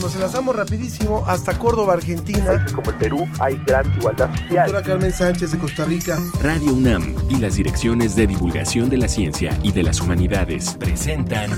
Nos 0.00 0.14
enlazamos 0.14 0.54
rapidísimo 0.54 1.24
hasta 1.26 1.58
Córdoba, 1.58 1.94
Argentina. 1.94 2.64
Como 2.74 2.90
el 2.90 2.96
Perú 2.96 3.28
hay 3.40 3.56
gran 3.66 3.90
igualdad 3.96 4.30
social. 4.36 4.70
Doctora 4.70 4.82
Carmen 4.82 5.12
Sánchez 5.12 5.52
de 5.52 5.58
Costa 5.58 5.84
Rica. 5.84 6.18
Radio 6.42 6.74
UNAM 6.74 7.14
y 7.28 7.36
las 7.36 7.56
direcciones 7.56 8.14
de 8.14 8.26
divulgación 8.26 8.90
de 8.90 8.98
la 8.98 9.08
ciencia 9.08 9.58
y 9.62 9.72
de 9.72 9.82
las 9.82 10.00
humanidades 10.00 10.76
presentan 10.78 11.50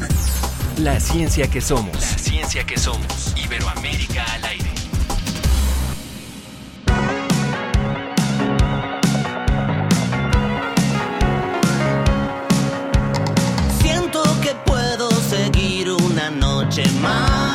La 0.79 1.01
ciencia 1.01 1.51
que 1.51 1.61
somos. 1.61 1.93
La 1.95 2.19
ciencia 2.19 2.65
que 2.65 2.79
somos. 2.79 3.35
Iberoamérica 3.37 4.25
al 4.35 4.45
aire. 4.45 4.71
Siento 13.81 14.23
que 14.43 14.55
puedo 14.65 15.11
seguir 15.11 15.91
una 15.91 16.31
noche 16.31 16.85
más. 17.03 17.48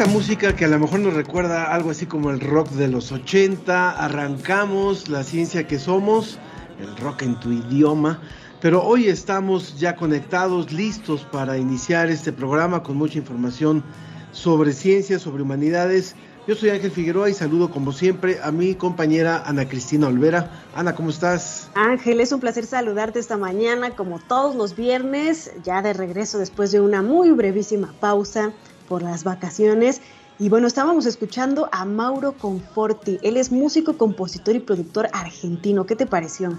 Esta 0.00 0.12
música 0.14 0.56
que 0.56 0.64
a 0.64 0.68
lo 0.68 0.78
mejor 0.78 1.00
nos 1.00 1.12
recuerda 1.12 1.74
algo 1.74 1.90
así 1.90 2.06
como 2.06 2.30
el 2.30 2.40
rock 2.40 2.70
de 2.70 2.88
los 2.88 3.12
80, 3.12 4.02
arrancamos 4.02 5.10
la 5.10 5.22
ciencia 5.22 5.66
que 5.66 5.78
somos, 5.78 6.38
el 6.80 6.96
rock 6.96 7.20
en 7.20 7.38
tu 7.38 7.52
idioma. 7.52 8.18
Pero 8.62 8.82
hoy 8.82 9.08
estamos 9.08 9.78
ya 9.78 9.96
conectados, 9.96 10.72
listos 10.72 11.26
para 11.30 11.58
iniciar 11.58 12.08
este 12.08 12.32
programa 12.32 12.82
con 12.82 12.96
mucha 12.96 13.18
información 13.18 13.84
sobre 14.32 14.72
ciencia, 14.72 15.18
sobre 15.18 15.42
humanidades. 15.42 16.16
Yo 16.48 16.54
soy 16.54 16.70
Ángel 16.70 16.92
Figueroa 16.92 17.28
y 17.28 17.34
saludo 17.34 17.70
como 17.70 17.92
siempre 17.92 18.38
a 18.42 18.50
mi 18.50 18.74
compañera 18.74 19.42
Ana 19.44 19.68
Cristina 19.68 20.06
Olvera. 20.06 20.62
Ana, 20.74 20.94
¿cómo 20.94 21.10
estás? 21.10 21.68
Ángel, 21.74 22.22
es 22.22 22.32
un 22.32 22.40
placer 22.40 22.64
saludarte 22.64 23.18
esta 23.18 23.36
mañana 23.36 23.90
como 23.90 24.18
todos 24.18 24.54
los 24.54 24.74
viernes, 24.74 25.52
ya 25.62 25.82
de 25.82 25.92
regreso 25.92 26.38
después 26.38 26.72
de 26.72 26.80
una 26.80 27.02
muy 27.02 27.32
brevísima 27.32 27.92
pausa 28.00 28.54
por 28.90 29.02
las 29.02 29.22
vacaciones. 29.22 30.02
Y 30.40 30.48
bueno, 30.48 30.66
estábamos 30.66 31.06
escuchando 31.06 31.68
a 31.70 31.84
Mauro 31.84 32.32
Conforti. 32.32 33.20
Él 33.22 33.36
es 33.36 33.52
músico, 33.52 33.96
compositor 33.96 34.56
y 34.56 34.58
productor 34.58 35.08
argentino. 35.12 35.86
¿Qué 35.86 35.94
te 35.94 36.06
pareció? 36.06 36.58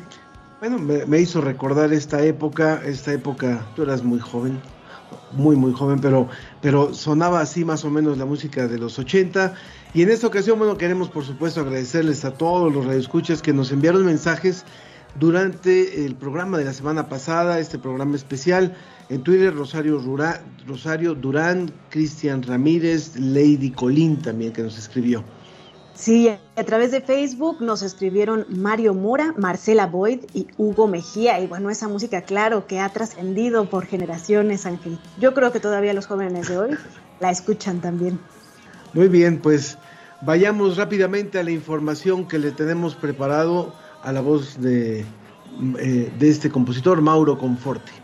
Bueno, 0.61 0.79
me, 0.79 1.05
me 1.05 1.19
hizo 1.19 1.41
recordar 1.41 1.91
esta 1.91 2.23
época, 2.23 2.81
esta 2.85 3.11
época, 3.11 3.67
tú 3.75 3.83
eras 3.83 4.01
muy 4.01 4.19
joven, 4.19 4.61
muy 5.33 5.57
muy 5.57 5.73
joven, 5.73 5.99
pero, 5.99 6.29
pero 6.61 6.93
sonaba 6.93 7.41
así 7.41 7.65
más 7.65 7.83
o 7.83 7.89
menos 7.89 8.17
la 8.17 8.25
música 8.25 8.65
de 8.69 8.77
los 8.77 8.97
80. 8.97 9.53
Y 9.93 10.03
en 10.03 10.09
esta 10.09 10.27
ocasión, 10.27 10.57
bueno, 10.57 10.77
queremos 10.77 11.09
por 11.09 11.25
supuesto 11.25 11.59
agradecerles 11.59 12.23
a 12.23 12.31
todos 12.31 12.73
los 12.73 12.85
radioescuchas 12.85 13.41
que 13.41 13.51
nos 13.51 13.73
enviaron 13.73 14.05
mensajes 14.05 14.63
durante 15.19 16.05
el 16.05 16.15
programa 16.15 16.57
de 16.57 16.63
la 16.63 16.73
semana 16.73 17.09
pasada, 17.09 17.59
este 17.59 17.77
programa 17.77 18.15
especial. 18.15 18.77
En 19.11 19.23
Twitter, 19.23 19.53
Rosario, 19.53 19.99
Rura, 19.99 20.41
Rosario 20.65 21.13
Durán, 21.13 21.69
Cristian 21.89 22.41
Ramírez, 22.43 23.19
Lady 23.19 23.69
Colín 23.69 24.21
también 24.21 24.53
que 24.53 24.61
nos 24.63 24.77
escribió. 24.77 25.21
Sí, 25.93 26.29
a 26.29 26.63
través 26.63 26.91
de 26.91 27.01
Facebook 27.01 27.57
nos 27.59 27.81
escribieron 27.81 28.45
Mario 28.47 28.93
Mora, 28.93 29.33
Marcela 29.37 29.85
Boyd 29.85 30.21
y 30.33 30.47
Hugo 30.57 30.87
Mejía. 30.87 31.41
Y 31.41 31.47
bueno, 31.47 31.69
esa 31.69 31.89
música, 31.89 32.21
claro, 32.21 32.67
que 32.67 32.79
ha 32.79 32.87
trascendido 32.87 33.69
por 33.69 33.85
generaciones, 33.85 34.65
Ángel. 34.65 34.97
Yo 35.19 35.33
creo 35.33 35.51
que 35.51 35.59
todavía 35.59 35.93
los 35.93 36.07
jóvenes 36.07 36.47
de 36.47 36.57
hoy 36.57 36.77
la 37.19 37.31
escuchan 37.31 37.81
también. 37.81 38.17
Muy 38.93 39.09
bien, 39.09 39.41
pues 39.41 39.77
vayamos 40.21 40.77
rápidamente 40.77 41.37
a 41.37 41.43
la 41.43 41.51
información 41.51 42.29
que 42.29 42.39
le 42.39 42.51
tenemos 42.51 42.95
preparado 42.95 43.73
a 44.03 44.13
la 44.13 44.21
voz 44.21 44.61
de, 44.61 45.01
eh, 45.79 46.13
de 46.17 46.29
este 46.29 46.49
compositor, 46.49 47.01
Mauro 47.01 47.37
Conforti. 47.37 48.00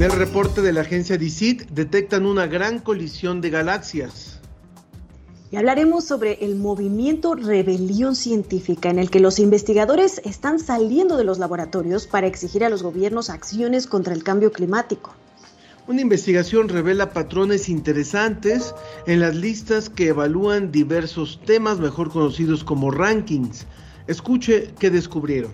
En 0.00 0.04
el 0.04 0.12
reporte 0.12 0.62
de 0.62 0.72
la 0.72 0.80
agencia 0.80 1.18
DICIT 1.18 1.68
detectan 1.72 2.24
una 2.24 2.46
gran 2.46 2.78
colisión 2.78 3.42
de 3.42 3.50
galaxias. 3.50 4.29
Y 5.52 5.56
hablaremos 5.56 6.04
sobre 6.04 6.44
el 6.44 6.54
movimiento 6.54 7.34
Rebelión 7.34 8.14
Científica, 8.14 8.88
en 8.88 9.00
el 9.00 9.10
que 9.10 9.18
los 9.18 9.40
investigadores 9.40 10.20
están 10.24 10.60
saliendo 10.60 11.16
de 11.16 11.24
los 11.24 11.40
laboratorios 11.40 12.06
para 12.06 12.28
exigir 12.28 12.62
a 12.62 12.68
los 12.68 12.84
gobiernos 12.84 13.30
acciones 13.30 13.88
contra 13.88 14.14
el 14.14 14.22
cambio 14.22 14.52
climático. 14.52 15.12
Una 15.88 16.02
investigación 16.02 16.68
revela 16.68 17.12
patrones 17.12 17.68
interesantes 17.68 18.76
en 19.08 19.18
las 19.18 19.34
listas 19.34 19.90
que 19.90 20.08
evalúan 20.08 20.70
diversos 20.70 21.40
temas 21.44 21.80
mejor 21.80 22.12
conocidos 22.12 22.62
como 22.62 22.92
rankings. 22.92 23.66
Escuche 24.06 24.70
qué 24.78 24.90
descubrieron. 24.90 25.50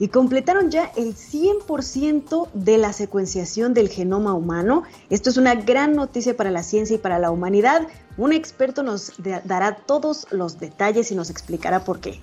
Y 0.00 0.08
completaron 0.08 0.70
ya 0.70 0.90
el 0.96 1.14
100% 1.14 2.48
de 2.52 2.78
la 2.78 2.92
secuenciación 2.92 3.74
del 3.74 3.88
genoma 3.88 4.34
humano. 4.34 4.82
Esto 5.10 5.30
es 5.30 5.36
una 5.36 5.54
gran 5.54 5.94
noticia 5.94 6.36
para 6.36 6.50
la 6.50 6.64
ciencia 6.64 6.96
y 6.96 6.98
para 6.98 7.18
la 7.18 7.30
humanidad. 7.30 7.86
Un 8.16 8.32
experto 8.32 8.82
nos 8.82 9.12
dará 9.44 9.76
todos 9.76 10.26
los 10.32 10.58
detalles 10.58 11.12
y 11.12 11.14
nos 11.14 11.30
explicará 11.30 11.84
por 11.84 12.00
qué. 12.00 12.18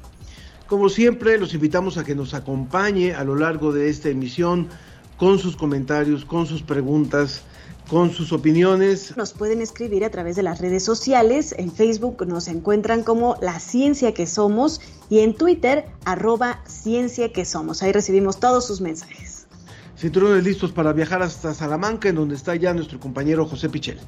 Como 0.68 0.90
siempre, 0.90 1.38
los 1.38 1.54
invitamos 1.54 1.98
a 1.98 2.04
que 2.04 2.16
nos 2.16 2.34
acompañe 2.34 3.14
a 3.14 3.24
lo 3.24 3.36
largo 3.36 3.72
de 3.72 3.90
esta 3.90 4.10
emisión 4.10 4.68
con 5.16 5.40
sus 5.40 5.56
comentarios, 5.56 6.26
con 6.26 6.46
sus 6.46 6.62
preguntas, 6.62 7.44
con 7.88 8.12
sus 8.12 8.32
opiniones. 8.34 9.16
Nos 9.16 9.34
pueden 9.34 9.62
escribir 9.62 10.04
a 10.06 10.10
través 10.10 10.36
de 10.36 10.44
las 10.44 10.60
redes 10.60 10.84
sociales. 10.84 11.56
En 11.58 11.72
Facebook 11.72 12.26
nos 12.28 12.48
encuentran 12.48 13.04
como 13.04 13.38
La 13.42 13.60
Ciencia 13.60 14.14
que 14.14 14.28
Somos 14.28 14.82
y 15.10 15.20
en 15.20 15.34
Twitter 15.34 15.86
arroba 16.06 16.62
Ciencia 16.68 17.32
que 17.32 17.46
Somos. 17.46 17.82
Ahí 17.84 17.92
recibimos 17.92 18.40
todos 18.40 18.68
sus 18.68 18.82
mensajes. 18.82 19.48
Cinturones 19.98 20.44
listos 20.44 20.72
para 20.72 20.94
viajar 20.94 21.24
hasta 21.24 21.54
Salamanca, 21.54 22.10
en 22.10 22.16
donde 22.16 22.36
está 22.36 22.56
ya 22.56 22.74
nuestro 22.74 23.00
compañero 23.00 23.48
José 23.48 23.70
Pichel. 23.70 24.00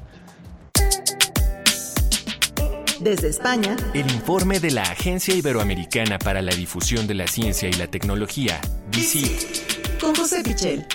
Desde 3.00 3.28
España, 3.28 3.76
El 3.94 4.10
informe 4.12 4.60
de 4.60 4.70
la 4.72 4.82
Agencia 4.82 5.34
Iberoamericana 5.34 6.18
para 6.18 6.42
la 6.42 6.54
Difusión 6.54 7.06
de 7.06 7.14
la 7.14 7.26
Ciencia 7.26 7.68
y 7.68 7.72
la 7.72 7.86
Tecnología, 7.86 8.60
DICIT. 8.92 9.98
con 9.98 10.14
José 10.14 10.42
Pichel. 10.44 10.86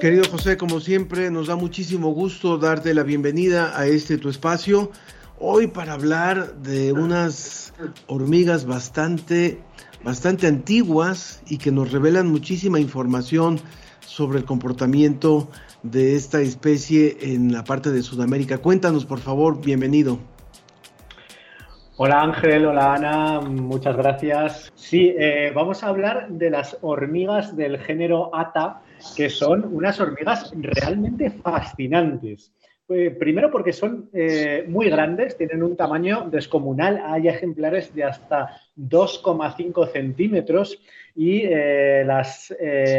Querido 0.00 0.22
José, 0.30 0.56
como 0.56 0.78
siempre, 0.78 1.28
nos 1.28 1.48
da 1.48 1.56
muchísimo 1.56 2.10
gusto 2.10 2.56
darte 2.56 2.94
la 2.94 3.02
bienvenida 3.02 3.76
a 3.76 3.86
este 3.86 4.16
tu 4.16 4.28
espacio. 4.28 4.92
Hoy 5.40 5.66
para 5.66 5.94
hablar 5.94 6.54
de 6.58 6.92
unas 6.92 7.74
hormigas 8.06 8.64
bastante, 8.64 9.58
bastante 10.04 10.46
antiguas 10.46 11.42
y 11.48 11.58
que 11.58 11.72
nos 11.72 11.90
revelan 11.90 12.28
muchísima 12.28 12.78
información 12.78 13.58
sobre 14.06 14.38
el 14.38 14.44
comportamiento 14.44 15.48
de 15.82 16.14
esta 16.14 16.40
especie 16.42 17.16
en 17.20 17.52
la 17.52 17.64
parte 17.64 17.90
de 17.90 18.02
Sudamérica. 18.02 18.58
Cuéntanos, 18.58 19.04
por 19.04 19.18
favor, 19.18 19.60
bienvenido. 19.60 20.20
Hola 21.96 22.20
Ángel, 22.20 22.66
hola 22.66 22.94
Ana, 22.94 23.40
muchas 23.40 23.96
gracias. 23.96 24.72
Sí, 24.76 25.12
eh, 25.18 25.50
vamos 25.52 25.82
a 25.82 25.88
hablar 25.88 26.28
de 26.28 26.50
las 26.50 26.78
hormigas 26.82 27.56
del 27.56 27.78
género 27.78 28.30
ATA, 28.32 28.82
que 29.16 29.30
son 29.30 29.64
unas 29.74 30.00
hormigas 30.00 30.52
realmente 30.54 31.30
fascinantes. 31.30 32.52
Eh, 32.90 33.10
primero 33.10 33.50
porque 33.50 33.74
son 33.74 34.08
eh, 34.14 34.64
muy 34.66 34.88
grandes, 34.88 35.36
tienen 35.36 35.62
un 35.62 35.76
tamaño 35.76 36.26
descomunal, 36.30 37.02
hay 37.04 37.28
ejemplares 37.28 37.94
de 37.94 38.04
hasta 38.04 38.62
2,5 38.78 39.92
centímetros 39.92 40.80
y 41.14 41.42
eh, 41.44 42.02
las 42.06 42.54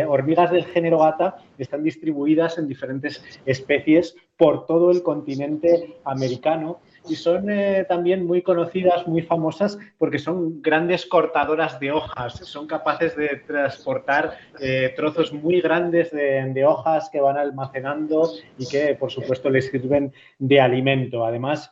hormigas 0.07 0.51
del 0.51 0.65
género 0.65 1.03
ATA 1.03 1.37
están 1.57 1.83
distribuidas 1.83 2.59
en 2.59 2.67
diferentes 2.67 3.23
especies 3.47 4.15
por 4.37 4.67
todo 4.67 4.91
el 4.91 5.01
continente 5.01 5.97
americano 6.03 6.81
y 7.07 7.15
son 7.15 7.49
eh, 7.49 7.85
también 7.87 8.25
muy 8.25 8.41
conocidas, 8.41 9.07
muy 9.07 9.21
famosas, 9.21 9.77
porque 9.97 10.19
son 10.19 10.61
grandes 10.61 11.05
cortadoras 11.05 11.79
de 11.79 11.91
hojas. 11.91 12.33
Son 12.33 12.67
capaces 12.67 13.15
de 13.15 13.41
transportar 13.47 14.37
eh, 14.59 14.93
trozos 14.95 15.33
muy 15.33 15.61
grandes 15.61 16.11
de, 16.11 16.51
de, 16.53 16.65
hojas 16.65 17.09
que 17.11 17.21
van 17.21 17.37
almacenando 17.37 18.31
y 18.57 18.67
que, 18.67 18.95
por 18.95 19.11
supuesto, 19.11 19.49
les 19.49 19.69
sirven 19.69 20.13
de 20.37 20.59
alimento. 20.59 21.25
Además, 21.25 21.71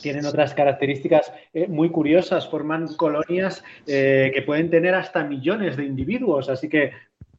tienen 0.00 0.26
otras 0.26 0.54
características 0.54 1.32
eh, 1.52 1.66
muy 1.68 1.90
curiosas, 1.90 2.48
forman 2.48 2.94
colonias 2.94 3.62
que 3.86 4.42
pueden 4.44 4.70
tener 4.70 4.94
hasta 4.94 5.24
millones 5.24 5.76
de 5.76 5.84
individuos, 5.84 6.48
así 6.48 6.68
que 6.68 6.92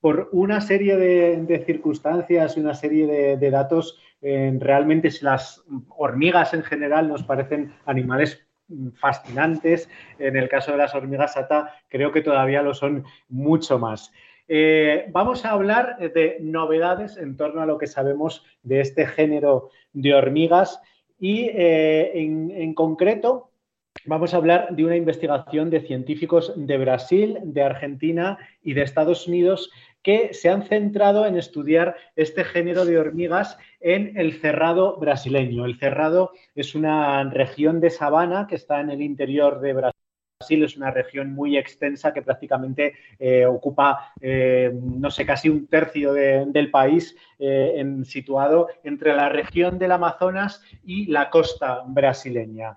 por 0.04 0.28
una 0.34 0.60
serie 0.60 0.98
de, 0.98 1.64
circunstancias 1.66 2.58
y 2.58 2.60
una 2.60 2.74
serie 2.74 3.38
de, 3.38 3.50
datos, 3.50 3.98
eh, 4.22 4.54
realmente 4.60 5.10
las 5.22 5.64
hormigas 5.96 6.54
en 6.54 6.64
general 6.64 7.08
nos 7.08 7.24
parecen 7.24 7.72
animales 7.86 8.46
fascinantes. 8.96 9.90
En 10.20 10.36
el 10.36 10.50
caso 10.50 10.74
de 10.74 10.80
las 10.80 10.94
hormigas 10.94 11.38
ata, 11.38 11.74
creo 11.88 12.12
que 12.12 12.20
todavía 12.20 12.62
lo 12.62 12.74
son 12.74 13.06
mucho 13.30 13.80
más. 13.80 14.12
vamos 15.14 15.46
a 15.46 15.52
hablar 15.52 15.98
de 15.98 16.36
novedades 16.42 17.16
en 17.16 17.38
torno 17.38 17.62
a 17.62 17.66
lo 17.66 17.78
que 17.78 17.88
sabemos 17.88 18.44
de 18.62 18.82
este 18.82 19.08
género 19.08 19.70
de 19.94 20.14
hormigas 20.14 20.82
y 21.24 21.50
eh, 21.54 22.12
en, 22.16 22.74
concreto 22.74 23.53
vamos 24.06 24.34
a 24.34 24.38
hablar 24.38 24.76
de 24.76 24.86
una 24.86 24.96
investigación 24.96 25.70
de 25.70 25.82
científicos 25.82 26.54
de 26.56 26.78
Brasil, 26.78 27.40
de 27.44 27.64
Argentina 27.64 28.38
y 28.62 28.74
de 28.74 28.84
Estados 28.84 29.28
Unidos 29.28 29.72
que 30.02 30.34
se 30.34 30.50
han 30.50 30.64
centrado 30.64 31.26
en 31.26 31.38
estudiar 31.38 31.96
este 32.16 32.44
género 32.44 32.86
de 32.86 32.98
hormigas 32.98 33.58
en 33.80 34.18
el 34.18 34.34
cerrado 34.34 34.98
brasileño. 34.98 35.66
El 35.66 35.80
cerrado 35.80 36.32
es 36.56 36.76
una 36.76 37.24
región 37.30 37.80
de 37.80 37.90
sabana 37.90 38.48
que 38.48 38.56
está 38.56 38.82
en 38.82 38.90
el 38.90 39.02
interior 39.02 39.62
de 39.62 39.74
Brasil 39.74 39.94
Brasil 40.44 40.64
es 40.64 40.76
una 40.76 40.92
región 40.92 41.34
muy 41.34 41.58
extensa 41.58 42.14
que 42.14 42.22
prácticamente 42.22 42.96
eh, 43.18 43.46
ocupa, 43.46 44.14
eh, 44.20 44.74
no 44.74 45.10
sé, 45.10 45.26
casi 45.26 45.48
un 45.48 45.68
tercio 45.68 46.12
del 46.12 46.70
país 46.70 47.16
eh, 47.40 47.82
situado 48.04 48.68
entre 48.84 49.16
la 49.16 49.30
región 49.30 49.80
del 49.80 49.94
Amazonas 49.94 50.62
y 50.84 51.06
la 51.06 51.30
costa 51.30 51.84
brasileña. 51.88 52.76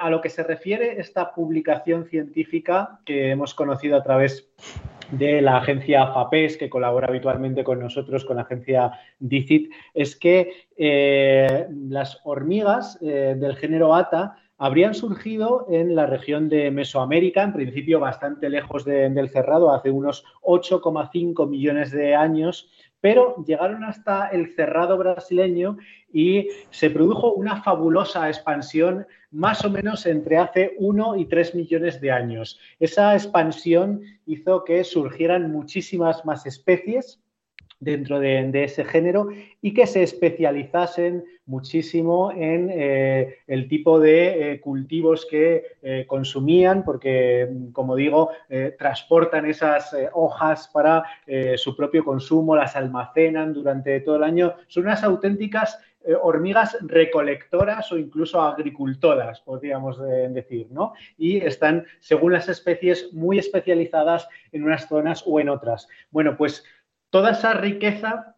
A 0.00 0.10
lo 0.10 0.20
que 0.20 0.30
se 0.30 0.42
refiere 0.42 1.00
esta 1.00 1.34
publicación 1.34 2.06
científica 2.06 3.00
que 3.04 3.30
hemos 3.30 3.54
conocido 3.54 3.96
a 3.96 4.02
través 4.02 4.50
de 5.10 5.42
la 5.42 5.58
agencia 5.58 6.06
FAPES, 6.06 6.56
que 6.56 6.70
colabora 6.70 7.08
habitualmente 7.08 7.62
con 7.62 7.78
nosotros, 7.78 8.24
con 8.24 8.36
la 8.36 8.42
agencia 8.42 8.92
DICIT, 9.18 9.70
es 9.92 10.16
que 10.16 10.66
las 11.68 12.20
hormigas 12.24 12.98
del 13.00 13.56
género 13.56 13.94
ATA 13.94 14.36
habrían 14.56 14.94
surgido 14.94 15.66
en 15.68 15.96
la 15.96 16.06
región 16.06 16.48
de 16.48 16.70
Mesoamérica, 16.70 17.42
en 17.42 17.52
principio 17.52 17.98
bastante 17.98 18.48
lejos 18.48 18.84
del 18.84 19.28
cerrado, 19.28 19.74
hace 19.74 19.90
unos 19.90 20.24
8,5 20.42 21.48
millones 21.48 21.90
de 21.90 22.14
años, 22.14 22.70
pero 23.02 23.44
llegaron 23.44 23.84
hasta 23.84 24.28
el 24.28 24.54
cerrado 24.54 24.96
brasileño 24.96 25.76
y 26.12 26.48
se 26.70 26.88
produjo 26.88 27.34
una 27.34 27.60
fabulosa 27.62 28.28
expansión 28.28 29.06
más 29.32 29.64
o 29.64 29.70
menos 29.70 30.06
entre 30.06 30.38
hace 30.38 30.74
1 30.78 31.16
y 31.16 31.26
3 31.26 31.54
millones 31.56 32.00
de 32.00 32.12
años. 32.12 32.60
Esa 32.78 33.14
expansión 33.14 34.02
hizo 34.24 34.64
que 34.64 34.84
surgieran 34.84 35.50
muchísimas 35.50 36.24
más 36.24 36.46
especies 36.46 37.21
dentro 37.82 38.20
de, 38.20 38.64
ese 38.64 38.84
género 38.84 39.28
y 39.60 39.74
que 39.74 39.86
se 39.88 40.04
especializasen 40.04 41.24
muchísimo 41.46 42.30
en 42.30 42.70
eh, 42.70 43.38
el 43.48 43.68
tipo 43.68 43.98
de 43.98 44.52
eh, 44.52 44.60
cultivos 44.60 45.26
que 45.26 45.64
eh, 45.82 46.04
consumían, 46.06 46.84
porque, 46.84 47.48
como 47.72 47.96
digo, 47.96 48.30
transportan 48.78 49.46
esas 49.46 49.94
hojas 50.12 50.68
para 50.72 51.04
su 51.56 51.74
propio 51.74 52.04
consumo, 52.04 52.54
las 52.54 52.76
almacenan 52.76 53.52
durante 53.52 54.00
todo 54.00 54.16
el 54.16 54.22
año. 54.22 54.54
Son 54.68 54.84
unas 54.84 55.02
auténticas 55.02 55.78
hormigas 56.22 56.76
recolectoras 56.80 57.90
o 57.92 57.98
incluso 57.98 58.40
agricultoras, 58.40 59.40
podríamos 59.40 60.00
decir, 60.30 60.66
¿no? 60.70 60.94
Y 61.16 61.38
están, 61.38 61.86
según 62.00 62.32
las 62.32 62.48
especies, 62.48 63.12
muy 63.12 63.38
especializadas 63.38 64.28
en 64.50 64.64
unas 64.64 64.88
zonas 64.88 65.22
o 65.26 65.38
en 65.40 65.48
otras. 65.48 65.88
Bueno, 66.10 66.36
pues 66.36 66.64
Toda 67.12 67.32
esa 67.32 67.52
riqueza, 67.52 68.36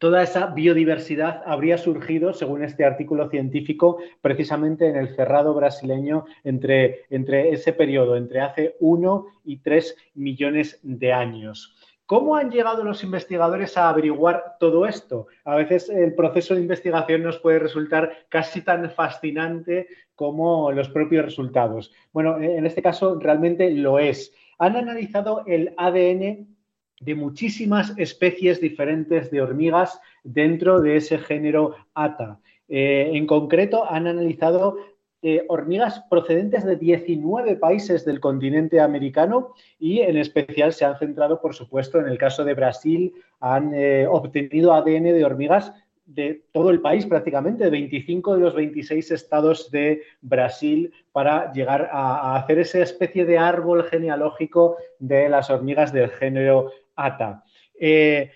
toda 0.00 0.20
esa 0.20 0.46
biodiversidad 0.46 1.44
habría 1.46 1.78
surgido, 1.78 2.32
según 2.32 2.64
este 2.64 2.84
artículo 2.84 3.30
científico, 3.30 3.98
precisamente 4.20 4.88
en 4.88 4.96
el 4.96 5.14
cerrado 5.14 5.54
brasileño 5.54 6.24
entre, 6.42 7.04
entre 7.10 7.50
ese 7.50 7.72
periodo, 7.72 8.16
entre 8.16 8.40
hace 8.40 8.74
uno 8.80 9.26
y 9.44 9.58
tres 9.58 9.96
millones 10.14 10.80
de 10.82 11.12
años. 11.12 11.76
¿Cómo 12.04 12.34
han 12.34 12.50
llegado 12.50 12.82
los 12.82 13.04
investigadores 13.04 13.76
a 13.76 13.90
averiguar 13.90 14.56
todo 14.58 14.86
esto? 14.86 15.28
A 15.44 15.54
veces 15.54 15.88
el 15.88 16.12
proceso 16.16 16.56
de 16.56 16.62
investigación 16.62 17.22
nos 17.22 17.38
puede 17.38 17.60
resultar 17.60 18.26
casi 18.28 18.60
tan 18.62 18.90
fascinante 18.90 19.86
como 20.16 20.72
los 20.72 20.88
propios 20.88 21.26
resultados. 21.26 21.92
Bueno, 22.12 22.38
en 22.40 22.66
este 22.66 22.82
caso 22.82 23.20
realmente 23.20 23.70
lo 23.70 24.00
es. 24.00 24.34
Han 24.58 24.74
analizado 24.74 25.44
el 25.46 25.74
ADN 25.76 26.55
de 27.00 27.14
muchísimas 27.14 27.92
especies 27.98 28.60
diferentes 28.60 29.30
de 29.30 29.42
hormigas 29.42 30.00
dentro 30.24 30.80
de 30.80 30.96
ese 30.96 31.18
género 31.18 31.76
ATA. 31.94 32.40
Eh, 32.68 33.10
en 33.12 33.26
concreto, 33.26 33.90
han 33.90 34.06
analizado 34.06 34.76
eh, 35.22 35.44
hormigas 35.48 36.04
procedentes 36.10 36.64
de 36.64 36.76
19 36.76 37.56
países 37.56 38.04
del 38.04 38.20
continente 38.20 38.80
americano 38.80 39.54
y 39.78 40.00
en 40.00 40.16
especial 40.16 40.72
se 40.72 40.84
han 40.84 40.98
centrado, 40.98 41.40
por 41.40 41.54
supuesto, 41.54 41.98
en 41.98 42.06
el 42.06 42.18
caso 42.18 42.44
de 42.44 42.54
Brasil, 42.54 43.12
han 43.40 43.72
eh, 43.74 44.06
obtenido 44.08 44.72
ADN 44.72 45.04
de 45.04 45.24
hormigas 45.24 45.72
de 46.04 46.44
todo 46.52 46.70
el 46.70 46.80
país 46.80 47.04
prácticamente, 47.06 47.64
de 47.64 47.70
25 47.70 48.34
de 48.34 48.40
los 48.40 48.54
26 48.54 49.10
estados 49.10 49.70
de 49.72 50.02
Brasil, 50.20 50.92
para 51.10 51.52
llegar 51.52 51.88
a 51.92 52.36
hacer 52.36 52.60
esa 52.60 52.78
especie 52.78 53.24
de 53.24 53.38
árbol 53.38 53.84
genealógico 53.84 54.76
de 55.00 55.28
las 55.28 55.50
hormigas 55.50 55.92
del 55.92 56.10
género 56.10 56.70
ATA. 56.96 57.44
Eh, 57.78 58.30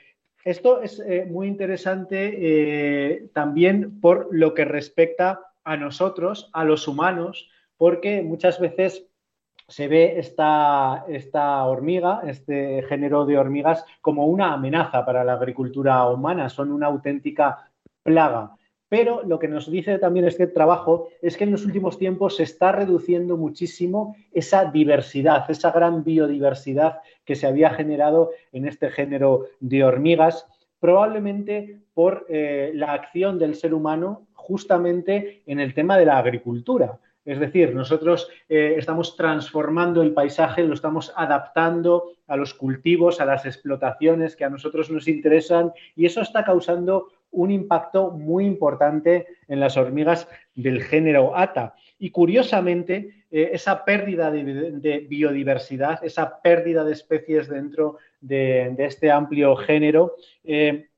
esto 0.44 0.80
es 0.80 1.00
eh, 1.00 1.26
muy 1.28 1.48
interesante 1.48 2.32
eh, 2.40 3.28
también 3.34 4.00
por 4.00 4.28
lo 4.30 4.54
que 4.54 4.64
respecta 4.64 5.40
a 5.64 5.76
nosotros, 5.76 6.48
a 6.52 6.64
los 6.64 6.88
humanos, 6.88 7.50
porque 7.76 8.22
muchas 8.22 8.58
veces 8.58 9.06
se 9.68 9.86
ve 9.86 10.18
esta, 10.18 11.04
esta, 11.08 11.64
hormiga, 11.64 12.22
este 12.26 12.82
género 12.88 13.24
de 13.24 13.38
hormigas, 13.38 13.84
como 14.00 14.26
una 14.26 14.52
amenaza 14.54 15.04
para 15.04 15.22
la 15.24 15.34
agricultura 15.34 16.08
humana, 16.08 16.48
son 16.48 16.72
una 16.72 16.86
auténtica 16.86 17.70
plaga. 18.02 18.56
Pero 18.88 19.22
lo 19.24 19.38
que 19.38 19.46
nos 19.46 19.70
dice 19.70 19.98
también 19.98 20.26
este 20.26 20.48
trabajo 20.48 21.08
es 21.22 21.36
que 21.36 21.44
en 21.44 21.52
los 21.52 21.64
últimos 21.64 21.96
tiempos 21.96 22.36
se 22.36 22.42
está 22.42 22.72
reduciendo 22.72 23.36
muchísimo 23.36 24.16
esa 24.32 24.64
diversidad, 24.64 25.49
esa 25.49 25.70
gran 25.70 26.02
biodiversidad 26.02 26.99
que 27.30 27.37
se 27.37 27.46
había 27.46 27.70
generado 27.70 28.32
en 28.50 28.66
este 28.66 28.90
género 28.90 29.46
de 29.60 29.84
hormigas, 29.84 30.49
probablemente 30.80 31.78
por 31.94 32.26
eh, 32.28 32.72
la 32.75 32.92
acción 32.92 33.38
del 33.38 33.54
ser 33.54 33.72
humano 33.72 34.26
justamente 34.34 35.44
en 35.46 35.60
el 35.60 35.72
tema 35.72 35.96
de 35.96 36.06
la 36.06 36.18
agricultura. 36.18 36.99
Es 37.25 37.38
decir, 37.38 37.72
nosotros 37.72 38.28
eh, 38.49 38.75
estamos 38.76 39.14
transformando 39.14 40.02
el 40.02 40.12
paisaje, 40.12 40.64
lo 40.64 40.75
estamos 40.75 41.12
adaptando 41.14 42.14
a 42.26 42.37
los 42.37 42.52
cultivos, 42.52 43.20
a 43.20 43.26
las 43.26 43.46
explotaciones 43.46 44.34
que 44.34 44.44
a 44.44 44.50
nosotros 44.50 44.90
nos 44.90 45.06
interesan 45.06 45.72
y 45.94 46.06
eso 46.06 46.22
está 46.22 46.42
causando 46.42 47.12
un 47.32 47.50
impacto 47.50 48.10
muy 48.10 48.44
importante 48.44 49.26
en 49.49 49.60
las 49.60 49.76
hormigas 49.76 50.28
del 50.54 50.82
género 50.82 51.37
ATA. 51.37 51.75
Y 51.99 52.10
curiosamente, 52.10 53.25
eh, 53.30 53.50
esa 53.52 53.84
pérdida 53.84 54.30
de, 54.30 55.06
biodiversidad, 55.08 56.04
esa 56.04 56.40
pérdida 56.40 56.84
de 56.84 56.92
especies 56.92 57.49
dentro 57.49 57.99
de, 58.20 58.75
este 58.78 59.10
amplio 59.10 59.56
género, 59.56 60.16
eh, 60.44 60.88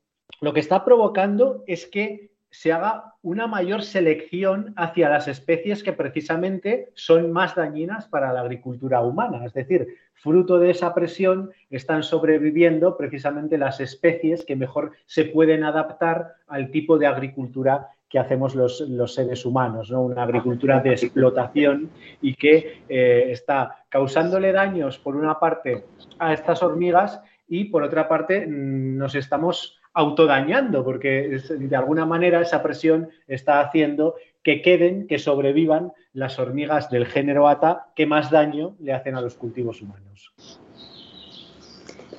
lo 0.41 0.53
que 0.53 0.59
está 0.59 0.83
provocando 0.83 1.63
es 1.67 1.85
que 1.85 2.32
se 2.53 2.71
haga 2.71 3.15
una 3.23 3.47
mayor 3.47 3.81
selección 3.81 4.73
hacia 4.77 5.09
las 5.09 5.27
especies 5.27 5.81
que 5.81 5.91
precisamente 5.91 6.91
son 6.93 7.31
más 7.31 7.55
dañinas 7.55 8.07
para 8.07 8.31
la 8.31 8.41
agricultura 8.41 9.01
humana. 9.01 9.43
Es 9.43 9.53
decir, 9.53 9.87
fruto 10.13 10.59
de 10.59 10.69
esa 10.69 10.93
presión 10.93 11.49
están 11.71 12.03
sobreviviendo 12.03 12.95
precisamente 12.95 13.57
las 13.57 13.79
especies 13.79 14.45
que 14.45 14.55
mejor 14.55 14.91
se 15.07 15.25
pueden 15.25 15.63
adaptar 15.63 16.35
al 16.47 16.69
tipo 16.69 16.99
de 16.99 17.07
agricultura 17.07 17.89
que 18.07 18.19
hacemos 18.19 18.53
los, 18.53 18.85
seres 19.15 19.43
humanos, 19.47 19.89
¿no? 19.89 20.03
una 20.03 20.21
agricultura 20.21 20.79
de 20.79 20.91
explotación 20.91 21.89
y 22.21 22.35
que 22.35 22.83
eh, 22.87 23.31
está 23.31 23.83
causándole 23.89 24.51
daños, 24.51 24.99
por 24.99 25.15
una 25.15 25.39
parte, 25.39 25.85
a 26.19 26.33
estas 26.33 26.61
hormigas 26.61 27.19
y, 27.47 27.65
por 27.65 27.81
otra 27.81 28.07
parte, 28.07 28.45
mm, 28.45 28.95
nos 28.95 29.15
estamos 29.15 29.79
autodañando, 29.93 30.83
porque 30.83 31.39
de 31.49 31.75
alguna 31.75 32.05
manera 32.05 32.41
esa 32.41 32.63
presión 32.63 33.09
está 33.27 33.61
haciendo 33.61 34.15
que 34.43 34.61
queden, 34.61 35.07
que 35.07 35.19
sobrevivan 35.19 35.93
las 36.13 36.39
hormigas 36.39 36.89
del 36.89 37.05
género 37.05 37.47
ATA 37.47 37.87
que 37.95 38.05
más 38.05 38.31
daño 38.31 38.75
le 38.79 38.93
hacen 38.93 39.15
a 39.15 39.21
los 39.21 39.35
cultivos 39.35 39.81
humanos. 39.81 40.33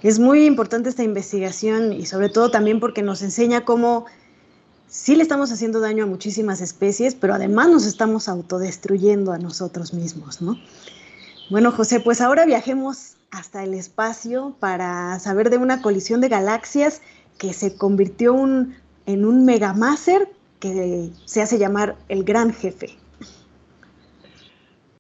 Es 0.03 0.19
muy 0.19 0.45
importante 0.45 0.89
esta 0.89 1.03
investigación 1.03 1.93
y 1.93 2.07
sobre 2.07 2.29
todo 2.29 2.51
también 2.51 2.79
porque 2.79 3.03
nos 3.03 3.23
enseña 3.23 3.65
cómo 3.65 4.05
sí 4.87 5.17
le 5.17 5.23
estamos 5.23 5.51
haciendo 5.51 5.81
daño 5.81 6.05
a 6.05 6.07
muchísimas 6.07 6.61
especies, 6.61 7.15
pero 7.15 7.35
además 7.35 7.69
nos 7.69 7.87
estamos 7.87 8.29
autodestruyendo 8.29 9.33
a 9.33 9.39
nosotros 9.39 9.95
mismos, 9.95 10.41
¿no? 10.43 10.59
Bueno, 11.51 11.73
José, 11.73 12.01
pues 12.01 12.21
ahora 12.21 12.47
viajemos 12.47 13.17
hasta 13.31 13.65
el 13.65 13.75
espacio 13.75 14.55
para 14.61 15.19
saber 15.19 15.51
de 15.51 15.59
una 15.59 15.83
colisión 15.83 16.21
de 16.21 16.29
galaxias 16.29 17.03
que 17.39 17.53
se 17.53 17.77
convirtió 17.77 18.35
en 19.07 19.25
un 19.25 19.45
megamáser 19.45 20.29
que 20.61 21.11
se 21.25 21.43
hace 21.43 21.59
llamar 21.59 21.97
el 22.09 22.25
gran 22.25 22.53
jefe. 22.53 22.97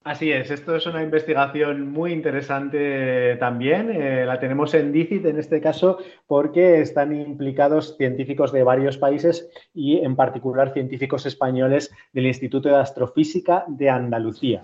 Así 0.05 0.31
es, 0.31 0.50
esto 0.50 0.76
es 0.76 0.85
una 0.85 1.03
investigación 1.03 1.91
muy 1.91 2.12
interesante 2.12 3.37
también. 3.37 3.91
eh, 3.91 4.26
la 4.26 4.38
tenemos 4.38 4.75
en 4.75 4.93
DICIT 4.93 5.25
en 5.25 5.38
este 5.38 5.62
caso 5.62 5.97
porque 6.26 6.83
están 6.83 7.17
implicados 7.17 7.97
científicos 7.97 8.53
de 8.53 8.64
varios 8.64 8.99
países 8.99 9.49
y 9.73 9.97
en 10.00 10.14
particular 10.14 10.75
científicos 10.75 11.25
españoles 11.25 11.91
del 12.12 12.26
Instituto 12.26 12.69
de 12.69 12.76
Astrofísica 12.76 13.64
de 13.67 13.88
Andalucía. 13.88 14.61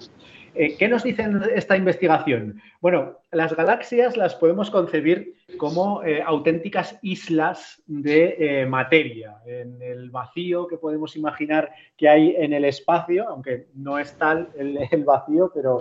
Eh, 0.60 0.76
¿Qué 0.76 0.88
nos 0.88 1.04
dice 1.04 1.26
esta 1.54 1.74
investigación? 1.74 2.60
Bueno, 2.82 3.16
las 3.32 3.56
galaxias 3.56 4.18
las 4.18 4.34
podemos 4.34 4.70
concebir 4.70 5.36
como 5.56 6.04
eh, 6.04 6.22
auténticas 6.22 6.98
islas 7.00 7.82
de 7.86 8.36
eh, 8.38 8.66
materia, 8.66 9.38
en 9.46 9.80
el 9.80 10.10
vacío 10.10 10.66
que 10.66 10.76
podemos 10.76 11.16
imaginar 11.16 11.70
que 11.96 12.10
hay 12.10 12.36
en 12.36 12.52
el 12.52 12.66
espacio, 12.66 13.26
aunque 13.26 13.68
no 13.72 13.98
es 13.98 14.12
tal 14.18 14.50
el, 14.54 14.78
el 14.90 15.02
vacío, 15.02 15.50
pero 15.54 15.78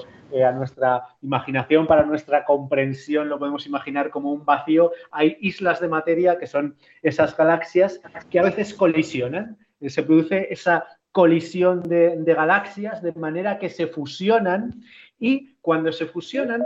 a 0.47 0.51
nuestra 0.53 1.03
imaginación, 1.21 1.85
para 1.85 2.05
nuestra 2.05 2.45
comprensión, 2.45 3.27
lo 3.27 3.37
podemos 3.37 3.65
imaginar 3.65 4.09
como 4.09 4.31
un 4.31 4.45
vacío. 4.45 4.93
Hay 5.11 5.35
islas 5.41 5.81
de 5.81 5.89
materia 5.89 6.39
que 6.39 6.47
son 6.47 6.77
esas 7.01 7.35
galaxias 7.35 7.99
que 8.29 8.39
a 8.39 8.43
veces 8.43 8.73
colisionan. 8.73 9.57
Se 9.81 10.03
produce 10.03 10.47
esa 10.51 10.85
colisión 11.11 11.83
de, 11.83 12.21
galaxias 12.25 13.01
de 13.01 13.13
manera 13.13 13.57
que 13.59 13.69
se 13.69 13.87
fusionan 13.87 14.83
y 15.19 15.55
cuando 15.61 15.91
se 15.91 16.05
fusionan 16.05 16.63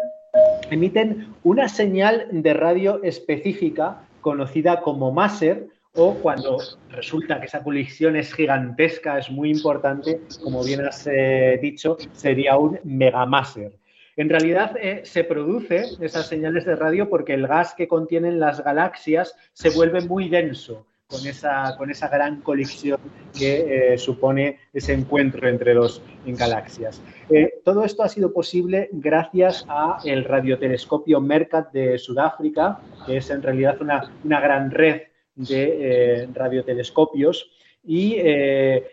emiten 0.70 1.34
una 1.44 1.70
señal 1.70 2.28
de 2.32 2.54
radio 2.54 3.02
específica 3.04 4.02
conocida 4.22 4.82
como 4.82 5.12
máser 5.12 5.68
o 5.96 6.16
cuando 6.16 6.58
resulta 6.90 7.40
que 7.40 7.46
esa 7.46 7.64
colisión 7.64 8.16
es 8.16 8.34
gigantesca, 8.34 9.20
es 9.20 9.30
muy 9.30 9.52
importante, 9.52 10.22
como 10.44 10.64
bien 10.64 10.86
has 10.86 11.06
eh, 11.06 11.60
dicho, 11.62 11.98
sería 12.14 12.58
un 12.58 12.80
megamáser. 12.84 13.78
En 14.16 14.30
realidad 14.30 14.76
eh, 14.78 15.02
se 15.06 15.24
produce 15.24 15.86
esas 16.02 16.28
señales 16.28 16.66
de 16.66 16.76
radio 16.76 17.10
porque 17.10 17.34
el 17.34 17.48
gas 17.48 17.76
que 17.76 17.88
contienen 17.88 18.40
las 18.40 18.64
galaxias 18.64 19.36
se 19.54 19.70
vuelve 19.70 20.02
muy 20.02 20.30
denso 20.30 20.86
con 21.08 21.28
esa, 21.28 21.76
con 21.78 21.92
esa 21.92 22.08
gran 22.08 22.42
colisión 22.42 23.00
que 23.38 23.94
eh, 23.94 23.98
supone 23.98 24.60
ese 24.74 24.94
encuentro 24.94 25.48
entre 25.48 25.74
dos 25.74 26.02
galaxias. 26.26 27.02
Eh, 27.30 27.62
todo 27.64 27.84
esto 27.84 28.04
ha 28.04 28.10
sido 28.10 28.34
posible 28.34 28.90
gracias 28.92 29.66
al 29.68 30.24
radiotelescopio 30.24 31.22
Mercat 31.22 31.72
de 31.72 31.98
Sudáfrica, 31.98 32.80
que 33.06 33.18
es 33.18 33.30
en 33.30 33.42
realidad 33.42 33.78
una, 33.82 34.12
una 34.24 34.40
gran 34.40 34.72
red 34.72 35.04
de 35.36 36.24
eh, 36.24 36.30
radiotelescopios 36.34 37.50
y 37.86 38.16
en 38.18 38.88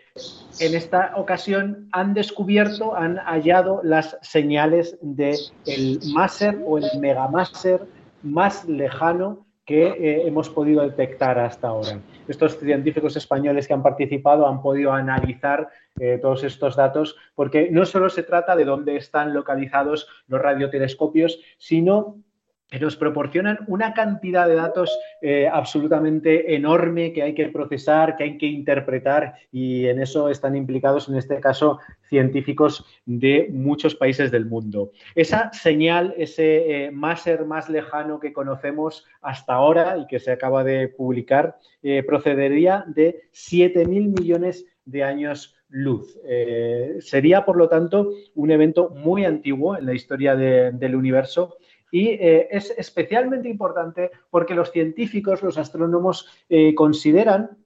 esta 0.59 1.13
ocasión 1.15 1.87
han 1.93 2.13
descubierto, 2.13 2.93
han 2.93 3.15
hallado 3.19 3.79
las 3.83 4.17
señales 4.21 4.97
del 5.01 5.37
máser 6.13 6.61
o 6.65 6.77
el 6.77 6.83
megamáser 6.99 7.87
más 8.21 8.67
lejano 8.67 9.45
que 9.71 9.87
eh, 9.87 10.27
hemos 10.27 10.49
podido 10.49 10.81
detectar 10.83 11.39
hasta 11.39 11.69
ahora. 11.69 12.01
Estos 12.27 12.59
científicos 12.59 13.15
españoles 13.15 13.67
que 13.67 13.73
han 13.73 13.81
participado 13.81 14.45
han 14.45 14.61
podido 14.61 14.91
analizar 14.91 15.69
eh, 15.97 16.19
todos 16.21 16.43
estos 16.43 16.75
datos 16.75 17.15
porque 17.35 17.71
no 17.71 17.85
solo 17.85 18.09
se 18.09 18.23
trata 18.23 18.57
de 18.57 18.65
dónde 18.65 18.97
están 18.97 19.33
localizados 19.33 20.09
los 20.27 20.41
radiotelescopios, 20.41 21.39
sino 21.57 22.17
nos 22.79 22.95
proporcionan 22.95 23.59
una 23.67 23.93
cantidad 23.93 24.47
de 24.47 24.55
datos 24.55 24.97
eh, 25.21 25.47
absolutamente 25.51 26.55
enorme 26.55 27.11
que 27.11 27.21
hay 27.21 27.33
que 27.33 27.49
procesar, 27.49 28.15
que 28.15 28.23
hay 28.23 28.37
que 28.37 28.45
interpretar 28.45 29.33
y 29.51 29.87
en 29.87 30.01
eso 30.01 30.29
están 30.29 30.55
implicados, 30.55 31.09
en 31.09 31.15
este 31.17 31.39
caso, 31.39 31.79
científicos 32.07 32.85
de 33.05 33.49
muchos 33.51 33.95
países 33.95 34.31
del 34.31 34.45
mundo. 34.45 34.91
Esa 35.15 35.51
señal, 35.53 36.13
ese 36.17 36.85
eh, 36.85 36.91
máser 36.91 37.45
más 37.45 37.69
lejano 37.69 38.19
que 38.19 38.33
conocemos 38.33 39.05
hasta 39.21 39.53
ahora 39.53 39.97
y 39.97 40.07
que 40.07 40.19
se 40.19 40.31
acaba 40.31 40.63
de 40.63 40.87
publicar, 40.87 41.57
eh, 41.83 42.03
procedería 42.03 42.85
de 42.87 43.23
7.000 43.33 44.19
millones 44.19 44.65
de 44.85 45.03
años 45.03 45.55
luz. 45.71 46.19
Eh, 46.25 46.97
sería, 46.99 47.45
por 47.45 47.57
lo 47.57 47.69
tanto, 47.69 48.11
un 48.35 48.51
evento 48.51 48.89
muy 48.89 49.25
antiguo 49.25 49.77
en 49.77 49.85
la 49.85 49.93
historia 49.93 50.35
de, 50.35 50.71
del 50.71 50.95
universo 50.95 51.57
y 51.91 52.09
eh, 52.11 52.47
es 52.49 52.73
especialmente 52.77 53.49
importante 53.49 54.11
porque 54.29 54.55
los 54.55 54.71
científicos, 54.71 55.43
los 55.43 55.57
astrónomos, 55.57 56.27
eh, 56.49 56.73
consideran 56.73 57.57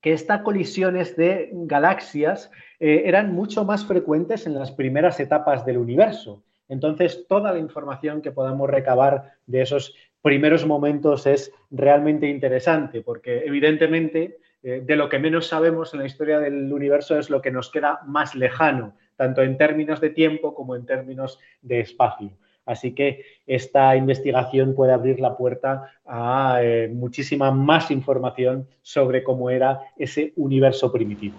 que 0.00 0.12
estas 0.12 0.42
colisiones 0.42 1.16
de 1.16 1.50
galaxias 1.52 2.50
eh, 2.78 3.02
eran 3.06 3.34
mucho 3.34 3.64
más 3.64 3.84
frecuentes 3.84 4.46
en 4.46 4.54
las 4.54 4.70
primeras 4.70 5.18
etapas 5.18 5.66
del 5.66 5.78
universo. 5.78 6.44
Entonces, 6.68 7.26
toda 7.28 7.52
la 7.52 7.58
información 7.58 8.22
que 8.22 8.30
podamos 8.30 8.70
recabar 8.70 9.32
de 9.46 9.62
esos 9.62 9.94
primeros 10.22 10.64
momentos 10.64 11.26
es 11.26 11.52
realmente 11.70 12.28
interesante 12.28 13.02
porque, 13.02 13.44
evidentemente, 13.44 14.38
de 14.62 14.96
lo 14.96 15.10
que 15.10 15.18
menos 15.18 15.48
sabemos 15.48 15.92
en 15.92 16.00
la 16.00 16.06
historia 16.06 16.40
del 16.40 16.72
universo 16.72 17.18
es 17.18 17.28
lo 17.28 17.42
que 17.42 17.50
nos 17.50 17.70
queda 17.70 18.00
más 18.06 18.34
lejano, 18.34 18.96
tanto 19.16 19.42
en 19.42 19.58
términos 19.58 20.00
de 20.00 20.08
tiempo 20.08 20.54
como 20.54 20.74
en 20.74 20.86
términos 20.86 21.38
de 21.60 21.80
espacio. 21.80 22.30
Así 22.66 22.92
que 22.92 23.24
esta 23.46 23.94
investigación 23.96 24.74
puede 24.74 24.92
abrir 24.92 25.20
la 25.20 25.36
puerta 25.36 25.90
a 26.06 26.60
eh, 26.62 26.88
muchísima 26.88 27.50
más 27.50 27.90
información 27.90 28.66
sobre 28.82 29.22
cómo 29.22 29.50
era 29.50 29.80
ese 29.98 30.32
universo 30.36 30.90
primitivo. 30.90 31.34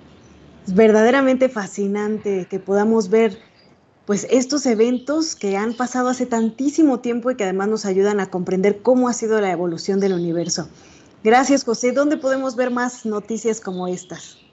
Es 0.67 0.73
verdaderamente 0.73 1.49
fascinante 1.49 2.47
que 2.49 2.59
podamos 2.59 3.09
ver 3.09 3.37
pues 4.05 4.27
estos 4.29 4.67
eventos 4.67 5.35
que 5.35 5.57
han 5.57 5.73
pasado 5.73 6.09
hace 6.09 6.27
tantísimo 6.27 6.99
tiempo 6.99 7.31
y 7.31 7.35
que 7.35 7.43
además 7.43 7.69
nos 7.69 7.85
ayudan 7.85 8.19
a 8.19 8.29
comprender 8.29 8.83
cómo 8.83 9.09
ha 9.09 9.13
sido 9.13 9.41
la 9.41 9.51
evolución 9.51 9.99
del 9.99 10.13
universo. 10.13 10.69
Gracias, 11.23 11.63
José. 11.63 11.91
¿Dónde 11.91 12.17
podemos 12.17 12.55
ver 12.55 12.69
más 12.69 13.03
noticias 13.03 13.59
como 13.59 13.87
estas? 13.87 14.44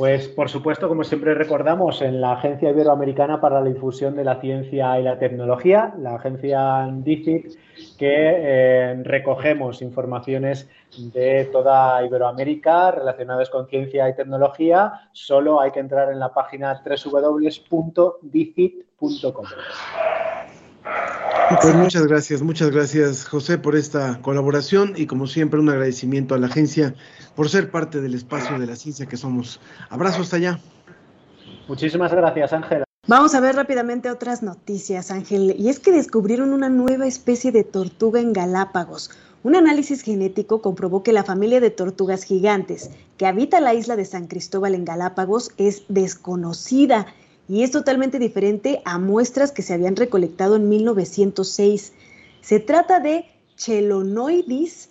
Pues 0.00 0.28
por 0.28 0.48
supuesto, 0.48 0.88
como 0.88 1.04
siempre 1.04 1.34
recordamos, 1.34 2.00
en 2.00 2.22
la 2.22 2.32
Agencia 2.32 2.70
Iberoamericana 2.70 3.38
para 3.38 3.60
la 3.60 3.68
Difusión 3.68 4.16
de 4.16 4.24
la 4.24 4.40
Ciencia 4.40 4.98
y 4.98 5.02
la 5.02 5.18
Tecnología, 5.18 5.92
la 5.98 6.14
agencia 6.14 6.88
DICIT, 6.90 7.98
que 7.98 8.08
eh, 8.08 8.94
recogemos 9.04 9.82
informaciones 9.82 10.70
de 11.12 11.50
toda 11.52 12.02
Iberoamérica 12.02 12.92
relacionadas 12.92 13.50
con 13.50 13.68
ciencia 13.68 14.08
y 14.08 14.16
tecnología. 14.16 15.10
Solo 15.12 15.60
hay 15.60 15.70
que 15.70 15.80
entrar 15.80 16.10
en 16.10 16.18
la 16.18 16.32
página 16.32 16.82
www.dicit.com. 16.82 19.44
Pues 21.60 21.74
muchas 21.74 22.06
gracias, 22.06 22.42
muchas 22.42 22.70
gracias 22.70 23.24
José 23.26 23.58
por 23.58 23.74
esta 23.74 24.20
colaboración 24.22 24.94
y 24.96 25.06
como 25.06 25.26
siempre 25.26 25.58
un 25.58 25.68
agradecimiento 25.68 26.34
a 26.34 26.38
la 26.38 26.46
agencia 26.46 26.94
por 27.34 27.48
ser 27.48 27.70
parte 27.70 28.00
del 28.00 28.14
espacio 28.14 28.58
de 28.58 28.66
la 28.66 28.76
ciencia 28.76 29.06
que 29.06 29.16
somos. 29.16 29.60
Abrazo 29.88 30.22
hasta 30.22 30.36
allá. 30.36 30.60
Muchísimas 31.66 32.12
gracias, 32.12 32.52
Ángela. 32.52 32.84
Vamos 33.08 33.34
a 33.34 33.40
ver 33.40 33.56
rápidamente 33.56 34.10
otras 34.10 34.42
noticias, 34.42 35.10
Ángel. 35.10 35.56
Y 35.58 35.68
es 35.68 35.80
que 35.80 35.90
descubrieron 35.90 36.52
una 36.52 36.68
nueva 36.68 37.06
especie 37.06 37.50
de 37.50 37.64
tortuga 37.64 38.20
en 38.20 38.32
Galápagos. 38.32 39.10
Un 39.42 39.56
análisis 39.56 40.02
genético 40.02 40.62
comprobó 40.62 41.02
que 41.02 41.12
la 41.12 41.24
familia 41.24 41.60
de 41.60 41.70
tortugas 41.70 42.24
gigantes 42.24 42.90
que 43.16 43.26
habita 43.26 43.60
la 43.60 43.74
isla 43.74 43.96
de 43.96 44.04
San 44.04 44.26
Cristóbal 44.26 44.74
en 44.74 44.84
Galápagos 44.84 45.50
es 45.56 45.82
desconocida 45.88 47.06
y 47.50 47.64
es 47.64 47.72
totalmente 47.72 48.20
diferente 48.20 48.80
a 48.84 49.00
muestras 49.00 49.50
que 49.50 49.62
se 49.62 49.74
habían 49.74 49.96
recolectado 49.96 50.54
en 50.54 50.68
1906. 50.68 51.92
Se 52.42 52.60
trata 52.60 53.00
de 53.00 53.24
Chelonoidis 53.56 54.88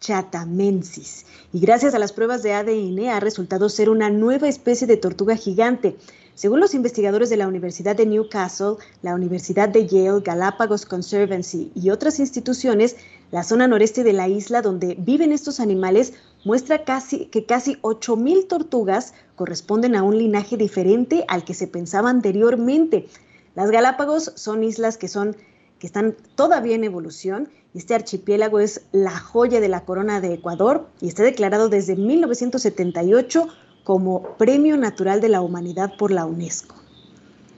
chatamensis 0.00 1.26
y 1.52 1.60
gracias 1.60 1.92
a 1.94 1.98
las 1.98 2.14
pruebas 2.14 2.42
de 2.42 2.54
ADN 2.54 3.08
ha 3.10 3.20
resultado 3.20 3.68
ser 3.68 3.90
una 3.90 4.08
nueva 4.08 4.48
especie 4.48 4.86
de 4.86 4.96
tortuga 4.96 5.36
gigante. 5.36 5.96
Según 6.34 6.60
los 6.60 6.72
investigadores 6.72 7.28
de 7.28 7.36
la 7.36 7.46
Universidad 7.46 7.94
de 7.94 8.06
Newcastle, 8.06 8.76
la 9.02 9.14
Universidad 9.14 9.68
de 9.68 9.86
Yale, 9.86 10.22
Galapagos 10.24 10.86
Conservancy 10.86 11.72
y 11.74 11.90
otras 11.90 12.20
instituciones, 12.20 12.96
la 13.30 13.42
zona 13.42 13.68
noreste 13.68 14.04
de 14.04 14.12
la 14.12 14.28
isla 14.28 14.62
donde 14.62 14.96
viven 14.98 15.32
estos 15.32 15.60
animales 15.60 16.14
muestra 16.44 16.84
casi, 16.84 17.26
que 17.26 17.44
casi 17.44 17.76
8.000 17.82 18.46
tortugas 18.48 19.12
corresponden 19.36 19.96
a 19.96 20.02
un 20.02 20.16
linaje 20.16 20.56
diferente 20.56 21.24
al 21.28 21.44
que 21.44 21.54
se 21.54 21.66
pensaba 21.66 22.08
anteriormente. 22.08 23.06
Las 23.54 23.70
Galápagos 23.70 24.32
son 24.36 24.64
islas 24.64 24.96
que, 24.96 25.08
son, 25.08 25.36
que 25.78 25.86
están 25.86 26.16
todavía 26.36 26.76
en 26.76 26.84
evolución 26.84 27.48
Este 27.74 27.94
archipiélago 27.94 28.60
es 28.60 28.82
la 28.92 29.18
joya 29.18 29.60
de 29.60 29.68
la 29.68 29.84
corona 29.84 30.20
de 30.20 30.34
Ecuador 30.34 30.88
y 31.00 31.08
está 31.08 31.22
declarado 31.22 31.68
desde 31.68 31.96
1978 31.96 33.46
como 33.84 34.36
Premio 34.38 34.76
Natural 34.76 35.20
de 35.20 35.28
la 35.28 35.42
Humanidad 35.42 35.92
por 35.98 36.10
la 36.10 36.24
UNESCO. 36.24 36.76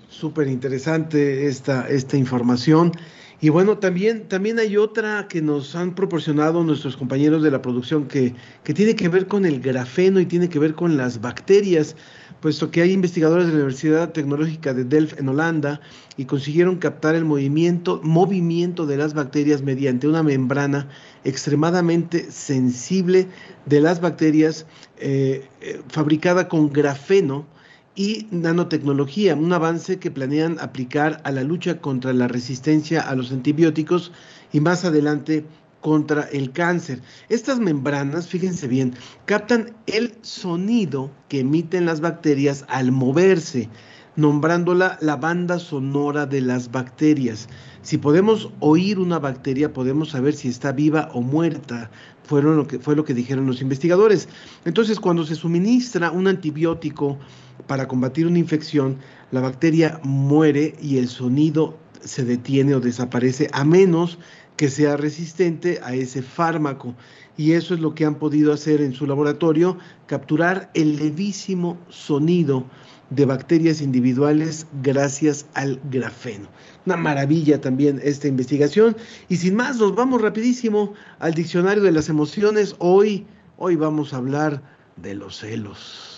Súper 0.09 0.49
interesante 0.49 1.47
esta, 1.47 1.89
esta 1.89 2.17
información. 2.17 2.93
Y 3.42 3.49
bueno, 3.49 3.78
también, 3.78 4.28
también 4.28 4.59
hay 4.59 4.76
otra 4.76 5.26
que 5.26 5.40
nos 5.40 5.75
han 5.75 5.94
proporcionado 5.94 6.62
nuestros 6.62 6.94
compañeros 6.94 7.42
de 7.42 7.50
la 7.50 7.62
producción 7.62 8.06
que, 8.06 8.35
que 8.64 8.75
tiene 8.75 8.94
que 8.94 9.09
ver 9.09 9.28
con 9.28 9.47
el 9.47 9.61
grafeno 9.61 10.20
y 10.20 10.26
tiene 10.26 10.50
que 10.50 10.59
ver 10.59 10.75
con 10.75 10.99
las 10.99 11.23
bacterias, 11.23 11.97
puesto 12.42 12.70
que 12.70 12.82
hay 12.82 12.92
investigadores 12.92 13.47
de 13.47 13.52
la 13.52 13.61
Universidad 13.61 14.12
Tecnológica 14.12 14.75
de 14.75 14.85
Delft 14.85 15.18
en 15.18 15.30
Holanda 15.30 15.80
y 16.18 16.26
consiguieron 16.26 16.76
captar 16.76 17.14
el 17.14 17.25
movimiento, 17.25 18.02
movimiento 18.02 18.85
de 18.85 18.99
las 18.99 19.14
bacterias 19.14 19.62
mediante 19.62 20.06
una 20.06 20.23
membrana 20.23 20.90
extremadamente 21.25 22.30
sensible 22.30 23.26
de 23.64 23.80
las 23.80 24.02
bacterias 24.02 24.66
eh, 24.99 25.49
eh, 25.62 25.80
fabricada 25.88 26.47
con 26.47 26.70
grafeno 26.70 27.47
y 27.94 28.26
nanotecnología, 28.30 29.35
un 29.35 29.52
avance 29.52 29.99
que 29.99 30.11
planean 30.11 30.59
aplicar 30.61 31.20
a 31.25 31.32
la 31.32 31.42
lucha 31.42 31.80
contra 31.80 32.12
la 32.12 32.28
resistencia 32.28 33.00
a 33.00 33.14
los 33.14 33.32
antibióticos 33.32 34.12
y 34.52 34.61
más 34.61 34.85
adelante 34.85 35.44
contra 35.80 36.23
el 36.25 36.52
cáncer. 36.52 37.02
Estas 37.28 37.59
membranas, 37.59 38.28
fíjense 38.28 38.68
bien, 38.68 38.94
captan 39.25 39.75
el 39.87 40.14
sonido 40.23 41.11
que 41.28 41.40
emiten 41.40 41.87
las 41.87 42.00
bacterias 42.00 42.64
al 42.68 42.92
moverse, 42.92 43.68
nombrándola 44.16 44.99
la 45.00 45.16
banda 45.16 45.59
sonora 45.59 46.26
de 46.26 46.42
las 46.42 46.70
bacterias. 46.70 47.49
Si 47.82 47.99
podemos 47.99 48.50
oír 48.61 48.99
una 48.99 49.18
bacteria, 49.18 49.73
podemos 49.73 50.11
saber 50.11 50.35
si 50.35 50.49
está 50.49 50.73
viva 50.73 51.09
o 51.14 51.23
muerta. 51.23 51.90
Fueron 52.25 52.56
lo 52.56 52.66
que, 52.66 52.78
fue 52.78 52.94
lo 52.94 53.04
que 53.04 53.14
dijeron 53.14 53.47
los 53.47 53.62
investigadores. 53.62 54.28
Entonces, 54.64 55.00
cuando 55.00 55.25
se 55.25 55.35
suministra 55.35 56.11
un 56.11 56.28
antibiótico 56.28 57.18
para 57.67 57.88
combatir 57.88 58.26
una 58.26 58.38
infección, 58.38 58.99
la 59.31 59.40
bacteria 59.40 60.00
muere 60.02 60.75
y 60.81 60.99
el 60.99 61.09
sonido 61.09 61.79
se 62.00 62.25
detiene 62.25 62.75
o 62.75 62.81
desaparece, 62.81 63.49
a 63.52 63.64
menos 63.64 64.19
que 64.57 64.69
sea 64.69 64.97
resistente 64.97 65.81
a 65.83 65.95
ese 65.95 66.23
fármaco. 66.23 66.95
Y 67.37 67.52
eso 67.52 67.73
es 67.75 67.81
lo 67.81 67.95
que 67.95 68.05
han 68.05 68.17
podido 68.17 68.52
hacer 68.52 68.83
en 68.83 68.93
su 68.93 69.07
laboratorio, 69.07 69.79
capturar 70.07 70.71
el 70.75 70.97
levísimo 70.97 71.79
sonido 71.88 72.67
de 73.09 73.25
bacterias 73.25 73.81
individuales 73.81 74.67
gracias 74.83 75.47
al 75.55 75.81
grafeno. 75.90 76.49
Una 76.87 76.97
maravilla 76.97 77.61
también 77.61 78.00
esta 78.02 78.29
investigación. 78.29 78.97
Y 79.29 79.37
sin 79.37 79.57
más, 79.57 79.79
nos 79.79 79.95
vamos 79.95 80.21
rapidísimo 80.21 80.95
al 81.19 81.35
diccionario 81.35 81.83
de 81.83 81.93
las 81.93 82.09
emociones. 82.09 82.76
Hoy, 82.79 83.26
hoy 83.57 83.76
vamos 83.76 84.12
a 84.12 84.19
hablar 84.19 84.62
de 84.97 85.14
los 85.14 85.38
celos. 85.38 86.10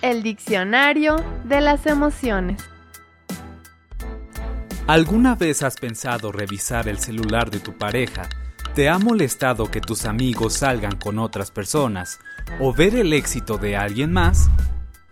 El 0.00 0.22
diccionario 0.22 1.16
de 1.42 1.60
las 1.60 1.84
emociones. 1.86 2.62
¿Alguna 4.86 5.34
vez 5.34 5.64
has 5.64 5.76
pensado 5.76 6.30
revisar 6.30 6.86
el 6.86 6.98
celular 6.98 7.50
de 7.50 7.58
tu 7.58 7.76
pareja? 7.76 8.28
¿Te 8.76 8.88
ha 8.88 8.98
molestado 9.00 9.68
que 9.68 9.80
tus 9.80 10.04
amigos 10.04 10.54
salgan 10.54 10.96
con 10.96 11.18
otras 11.18 11.50
personas 11.50 12.20
o 12.60 12.72
ver 12.72 12.94
el 12.94 13.12
éxito 13.12 13.58
de 13.58 13.76
alguien 13.76 14.12
más? 14.12 14.48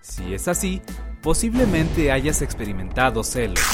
Si 0.03 0.33
es 0.33 0.47
así, 0.47 0.81
posiblemente 1.21 2.13
hayas 2.13 2.41
experimentado 2.41 3.25
celos, 3.25 3.67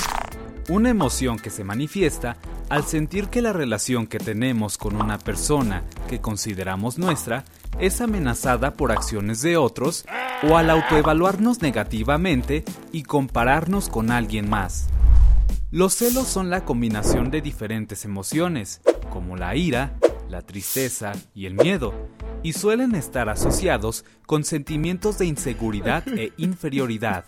una 0.69 0.90
emoción 0.90 1.38
que 1.38 1.50
se 1.50 1.64
manifiesta 1.64 2.37
al 2.69 2.85
sentir 2.85 3.28
que 3.28 3.42
la 3.42 3.52
relación 3.52 4.07
que 4.07 4.19
tenemos 4.19 4.78
con 4.78 5.00
una 5.00 5.19
persona 5.19 5.83
que 6.09 6.21
consideramos 6.21 6.99
nuestra 6.99 7.45
es 7.78 8.00
amenazada 8.00 8.75
por 8.75 8.92
acciones 8.92 9.42
de 9.42 9.57
otros 9.57 10.04
o 10.42 10.57
al 10.57 10.71
autoevaluarnos 10.71 11.62
negativamente 11.62 12.64
y 12.92 13.02
compararnos 13.02 13.88
con 13.88 14.11
alguien 14.11 14.49
más. 14.49 14.88
Los 15.71 15.95
celos 15.95 16.28
son 16.28 16.50
la 16.50 16.64
combinación 16.64 17.31
de 17.31 17.40
diferentes 17.40 18.05
emociones, 18.05 18.83
como 19.11 19.37
la 19.37 19.57
ira, 19.57 19.96
la 20.29 20.42
tristeza 20.42 21.12
y 21.35 21.46
el 21.46 21.55
miedo, 21.55 21.94
y 22.42 22.53
suelen 22.53 22.94
estar 22.94 23.29
asociados 23.29 24.05
con 24.27 24.44
sentimientos 24.44 25.18
de 25.18 25.27
inseguridad 25.27 26.07
e 26.09 26.33
inferioridad. 26.37 27.25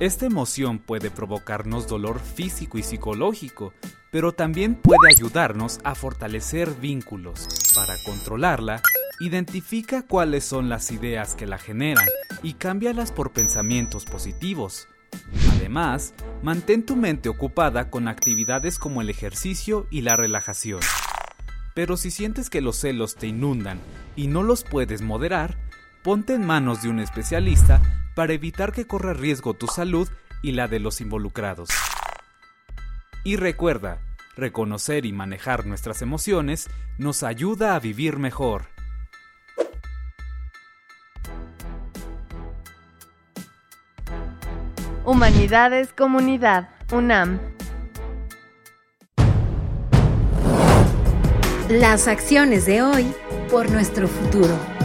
Esta 0.00 0.26
emoción 0.26 0.78
puede 0.78 1.10
provocarnos 1.10 1.86
dolor 1.86 2.18
físico 2.18 2.78
y 2.78 2.82
psicológico, 2.82 3.72
pero 4.10 4.32
también 4.32 4.74
puede 4.74 5.12
ayudarnos 5.14 5.80
a 5.84 5.94
fortalecer 5.94 6.74
vínculos. 6.80 7.46
Para 7.74 7.94
controlarla, 8.04 8.80
identifica 9.20 10.02
cuáles 10.02 10.44
son 10.44 10.68
las 10.68 10.90
ideas 10.90 11.34
que 11.34 11.46
la 11.46 11.58
generan 11.58 12.06
y 12.42 12.54
cámbialas 12.54 13.12
por 13.12 13.32
pensamientos 13.32 14.04
positivos. 14.04 14.88
Además, 15.52 16.14
mantén 16.42 16.84
tu 16.84 16.96
mente 16.96 17.28
ocupada 17.28 17.90
con 17.90 18.08
actividades 18.08 18.78
como 18.78 19.02
el 19.02 19.10
ejercicio 19.10 19.86
y 19.90 20.00
la 20.00 20.16
relajación. 20.16 20.80
Pero 21.74 21.96
si 21.96 22.10
sientes 22.10 22.50
que 22.50 22.60
los 22.60 22.76
celos 22.76 23.14
te 23.14 23.26
inundan 23.28 23.78
y 24.16 24.26
no 24.26 24.42
los 24.42 24.64
puedes 24.64 25.02
moderar, 25.02 25.56
ponte 26.02 26.34
en 26.34 26.44
manos 26.44 26.82
de 26.82 26.88
un 26.88 26.98
especialista 26.98 28.01
para 28.14 28.32
evitar 28.32 28.72
que 28.72 28.86
corra 28.86 29.12
riesgo 29.12 29.54
tu 29.54 29.66
salud 29.66 30.08
y 30.42 30.52
la 30.52 30.68
de 30.68 30.80
los 30.80 31.00
involucrados. 31.00 31.70
Y 33.24 33.36
recuerda, 33.36 34.00
reconocer 34.36 35.06
y 35.06 35.12
manejar 35.12 35.66
nuestras 35.66 36.02
emociones 36.02 36.68
nos 36.98 37.22
ayuda 37.22 37.76
a 37.76 37.80
vivir 37.80 38.18
mejor. 38.18 38.66
Humanidades 45.04 45.92
Comunidad, 45.92 46.68
UNAM. 46.92 47.40
Las 51.68 52.06
acciones 52.06 52.66
de 52.66 52.82
hoy 52.82 53.12
por 53.50 53.70
nuestro 53.70 54.06
futuro. 54.06 54.81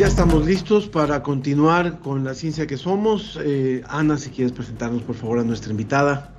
Ya 0.00 0.06
estamos 0.06 0.46
listos 0.46 0.88
para 0.88 1.22
continuar 1.22 1.98
con 1.98 2.24
la 2.24 2.32
ciencia 2.32 2.66
que 2.66 2.78
somos. 2.78 3.38
Eh, 3.44 3.82
Ana, 3.86 4.16
si 4.16 4.30
quieres 4.30 4.50
presentarnos 4.50 5.02
por 5.02 5.14
favor 5.14 5.40
a 5.40 5.44
nuestra 5.44 5.72
invitada. 5.72 6.32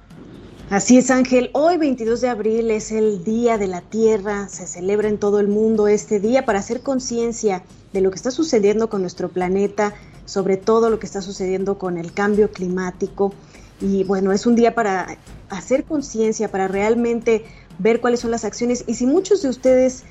Así 0.71 0.97
es, 0.97 1.12
Ángel. 1.12 1.52
Hoy, 1.54 1.78
22 1.78 2.21
de 2.21 2.30
abril, 2.30 2.71
es 2.71 2.91
el 2.91 3.24
Día 3.24 3.60
de 3.60 3.67
la 3.67 3.82
Tierra. 3.82 4.50
Se 4.50 4.65
celebra 4.65 5.10
en 5.10 5.19
todo 5.19 5.39
el 5.39 5.47
mundo 5.47 5.88
este 5.88 6.19
día 6.19 6.43
para 6.43 6.58
hacer 6.58 6.82
conciencia 6.82 7.62
de 7.93 8.02
lo 8.02 8.10
que 8.10 8.15
está 8.15 8.32
sucediendo 8.32 8.89
con 8.89 9.02
nuestro 9.02 9.30
planeta, 9.30 9.93
sobre 10.26 10.58
todo 10.58 10.89
lo 10.89 10.97
que 10.97 11.06
está 11.06 11.21
sucediendo 11.21 11.78
con 11.78 12.00
el 12.00 12.13
cambio 12.13 12.50
climático. 12.50 13.32
Y 13.80 14.06
bueno, 14.06 14.32
es 14.32 14.47
un 14.47 14.56
día 14.56 14.74
para 14.74 15.19
hacer 15.50 15.84
conciencia, 15.84 16.50
para 16.50 16.67
realmente 16.67 17.45
ver 17.78 18.02
cuáles 18.02 18.21
son 18.21 18.32
las 18.32 18.43
acciones. 18.43 18.86
Y 18.88 18.95
si 18.95 19.06
muchos 19.06 19.43
de 19.43 19.50
ustedes 19.50 20.04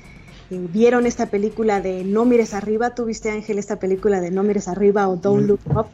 vieron 0.57 1.05
esta 1.05 1.27
película 1.27 1.81
de 1.81 2.03
No 2.03 2.25
mires 2.25 2.53
arriba, 2.53 2.95
¿tuviste 2.95 3.29
Ángel 3.29 3.59
esta 3.59 3.79
película 3.79 4.21
de 4.21 4.31
No 4.31 4.43
mires 4.43 4.67
arriba 4.67 5.07
o 5.07 5.15
Don't 5.15 5.47
Look 5.47 5.61
Up? 5.75 5.87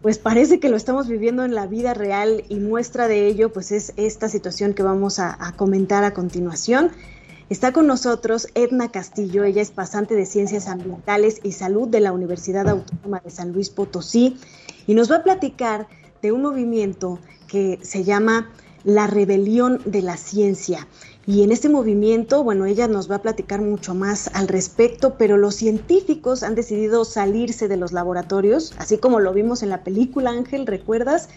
Pues 0.00 0.18
parece 0.18 0.58
que 0.58 0.68
lo 0.68 0.76
estamos 0.76 1.08
viviendo 1.08 1.44
en 1.44 1.54
la 1.54 1.66
vida 1.66 1.94
real 1.94 2.44
y 2.48 2.56
muestra 2.56 3.06
de 3.08 3.26
ello 3.26 3.52
pues 3.52 3.70
es 3.70 3.92
esta 3.96 4.28
situación 4.28 4.74
que 4.74 4.82
vamos 4.82 5.18
a, 5.18 5.36
a 5.38 5.52
comentar 5.52 6.02
a 6.04 6.12
continuación. 6.12 6.90
Está 7.50 7.72
con 7.72 7.86
nosotros 7.86 8.48
Edna 8.54 8.90
Castillo, 8.90 9.44
ella 9.44 9.62
es 9.62 9.70
pasante 9.70 10.14
de 10.14 10.26
Ciencias 10.26 10.68
Ambientales 10.68 11.40
y 11.42 11.52
Salud 11.52 11.88
de 11.88 12.00
la 12.00 12.12
Universidad 12.12 12.68
Autónoma 12.68 13.20
de 13.24 13.30
San 13.30 13.52
Luis 13.52 13.70
Potosí 13.70 14.38
y 14.86 14.94
nos 14.94 15.10
va 15.10 15.16
a 15.16 15.22
platicar 15.22 15.86
de 16.22 16.32
un 16.32 16.42
movimiento 16.42 17.18
que 17.48 17.78
se 17.82 18.04
llama 18.04 18.50
la 18.84 19.06
rebelión 19.06 19.80
de 19.84 20.02
la 20.02 20.16
ciencia. 20.16 20.86
Y 21.24 21.44
en 21.44 21.52
este 21.52 21.68
movimiento, 21.68 22.42
bueno, 22.42 22.66
ella 22.66 22.88
nos 22.88 23.10
va 23.10 23.16
a 23.16 23.22
platicar 23.22 23.60
mucho 23.60 23.94
más 23.94 24.28
al 24.34 24.48
respecto, 24.48 25.14
pero 25.16 25.36
los 25.36 25.54
científicos 25.54 26.42
han 26.42 26.56
decidido 26.56 27.04
salirse 27.04 27.68
de 27.68 27.76
los 27.76 27.92
laboratorios, 27.92 28.74
así 28.78 28.98
como 28.98 29.20
lo 29.20 29.32
vimos 29.32 29.62
en 29.62 29.70
la 29.70 29.84
película 29.84 30.30
Ángel, 30.30 30.66
¿recuerdas? 30.66 31.28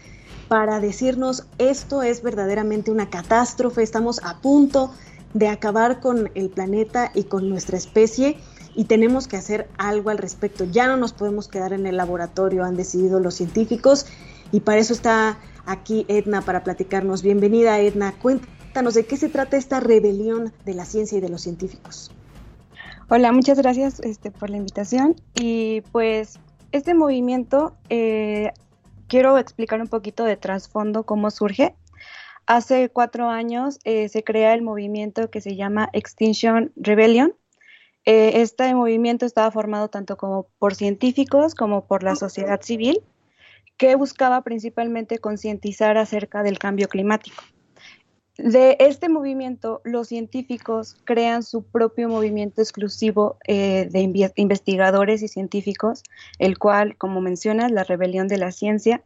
para 0.48 0.80
decirnos 0.80 1.46
esto 1.58 2.04
es 2.04 2.22
verdaderamente 2.22 2.92
una 2.92 3.10
catástrofe, 3.10 3.84
estamos 3.84 4.22
a 4.24 4.40
punto 4.42 4.92
de 5.34 5.48
acabar 5.48 6.00
con 6.00 6.30
el 6.36 6.50
planeta 6.50 7.12
y 7.14 7.24
con 7.24 7.50
nuestra 7.50 7.78
especie 7.78 8.38
y 8.76 8.86
tenemos 8.86 9.28
que 9.28 9.38
hacer 9.38 9.70
algo 9.78 10.10
al 10.10 10.18
respecto. 10.18 10.66
Ya 10.66 10.88
no 10.88 10.98
nos 10.98 11.14
podemos 11.14 11.48
quedar 11.48 11.74
en 11.74 11.86
el 11.86 11.98
laboratorio, 11.98 12.64
han 12.64 12.76
decidido 12.76 13.20
los 13.20 13.36
científicos 13.36 14.06
y 14.52 14.62
para 14.62 14.80
eso 14.80 14.94
está 14.94 15.40
aquí 15.66 16.06
Edna 16.08 16.42
para 16.42 16.64
platicarnos. 16.64 17.22
Bienvenida 17.22 17.80
Edna, 17.80 18.14
cuéntanos 18.22 18.55
de 18.76 19.06
qué 19.06 19.16
se 19.16 19.30
trata 19.30 19.56
esta 19.56 19.80
rebelión 19.80 20.52
de 20.66 20.74
la 20.74 20.84
ciencia 20.84 21.18
y 21.18 21.22
de 21.22 21.30
los 21.30 21.42
científicos. 21.42 22.12
Hola, 23.10 23.32
muchas 23.32 23.58
gracias 23.58 24.02
este, 24.02 24.32
por 24.32 24.50
la 24.50 24.58
invitación 24.58 25.16
y 25.34 25.80
pues 25.94 26.40
este 26.74 26.94
movimiento 26.94 27.78
eh, 27.90 28.52
quiero 29.08 29.38
explicar 29.38 29.80
un 29.80 29.88
poquito 29.88 30.26
de 30.26 30.36
trasfondo 30.36 31.06
cómo 31.06 31.32
surge. 31.32 31.74
Hace 32.48 32.90
cuatro 32.90 33.30
años 33.30 33.80
eh, 33.86 34.10
se 34.10 34.26
crea 34.26 34.54
el 34.54 34.62
movimiento 34.62 35.30
que 35.30 35.40
se 35.40 35.56
llama 35.56 35.90
Extinction 35.94 36.74
Rebellion. 36.76 37.34
Eh, 38.04 38.42
este 38.42 38.76
movimiento 38.76 39.26
estaba 39.26 39.52
formado 39.52 39.88
tanto 39.88 40.18
como 40.18 40.48
por 40.60 40.76
científicos 40.76 41.56
como 41.56 41.88
por 41.88 42.04
la 42.04 42.18
sociedad 42.18 42.62
civil, 42.62 43.02
que 43.78 43.96
buscaba 43.96 44.42
principalmente 44.42 45.18
concientizar 45.20 45.98
acerca 45.98 46.44
del 46.44 46.60
cambio 46.60 46.90
climático. 46.90 47.42
De 48.38 48.76
este 48.80 49.08
movimiento, 49.08 49.82
los 49.86 50.10
científicos 50.10 50.98
crean 51.06 51.42
su 51.42 51.64
propio 51.64 52.10
movimiento 52.10 52.62
exclusivo 52.62 53.38
eh, 53.48 53.88
de 53.90 54.02
investigadores 54.36 55.24
y 55.24 55.30
científicos, 55.30 56.04
el 56.38 56.58
cual, 56.58 56.98
como 56.98 57.22
mencionas, 57.22 57.72
la 57.72 57.86
rebelión 57.86 58.28
de 58.28 58.38
la 58.38 58.52
ciencia, 58.52 59.04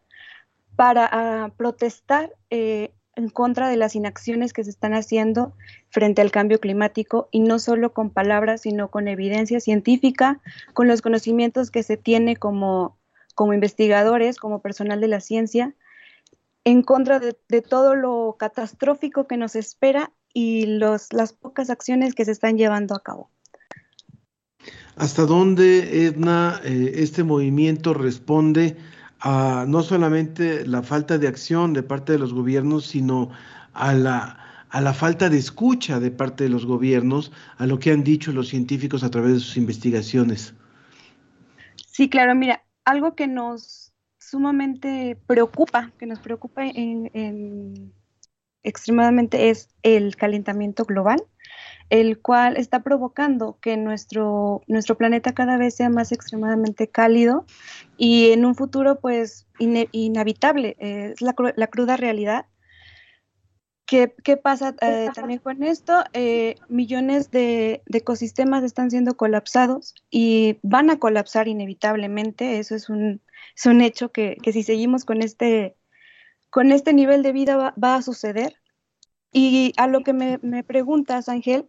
para 0.75 1.07
ah, 1.11 1.51
protestar 1.57 2.33
eh, 2.49 2.91
en 3.15 3.29
contra 3.29 3.69
de 3.69 3.77
las 3.77 3.95
inacciones 3.95 4.53
que 4.53 4.63
se 4.63 4.71
están 4.71 4.93
haciendo 4.93 5.53
frente 5.89 6.21
al 6.21 6.31
cambio 6.31 6.59
climático 6.59 7.27
y 7.31 7.41
no 7.41 7.59
solo 7.59 7.93
con 7.93 8.09
palabras, 8.09 8.61
sino 8.61 8.89
con 8.89 9.07
evidencia 9.07 9.59
científica, 9.59 10.39
con 10.73 10.87
los 10.87 11.01
conocimientos 11.01 11.69
que 11.69 11.83
se 11.83 11.97
tiene 11.97 12.35
como, 12.35 12.97
como 13.35 13.53
investigadores, 13.53 14.37
como 14.37 14.61
personal 14.61 15.01
de 15.01 15.07
la 15.09 15.19
ciencia, 15.19 15.75
en 16.69 16.83
contra 16.83 17.19
de, 17.19 17.33
todo 17.61 17.95
lo 17.95 18.35
catastrófico 18.37 19.25
que 19.25 19.37
nos 19.37 19.55
espera 19.55 20.11
y 20.33 20.67
los, 20.67 21.11
las 21.13 21.33
pocas 21.33 21.71
acciones 21.71 22.13
que 22.13 22.25
se 22.25 22.31
están 22.31 22.57
llevando 22.57 22.95
a 22.95 23.01
cabo. 23.01 23.31
¿Hasta 24.95 25.25
dónde, 25.25 26.05
Edna, 26.05 26.61
eh, 26.63 26.91
este 26.97 27.23
movimiento 27.23 27.95
responde 27.95 28.77
a 29.19 29.65
no 29.67 29.81
solamente 29.81 30.67
la 30.67 30.83
falta 30.83 31.17
de 31.17 31.27
acción 31.27 31.73
de 31.73 31.81
parte 31.81 32.11
de 32.13 32.19
los 32.19 32.33
gobiernos, 32.33 32.85
sino 32.85 33.31
a 33.73 33.93
la, 33.93 34.65
a 34.69 34.79
la 34.79 34.93
falta 34.93 35.27
de 35.29 35.39
escucha 35.39 35.99
de 35.99 36.11
parte 36.11 36.43
de 36.43 36.51
los 36.51 36.67
gobiernos 36.67 37.31
a 37.57 37.65
lo 37.65 37.79
que 37.79 37.91
han 37.91 38.03
dicho 38.03 38.31
los 38.31 38.47
científicos 38.47 39.03
a 39.03 39.09
través 39.09 39.33
de 39.33 39.39
sus 39.39 39.57
investigaciones? 39.57 40.53
Sí, 41.87 42.09
claro, 42.09 42.35
mira, 42.35 42.63
algo 42.85 43.15
que 43.15 43.27
nos 43.27 43.88
sumamente 44.29 45.17
preocupa, 45.27 45.91
que 45.97 46.05
nos 46.05 46.19
preocupa 46.19 46.65
en, 46.65 47.93
extremadamente 48.63 49.49
es 49.49 49.69
el 49.83 50.15
calentamiento 50.15 50.83
global, 50.85 51.23
el 51.89 52.19
cual 52.19 52.57
está 52.57 52.83
provocando 52.83 53.57
que 53.61 53.77
nuestro, 53.77 54.61
nuestro 54.67 54.97
planeta 54.97 55.33
cada 55.33 55.57
vez 55.57 55.75
sea 55.75 55.89
más 55.89 56.11
extremadamente 56.11 56.87
cálido 56.87 57.45
y 57.97 58.31
en 58.31 58.45
un 58.45 58.55
futuro 58.55 58.99
pues 58.99 59.47
inhabitable. 59.57 60.75
es 60.79 61.21
la, 61.21 61.33
la, 61.55 61.67
cruda 61.67 61.97
realidad 61.97 62.45
¿Qué, 63.89 64.37
pasa 64.37 64.75
eh, 64.81 65.09
también 65.15 65.39
con 65.39 65.63
esto? 65.63 66.03
Eh, 66.13 66.57
millones 66.67 67.31
de, 67.31 67.81
ecosistemas 67.91 68.63
están 68.63 68.91
siendo 68.91 69.17
colapsados 69.17 69.95
y 70.11 70.59
van 70.61 70.91
a 70.91 70.99
colapsar 70.99 71.47
inevitablemente. 71.47 72.59
Eso 72.59 72.75
es 72.75 72.89
un, 72.89 73.19
un 73.65 73.81
hecho 73.81 74.11
que, 74.11 74.37
si 74.51 74.63
seguimos 74.63 75.05
con 75.05 75.21
este, 75.21 75.75
con 76.49 76.71
este 76.71 76.93
nivel 76.93 77.23
de 77.23 77.31
vida 77.31 77.73
va, 77.81 77.95
a 77.95 78.01
suceder. 78.01 78.55
Y 79.31 79.73
a 79.77 79.87
lo 79.87 80.01
que 80.01 80.13
me, 80.13 80.39
me 80.41 80.63
preguntas, 80.63 81.29
Ángel, 81.29 81.67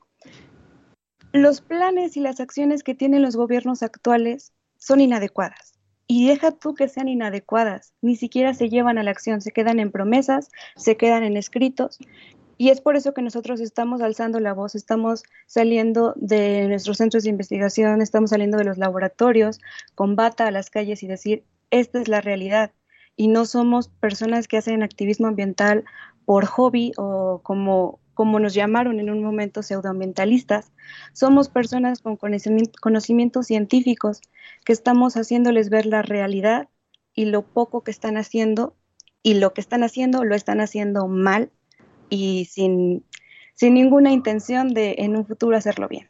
los 1.32 1.60
planes 1.60 2.16
y 2.16 2.20
las 2.20 2.40
acciones 2.40 2.82
que 2.82 2.94
tienen 2.94 3.22
los 3.22 3.36
gobiernos 3.36 3.82
actuales 3.82 4.52
son 4.78 5.00
inadecuadas. 5.00 5.74
Y 6.06 6.26
deja 6.26 6.50
tú 6.50 6.74
que 6.74 6.88
sean 6.88 7.06
inadecuadas, 7.06 7.92
ni 8.02 8.16
siquiera 8.16 8.52
se 8.52 8.68
llevan 8.68 8.98
a 8.98 9.04
la 9.04 9.12
acción, 9.12 9.40
se 9.40 9.52
quedan 9.52 9.78
en 9.78 9.92
promesas, 9.92 10.50
se 10.74 10.96
quedan 10.96 11.22
en 11.22 11.36
escritos. 11.36 11.98
Y 12.58 12.70
es 12.70 12.80
por 12.80 12.96
eso 12.96 13.14
que 13.14 13.22
nosotros 13.22 13.60
estamos 13.60 14.02
alzando 14.02 14.40
la 14.40 14.52
voz, 14.52 14.74
estamos 14.74 15.22
saliendo 15.46 16.12
de 16.16 16.66
nuestros 16.66 16.96
centros 16.96 17.22
de 17.22 17.30
investigación, 17.30 18.02
estamos 18.02 18.30
saliendo 18.30 18.58
de 18.58 18.64
los 18.64 18.76
laboratorios, 18.76 19.60
con 19.94 20.16
bata 20.16 20.48
a 20.48 20.50
las 20.50 20.68
calles 20.68 21.02
y 21.04 21.06
decir, 21.06 21.44
esta 21.70 22.00
es 22.00 22.08
la 22.08 22.20
realidad. 22.20 22.72
Y 23.16 23.28
no 23.28 23.44
somos 23.44 23.88
personas 23.88 24.48
que 24.48 24.56
hacen 24.56 24.82
activismo 24.82 25.26
ambiental 25.26 25.84
por 26.24 26.46
hobby 26.46 26.92
o 26.96 27.40
como 27.42 28.00
como 28.20 28.38
nos 28.38 28.52
llamaron 28.52 29.00
en 29.00 29.08
un 29.08 29.22
momento 29.22 29.62
pseudoambientalistas, 29.62 30.72
somos 31.14 31.48
personas 31.48 32.02
con 32.02 32.18
conocimientos 32.18 33.46
científicos 33.46 34.20
que 34.66 34.74
estamos 34.74 35.16
haciéndoles 35.16 35.70
ver 35.70 35.86
la 35.86 36.02
realidad 36.02 36.68
y 37.14 37.24
lo 37.24 37.46
poco 37.46 37.82
que 37.82 37.90
están 37.90 38.18
haciendo 38.18 38.76
y 39.22 39.34
lo 39.34 39.54
que 39.54 39.62
están 39.62 39.82
haciendo 39.84 40.22
lo 40.22 40.34
están 40.34 40.60
haciendo 40.60 41.08
mal 41.08 41.50
y 42.10 42.44
sin, 42.44 43.06
sin 43.54 43.72
ninguna 43.72 44.12
intención 44.12 44.74
de 44.74 44.96
en 44.98 45.16
un 45.16 45.24
futuro 45.24 45.56
hacerlo 45.56 45.88
bien. 45.88 46.09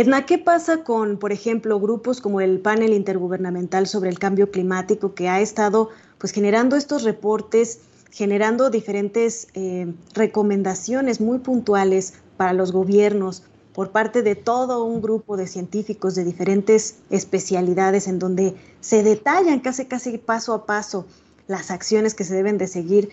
Edna, 0.00 0.26
¿qué 0.26 0.38
pasa 0.38 0.84
con, 0.84 1.16
por 1.16 1.32
ejemplo, 1.32 1.80
grupos 1.80 2.20
como 2.20 2.40
el 2.40 2.60
Panel 2.60 2.92
Intergubernamental 2.92 3.88
sobre 3.88 4.10
el 4.10 4.20
Cambio 4.20 4.52
Climático 4.52 5.12
que 5.12 5.28
ha 5.28 5.40
estado 5.40 5.88
pues 6.18 6.32
generando 6.32 6.76
estos 6.76 7.02
reportes 7.02 7.80
generando 8.12 8.70
diferentes 8.70 9.48
eh, 9.54 9.92
recomendaciones 10.14 11.20
muy 11.20 11.40
puntuales 11.40 12.14
para 12.36 12.52
los 12.52 12.70
gobiernos 12.70 13.42
por 13.72 13.90
parte 13.90 14.22
de 14.22 14.36
todo 14.36 14.84
un 14.84 15.02
grupo 15.02 15.36
de 15.36 15.48
científicos 15.48 16.14
de 16.14 16.22
diferentes 16.22 16.98
especialidades 17.10 18.06
en 18.06 18.20
donde 18.20 18.54
se 18.80 19.02
detallan 19.02 19.58
casi 19.58 19.86
casi 19.86 20.16
paso 20.16 20.54
a 20.54 20.64
paso 20.64 21.06
las 21.48 21.72
acciones 21.72 22.14
que 22.14 22.22
se 22.22 22.36
deben 22.36 22.56
de 22.56 22.68
seguir. 22.68 23.08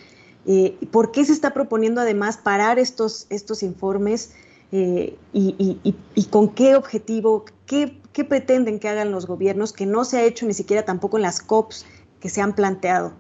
Eh, 0.46 0.78
¿Por 0.92 1.12
qué 1.12 1.26
se 1.26 1.34
está 1.34 1.52
proponiendo 1.52 2.02
además 2.02 2.38
parar 2.38 2.78
estos, 2.78 3.26
estos 3.32 3.64
informes 3.64 4.34
eh, 4.76 5.18
y, 5.34 6.24
con 6.30 6.54
qué 6.54 6.76
objetivo, 6.76 7.46
qué, 7.66 8.02
qué 8.14 8.24
pretenden 8.24 8.80
que 8.80 8.90
hagan 8.90 9.12
los 9.12 9.28
gobiernos 9.28 9.74
que 9.74 9.86
no 9.86 10.06
se 10.06 10.18
ha 10.18 10.24
hecho 10.24 10.46
ni 10.46 10.54
siquiera 10.54 10.84
tampoco 10.84 11.18
en 11.18 11.24
las 11.24 11.42
COPs 11.42 11.86
que 12.20 12.30
se 12.30 12.42
han 12.42 12.54
planteado? 12.54 13.14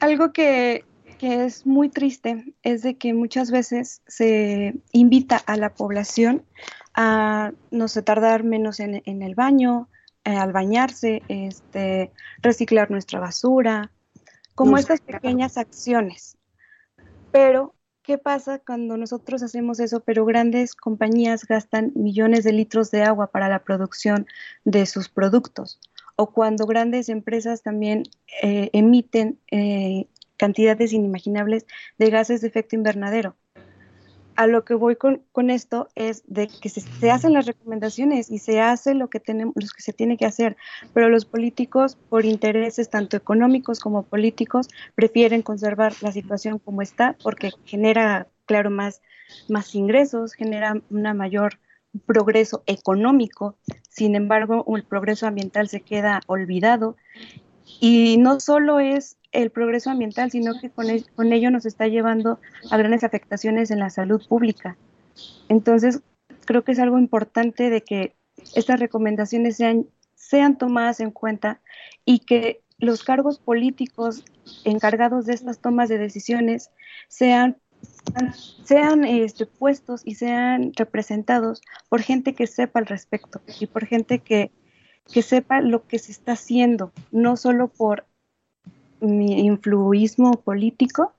algo 0.00 0.32
que, 0.32 0.84
es 1.20 1.66
muy 1.66 1.90
triste 1.90 2.54
es 2.62 2.80
de 2.80 2.96
que 2.96 3.12
muchas 3.12 3.50
veces 3.50 4.00
se 4.06 4.74
invita 4.90 5.36
a 5.36 5.58
la 5.58 5.74
población 5.74 6.46
a 6.94 7.52
no 7.70 7.88
sé, 7.88 8.00
tardar 8.00 8.42
menos 8.42 8.80
en, 8.80 9.02
el 9.04 9.34
baño, 9.34 9.90
eh, 10.24 10.34
al 10.34 10.52
bañarse, 10.52 11.22
este, 11.28 12.10
reciclar 12.40 12.90
nuestra 12.90 13.20
basura, 13.20 13.90
como 14.54 14.78
estas 14.78 15.02
pequeñas 15.02 15.58
acciones. 15.58 16.38
Pero, 17.32 17.74
¿qué 18.02 18.18
pasa 18.18 18.58
cuando 18.58 18.96
nosotros 18.96 19.42
hacemos 19.42 19.80
eso, 19.80 20.00
pero 20.00 20.24
grandes 20.24 20.74
compañías 20.74 21.44
gastan 21.44 21.92
millones 21.94 22.44
de 22.44 22.52
litros 22.52 22.90
de 22.90 23.02
agua 23.02 23.30
para 23.30 23.48
la 23.48 23.64
producción 23.64 24.26
de 24.64 24.86
sus 24.86 25.08
productos? 25.08 25.80
o 26.20 26.32
cuando 26.32 26.66
grandes 26.66 27.08
empresas 27.08 27.62
también 27.62 28.02
eh, 28.42 28.68
emiten 28.74 29.38
eh, 29.50 30.06
cantidades 30.36 30.92
inimaginables 30.92 31.64
de 31.96 32.10
gases 32.10 32.42
de 32.42 32.48
efecto 32.48 32.76
invernadero. 32.76 33.36
A 34.40 34.46
lo 34.46 34.64
que 34.64 34.72
voy 34.72 34.96
con, 34.96 35.20
esto 35.50 35.88
es 35.96 36.22
de 36.26 36.48
que 36.48 36.70
se, 36.70 37.10
hacen 37.10 37.34
las 37.34 37.44
recomendaciones 37.44 38.30
y 38.30 38.38
se 38.38 38.58
hace 38.58 38.94
lo 38.94 39.10
que, 39.10 39.20
tenemos, 39.20 39.54
lo 39.54 39.68
que 39.68 39.82
se 39.82 39.92
tiene 39.92 40.16
que 40.16 40.24
hacer, 40.24 40.56
pero 40.94 41.10
los 41.10 41.26
políticos, 41.26 41.98
por 42.08 42.24
intereses 42.24 42.88
tanto 42.88 43.18
económicos 43.18 43.80
como 43.80 44.02
políticos, 44.02 44.68
prefieren 44.94 45.42
conservar 45.42 45.92
la 46.00 46.10
situación 46.10 46.58
como 46.58 46.80
está 46.80 47.18
porque 47.22 47.50
genera, 47.66 48.28
claro, 48.46 48.70
más, 48.70 49.02
más 49.50 49.74
ingresos, 49.74 50.32
genera 50.32 50.80
una 50.88 51.12
mayor 51.12 51.58
progreso 52.06 52.62
económico, 52.64 53.58
sin 53.90 54.14
embargo, 54.14 54.64
el 54.74 54.84
progreso 54.84 55.26
ambiental 55.26 55.68
se 55.68 55.82
queda 55.82 56.22
olvidado. 56.26 56.96
Y 57.78 58.16
no 58.16 58.40
solo 58.40 58.80
es 58.80 59.18
el 59.32 59.50
progreso 59.50 59.90
ambiental, 59.90 60.30
sino 60.30 60.58
que 60.60 60.70
con, 60.70 61.32
ello 61.32 61.50
nos 61.50 61.66
está 61.66 61.86
llevando 61.88 62.40
a 62.70 62.76
grandes 62.76 63.04
afectaciones 63.04 63.70
en 63.70 63.78
la 63.78 63.90
salud 63.90 64.22
pública. 64.28 64.76
Entonces, 65.48 66.00
creo 66.46 66.64
que 66.64 66.72
es 66.72 66.78
algo 66.78 66.98
importante 66.98 67.70
de 67.70 67.82
que 67.82 68.14
estas 68.54 68.80
recomendaciones 68.80 69.56
sean, 69.56 69.86
sean 70.14 70.58
tomadas 70.58 71.00
en 71.00 71.10
cuenta 71.10 71.60
y 72.04 72.20
que 72.20 72.62
los 72.78 73.04
cargos 73.04 73.38
políticos 73.38 74.24
encargados 74.64 75.26
de 75.26 75.34
estas 75.34 75.60
tomas 75.60 75.88
de 75.88 75.98
decisiones 75.98 76.70
sean 77.08 77.56
sean 78.64 79.04
este, 79.04 79.46
puestos 79.46 80.02
y 80.04 80.14
sean 80.14 80.72
representados 80.76 81.62
por 81.88 82.02
gente 82.02 82.34
que 82.34 82.46
sepa 82.46 82.78
al 82.80 82.86
respecto 82.86 83.40
y 83.58 83.66
por 83.66 83.86
gente 83.86 84.18
que, 84.18 84.50
que 85.12 85.22
sepa 85.22 85.60
lo 85.60 85.86
que 85.86 85.98
se 85.98 86.12
está 86.12 86.32
haciendo, 86.32 86.92
no 87.10 87.36
solo 87.36 87.68
por 87.68 88.06
mi 89.00 89.40
influismo 89.40 90.32
político, 90.42 91.14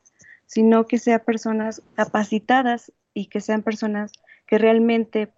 sino 0.45 0.87
que 0.87 0.97
sean 0.97 1.21
personas 1.25 1.81
capacitadas 1.95 2.91
y 3.13 3.27
que 3.27 3.41
sean 3.41 3.61
personas 3.61 4.11
que 4.47 4.57
realmente 4.57 5.29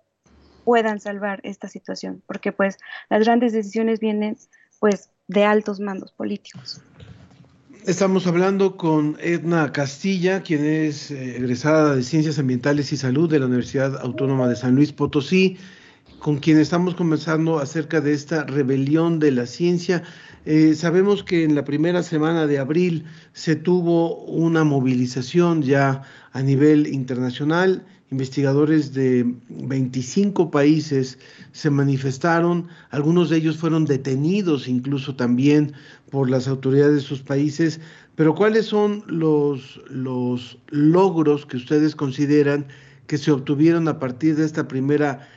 puedan 0.64 1.00
salvar 1.00 1.40
esta 1.44 1.68
situación, 1.68 2.24
porque 2.26 2.52
pues 2.52 2.78
las 3.10 3.24
grandes 3.24 3.54
decisiones 3.54 4.00
vienen 4.00 4.38
pues 4.80 5.10
de 5.28 5.46
altos 5.46 5.80
mandos 5.80 6.12
políticos. 6.12 6.82
Estamos 7.86 8.28
hablando 8.28 8.78
con 8.78 9.18
Edna 9.20 9.74
Castilla, 9.74 10.42
quien 10.42 10.66
es 10.66 11.12
eh, 11.12 11.36
egresada 11.36 11.96
de 11.96 12.04
Ciencias 12.04 12.40
Ambientales 12.40 12.94
y 12.94 12.98
Salud 12.98 13.30
de 13.30 13.40
la 13.40 13.48
Universidad 13.48 13.98
Autónoma 13.98 14.48
de 14.48 14.56
San 14.56 14.74
Luis 14.74 14.94
Potosí, 14.94 15.58
con 16.24 16.38
quien 16.38 16.58
estamos 16.58 16.96
conversando 16.96 17.60
acerca 17.60 18.00
de 18.00 18.14
esta 18.14 18.46
rebelión 18.46 19.20
de 19.20 19.30
la 19.32 19.46
ciencia. 19.46 20.04
Eh, 20.46 20.74
sabemos 20.74 21.22
que 21.22 21.44
en 21.44 21.54
la 21.54 21.66
primera 21.66 22.02
semana 22.02 22.48
de 22.48 22.60
abril 22.60 23.04
se 23.34 23.58
tuvo 23.58 24.24
una 24.24 24.64
movilización 24.64 25.64
ya 25.64 26.04
a 26.32 26.42
nivel 26.42 26.88
internacional. 26.88 27.86
Investigadores 28.10 28.94
de 28.94 29.36
25 29.50 30.50
países 30.50 31.20
se 31.52 31.70
manifestaron, 31.70 32.70
algunos 32.92 33.30
de 33.30 33.36
ellos 33.36 33.58
fueron 33.58 33.84
detenidos 33.84 34.70
incluso 34.70 35.18
también 35.18 35.74
por 36.10 36.30
las 36.30 36.48
autoridades 36.48 36.96
de 36.96 37.02
sus 37.02 37.22
países, 37.22 37.82
pero 38.16 38.34
¿cuáles 38.34 38.68
son 38.68 39.04
los, 39.08 39.82
los 39.90 40.58
logros 40.70 41.46
que 41.46 41.58
ustedes 41.58 41.98
consideran 41.98 42.66
que 43.08 43.18
se 43.18 43.32
obtuvieron 43.32 43.90
a 43.90 44.00
partir 44.00 44.38
de 44.38 44.46
esta 44.46 44.70
primera 44.70 45.28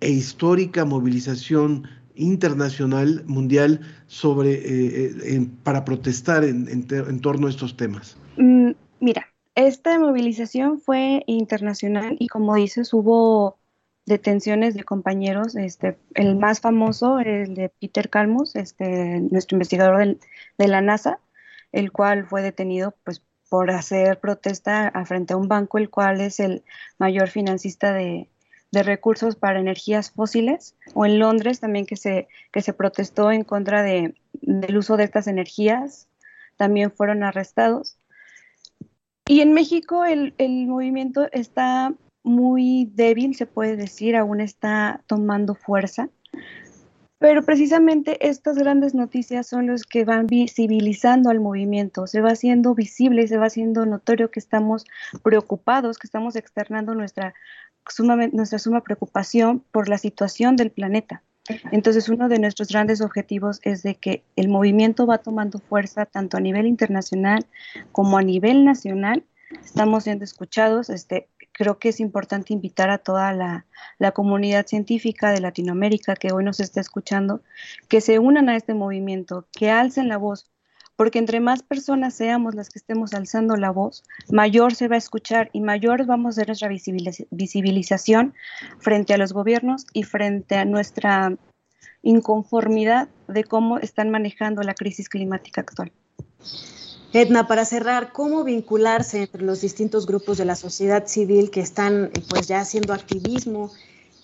e 0.00 0.10
histórica 0.10 0.84
movilización 0.84 1.88
internacional, 2.14 3.22
mundial, 3.26 3.80
sobre, 4.06 4.54
eh, 4.54 5.14
eh, 5.22 5.46
para 5.62 5.84
protestar 5.84 6.44
en, 6.44 6.68
en, 6.68 7.20
torno 7.20 7.46
a 7.46 7.50
estos 7.50 7.76
temas? 7.76 8.16
Mm, 8.36 8.72
mira, 9.00 9.26
esta 9.54 9.98
movilización 9.98 10.80
fue 10.80 11.22
internacional 11.26 12.16
y 12.18 12.28
como 12.28 12.54
dices, 12.56 12.92
hubo 12.92 13.58
detenciones 14.06 14.74
de 14.74 14.84
compañeros, 14.84 15.56
este, 15.56 15.98
el 16.14 16.36
más 16.36 16.60
famoso, 16.60 17.18
el 17.18 17.54
de 17.54 17.68
Peter 17.68 18.08
Kalmus, 18.08 18.54
este, 18.56 19.20
nuestro 19.20 19.56
investigador 19.56 20.18
de 20.58 20.68
la 20.68 20.80
NASA, 20.80 21.20
el 21.72 21.90
cual 21.90 22.26
fue 22.26 22.42
detenido 22.42 22.94
pues, 23.04 23.22
por 23.48 23.70
hacer 23.70 24.20
protesta 24.20 24.92
frente 25.06 25.34
a 25.34 25.36
un 25.36 25.48
banco, 25.48 25.78
el 25.78 25.90
cual 25.90 26.20
es 26.20 26.40
el 26.40 26.62
mayor 26.98 27.28
financista 27.28 27.92
de, 27.92 28.28
recursos 28.72 29.36
para 29.36 29.60
energías 29.60 30.10
fósiles, 30.10 30.76
o 30.94 31.06
en 31.06 31.18
Londres 31.18 31.60
también 31.60 31.86
que 31.86 31.96
se, 31.96 32.28
que 32.52 32.62
se 32.62 32.72
protestó 32.72 33.30
en 33.30 33.44
contra 33.44 33.82
de, 33.82 34.14
del 34.42 34.76
uso 34.76 34.96
de 34.96 35.04
estas 35.04 35.26
energías, 35.26 36.08
también 36.56 36.90
fueron 36.90 37.22
arrestados. 37.22 37.98
Y 39.28 39.40
en 39.40 39.52
México 39.52 40.04
el, 40.04 40.34
movimiento 40.66 41.28
está 41.32 41.92
muy 42.22 42.90
débil, 42.94 43.34
se 43.34 43.46
puede 43.46 43.76
decir, 43.76 44.16
aún 44.16 44.40
está 44.40 45.02
tomando 45.06 45.54
fuerza. 45.54 46.08
Pero 47.18 47.42
precisamente 47.42 48.28
estas 48.28 48.56
grandes 48.56 48.94
noticias 48.94 49.46
son 49.46 49.66
los 49.66 49.84
que 49.84 50.04
van 50.04 50.26
visibilizando 50.26 51.30
al 51.30 51.40
movimiento, 51.40 52.06
se 52.06 52.20
va 52.20 52.30
haciendo 52.30 52.74
visible, 52.74 53.26
se 53.26 53.38
va 53.38 53.46
haciendo 53.46 53.86
notorio 53.86 54.30
que 54.30 54.38
estamos 54.38 54.84
preocupados, 55.22 55.98
que 55.98 56.06
estamos 56.06 56.36
externando 56.36 56.94
nuestra 56.94 57.34
nuestra 58.32 58.58
suma 58.58 58.82
preocupación 58.82 59.64
por 59.70 59.88
la 59.88 59.98
situación 59.98 60.56
del 60.56 60.70
planeta. 60.70 61.22
Entonces, 61.70 62.08
uno 62.08 62.28
de 62.28 62.38
nuestros 62.38 62.68
grandes 62.68 63.00
objetivos 63.00 63.60
es 63.62 63.82
de 63.82 63.94
que 63.94 64.24
el 64.34 64.48
movimiento 64.48 65.06
va 65.06 65.18
tomando 65.18 65.58
fuerza 65.58 66.04
tanto 66.06 66.36
a 66.36 66.40
nivel 66.40 66.66
internacional 66.66 67.46
como 67.92 68.18
a 68.18 68.22
nivel 68.22 68.64
nacional. 68.64 69.24
Estamos 69.64 70.04
siendo 70.04 70.24
escuchados. 70.24 70.90
Este, 70.90 71.28
creo 71.52 71.78
que 71.78 71.90
es 71.90 72.00
importante 72.00 72.52
invitar 72.52 72.90
a 72.90 72.98
toda 72.98 73.32
la, 73.32 73.66
la 73.98 74.10
comunidad 74.12 74.66
científica 74.66 75.30
de 75.30 75.40
Latinoamérica 75.40 76.16
que 76.16 76.32
hoy 76.32 76.44
nos 76.44 76.60
está 76.60 76.80
escuchando, 76.80 77.42
que 77.88 78.00
se 78.00 78.18
unan 78.18 78.48
a 78.48 78.56
este 78.56 78.74
movimiento, 78.74 79.46
que 79.52 79.70
alcen 79.70 80.08
la 80.08 80.16
voz, 80.16 80.50
porque 80.96 81.18
entre 81.18 81.40
más 81.40 81.62
personas 81.62 82.14
seamos 82.14 82.54
las 82.54 82.70
que 82.70 82.78
estemos 82.78 83.14
alzando 83.14 83.56
la 83.56 83.70
voz, 83.70 84.02
mayor 84.30 84.74
se 84.74 84.88
va 84.88 84.96
a 84.96 84.98
escuchar 84.98 85.50
y 85.52 85.60
mayor 85.60 86.06
vamos 86.06 86.36
a 86.36 86.40
ser 86.40 86.48
nuestra 86.48 86.70
visibilización 87.30 88.34
frente 88.78 89.14
a 89.14 89.18
los 89.18 89.32
gobiernos 89.32 89.86
y 89.92 90.02
frente 90.02 90.56
a 90.56 90.64
nuestra 90.64 91.36
inconformidad 92.02 93.08
de 93.28 93.44
cómo 93.44 93.78
están 93.78 94.10
manejando 94.10 94.62
la 94.62 94.74
crisis 94.74 95.08
climática 95.08 95.60
actual. 95.60 95.92
Edna, 97.12 97.46
para 97.46 97.64
cerrar, 97.64 98.12
¿cómo 98.12 98.44
vincularse 98.44 99.22
entre 99.22 99.42
los 99.42 99.60
distintos 99.60 100.06
grupos 100.06 100.38
de 100.38 100.44
la 100.44 100.54
sociedad 100.54 101.06
civil 101.06 101.50
que 101.50 101.60
están 101.60 102.10
pues 102.28 102.46
ya 102.46 102.60
haciendo 102.60 102.92
activismo 102.92 103.70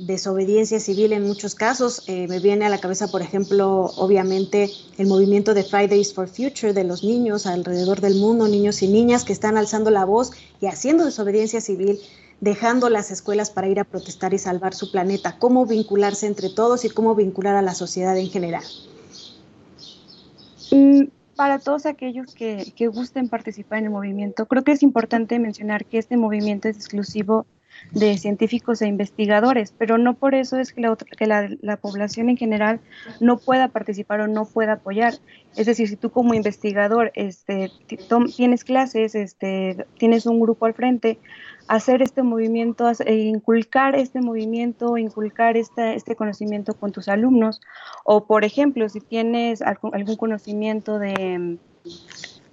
desobediencia 0.07 0.81
civil 0.81 1.13
en 1.13 1.27
muchos 1.27 1.55
casos. 1.55 2.05
Eh, 2.09 2.27
me 2.29 2.39
viene 2.41 2.65
a 2.65 2.69
la 2.69 2.79
cabeza, 2.79 3.09
por 3.09 3.23
ejemplo, 3.23 3.93
obviamente 3.97 4.71
el 4.99 5.07
movimiento 5.07 5.55
de 5.55 5.65
Fridays 5.65 6.13
for 6.13 6.29
Future 6.29 6.73
de 6.73 6.85
los 6.85 7.05
niños 7.05 7.47
alrededor 7.47 8.01
del 8.01 8.17
mundo, 8.17 8.49
niños 8.49 8.83
y 8.83 8.89
niñas 8.89 9.25
que 9.25 9.33
están 9.33 9.57
alzando 9.57 9.91
la 9.91 10.05
voz 10.05 10.33
y 10.61 10.67
haciendo 10.67 11.05
desobediencia 11.05 11.61
civil, 11.61 12.01
dejando 12.41 12.89
las 12.89 13.11
escuelas 13.11 13.51
para 13.51 13.69
ir 13.69 13.79
a 13.81 13.85
protestar 13.85 14.35
y 14.35 14.39
salvar 14.39 14.75
su 14.75 14.91
planeta. 14.91 15.37
¿Cómo 15.39 15.67
vincularse 15.67 16.27
entre 16.27 16.51
todos 16.51 16.85
y 16.85 16.91
cómo 16.91 17.15
vincular 17.15 17.55
a 17.57 17.63
la 17.63 17.75
sociedad 17.75 18.17
en 18.17 18.29
general? 18.29 18.65
Mm, 20.71 21.05
para 21.37 21.59
todos 21.59 21.87
aquellos 21.87 22.35
que, 22.35 22.73
que 22.77 22.89
gusten 22.89 23.29
participar 23.29 23.79
en 23.79 23.85
el 23.85 23.91
movimiento, 23.91 24.47
creo 24.47 24.65
que 24.65 24.73
es 24.73 24.83
importante 24.83 25.39
mencionar 25.39 25.85
que 25.85 25.99
este 25.99 26.17
movimiento 26.17 26.69
es 26.69 26.77
exclusivo 26.77 27.47
científicos 28.17 28.81
e 28.81 28.87
investigadores, 28.87 29.75
pero 29.77 29.99
no 29.99 30.15
por 30.15 30.35
eso 30.35 30.59
es 30.59 30.73
que, 30.73 30.81
la, 30.81 30.97
que 30.97 31.27
la, 31.27 31.77
población 31.77 32.31
en 32.31 32.37
general 32.37 32.81
no 33.21 33.39
pueda 33.39 33.69
participar 33.69 34.21
o 34.21 34.29
no 34.29 34.47
pueda 34.47 34.75
apoyar. 34.75 35.15
Es 35.57 35.67
decir, 35.67 35.89
si 35.89 35.97
tú 35.97 36.11
como 36.11 36.35
investigador 36.35 37.13
este, 37.15 37.71
tienes 38.37 38.65
clases, 38.65 39.15
este, 39.15 39.85
tienes 39.99 40.27
un 40.27 40.41
grupo 40.41 40.67
al 40.67 40.75
frente, 40.75 41.19
hacer 41.69 42.03
este 42.03 42.23
movimiento, 42.23 42.91
e 43.05 43.15
inculcar 43.17 43.95
este 43.95 44.21
movimiento, 44.21 44.97
inculcar 44.97 45.57
esta, 45.57 45.95
este 45.95 46.17
conocimiento 46.17 46.75
con 46.75 46.93
tus 46.93 47.09
alumnos, 47.09 47.61
o 48.05 48.25
por 48.25 48.45
ejemplo, 48.45 48.89
si 48.89 49.01
tienes 49.01 49.63
algún, 49.63 49.95
algún 49.95 50.17
conocimiento 50.17 50.99
de 50.99 51.59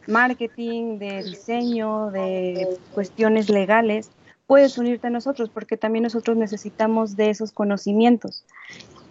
marketing, 0.07 0.97
de 0.97 1.23
diseño, 1.23 2.11
de 2.11 2.77
cuestiones 2.93 3.49
legales, 3.49 4.11
puedes 4.49 4.79
unirte 4.79 5.05
a 5.05 5.09
nosotros 5.12 5.51
porque 5.53 5.77
también 5.77 6.01
nosotros 6.01 6.35
necesitamos 6.35 7.15
de 7.15 7.29
esos 7.29 7.51
conocimientos. 7.51 8.43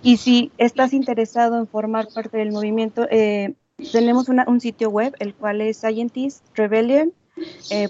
Y 0.03 0.17
si 0.17 0.51
estás 0.59 0.93
interesado 0.93 1.59
en 1.59 1.69
formar 1.69 2.09
parte 2.13 2.39
del 2.39 2.51
movimiento, 2.51 3.07
eh, 3.09 3.55
tenemos 3.93 4.29
un 4.29 4.61
sitio 4.61 4.91
web, 4.91 5.15
el 5.21 5.35
cual 5.35 5.61
es 5.61 5.77
scientistrebellion.com. 5.77 7.13
Eh, 7.71 7.89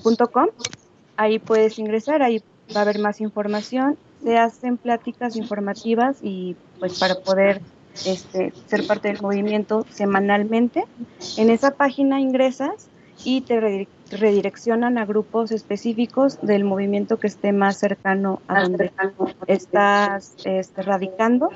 ahí 1.16 1.38
puedes 1.38 1.78
ingresar, 1.78 2.20
ahí 2.22 2.42
va 2.76 2.80
a 2.80 2.82
haber 2.82 2.98
más 2.98 3.18
información. 3.22 3.96
Se 4.22 4.36
hacen 4.36 4.76
pláticas 4.76 5.34
informativas 5.34 6.18
y 6.20 6.54
pues 6.78 6.98
para 6.98 7.14
poder 7.14 7.62
este, 8.04 8.52
ser 8.66 8.86
parte 8.86 9.08
del 9.08 9.22
movimiento 9.22 9.86
semanalmente. 9.88 10.84
En 11.38 11.48
esa 11.48 11.70
página 11.70 12.20
ingresas 12.20 12.90
y 13.24 13.40
te 13.40 13.88
redireccionan 14.10 14.98
a 14.98 15.04
grupos 15.04 15.50
específicos 15.50 16.40
del 16.40 16.64
movimiento 16.64 17.18
que 17.18 17.26
esté 17.26 17.52
más 17.52 17.78
cercano 17.78 18.40
a 18.48 18.62
donde 18.62 18.92
estás 19.46 20.34
este, 20.44 20.82
radicando. 20.82 21.50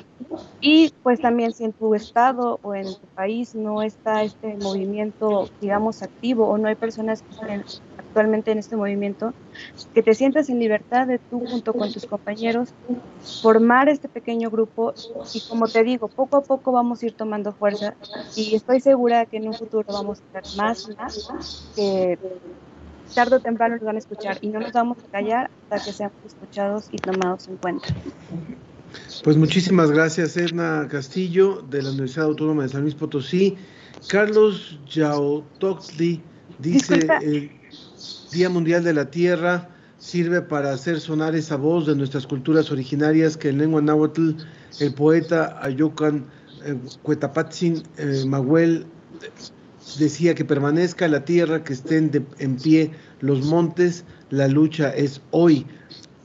Y 0.60 0.92
pues 1.02 1.20
también 1.20 1.52
si 1.52 1.64
en 1.64 1.72
tu 1.72 1.94
estado 1.94 2.58
o 2.62 2.74
en 2.74 2.86
tu 2.86 3.06
país 3.14 3.54
no 3.54 3.82
está 3.82 4.22
este 4.22 4.56
movimiento, 4.56 5.48
digamos, 5.60 6.02
activo 6.02 6.48
o 6.48 6.58
no 6.58 6.68
hay 6.68 6.74
personas 6.74 7.22
que 7.22 7.34
estén 7.34 7.64
actualmente 8.12 8.52
en 8.52 8.58
este 8.58 8.76
movimiento, 8.76 9.32
que 9.94 10.02
te 10.02 10.12
sientas 10.12 10.50
en 10.50 10.58
libertad 10.58 11.06
de 11.06 11.18
tú 11.18 11.42
junto 11.46 11.72
con 11.72 11.90
tus 11.90 12.04
compañeros 12.04 12.68
formar 13.40 13.88
este 13.88 14.08
pequeño 14.08 14.50
grupo 14.50 14.92
y 15.32 15.40
como 15.48 15.66
te 15.66 15.82
digo, 15.82 16.08
poco 16.08 16.36
a 16.36 16.42
poco 16.42 16.72
vamos 16.72 17.02
a 17.02 17.06
ir 17.06 17.14
tomando 17.14 17.52
fuerza 17.52 17.94
y 18.36 18.54
estoy 18.54 18.80
segura 18.80 19.24
que 19.24 19.38
en 19.38 19.48
un 19.48 19.54
futuro 19.54 19.86
vamos 19.88 20.20
a 20.20 20.40
tener 20.40 20.56
más 20.58 21.72
que 21.74 22.18
tarde 23.14 23.36
o 23.36 23.40
temprano 23.40 23.76
nos 23.76 23.84
van 23.84 23.96
a 23.96 23.98
escuchar 23.98 24.38
y 24.42 24.48
no 24.48 24.60
nos 24.60 24.72
vamos 24.72 24.98
a 24.98 25.10
callar 25.10 25.50
hasta 25.70 25.84
que 25.86 25.92
seamos 25.92 26.16
escuchados 26.26 26.88
y 26.92 26.98
tomados 26.98 27.48
en 27.48 27.56
cuenta. 27.56 27.88
Pues 29.24 29.38
muchísimas 29.38 29.90
gracias, 29.90 30.36
Edna 30.36 30.86
Castillo, 30.90 31.62
de 31.62 31.82
la 31.82 31.90
Universidad 31.90 32.26
Autónoma 32.26 32.64
de 32.64 32.68
San 32.68 32.82
Luis 32.82 32.94
Potosí 32.94 33.56
Carlos 34.08 34.78
Yao 34.86 35.44
Toxley 35.58 36.20
dice: 36.58 37.06
Día 38.32 38.48
Mundial 38.48 38.84
de 38.84 38.94
la 38.94 39.10
Tierra 39.10 39.68
sirve 39.98 40.42
para 40.42 40.72
hacer 40.72 41.00
sonar 41.00 41.34
esa 41.36 41.56
voz 41.56 41.86
de 41.86 41.94
nuestras 41.94 42.26
culturas 42.26 42.70
originarias 42.72 43.36
que 43.36 43.50
en 43.50 43.58
lengua 43.58 43.80
náhuatl 43.80 44.30
el 44.80 44.94
poeta 44.94 45.58
Ayocan 45.62 46.24
eh, 46.64 46.76
Cuetapatzin 47.02 47.82
eh, 47.98 48.24
decía 49.98 50.34
que 50.34 50.44
permanezca 50.44 51.08
la 51.08 51.24
tierra, 51.24 51.64
que 51.64 51.72
estén 51.72 52.26
en 52.38 52.56
pie 52.56 52.90
los 53.20 53.44
montes, 53.46 54.04
la 54.30 54.48
lucha 54.48 54.90
es 54.90 55.20
hoy. 55.30 55.66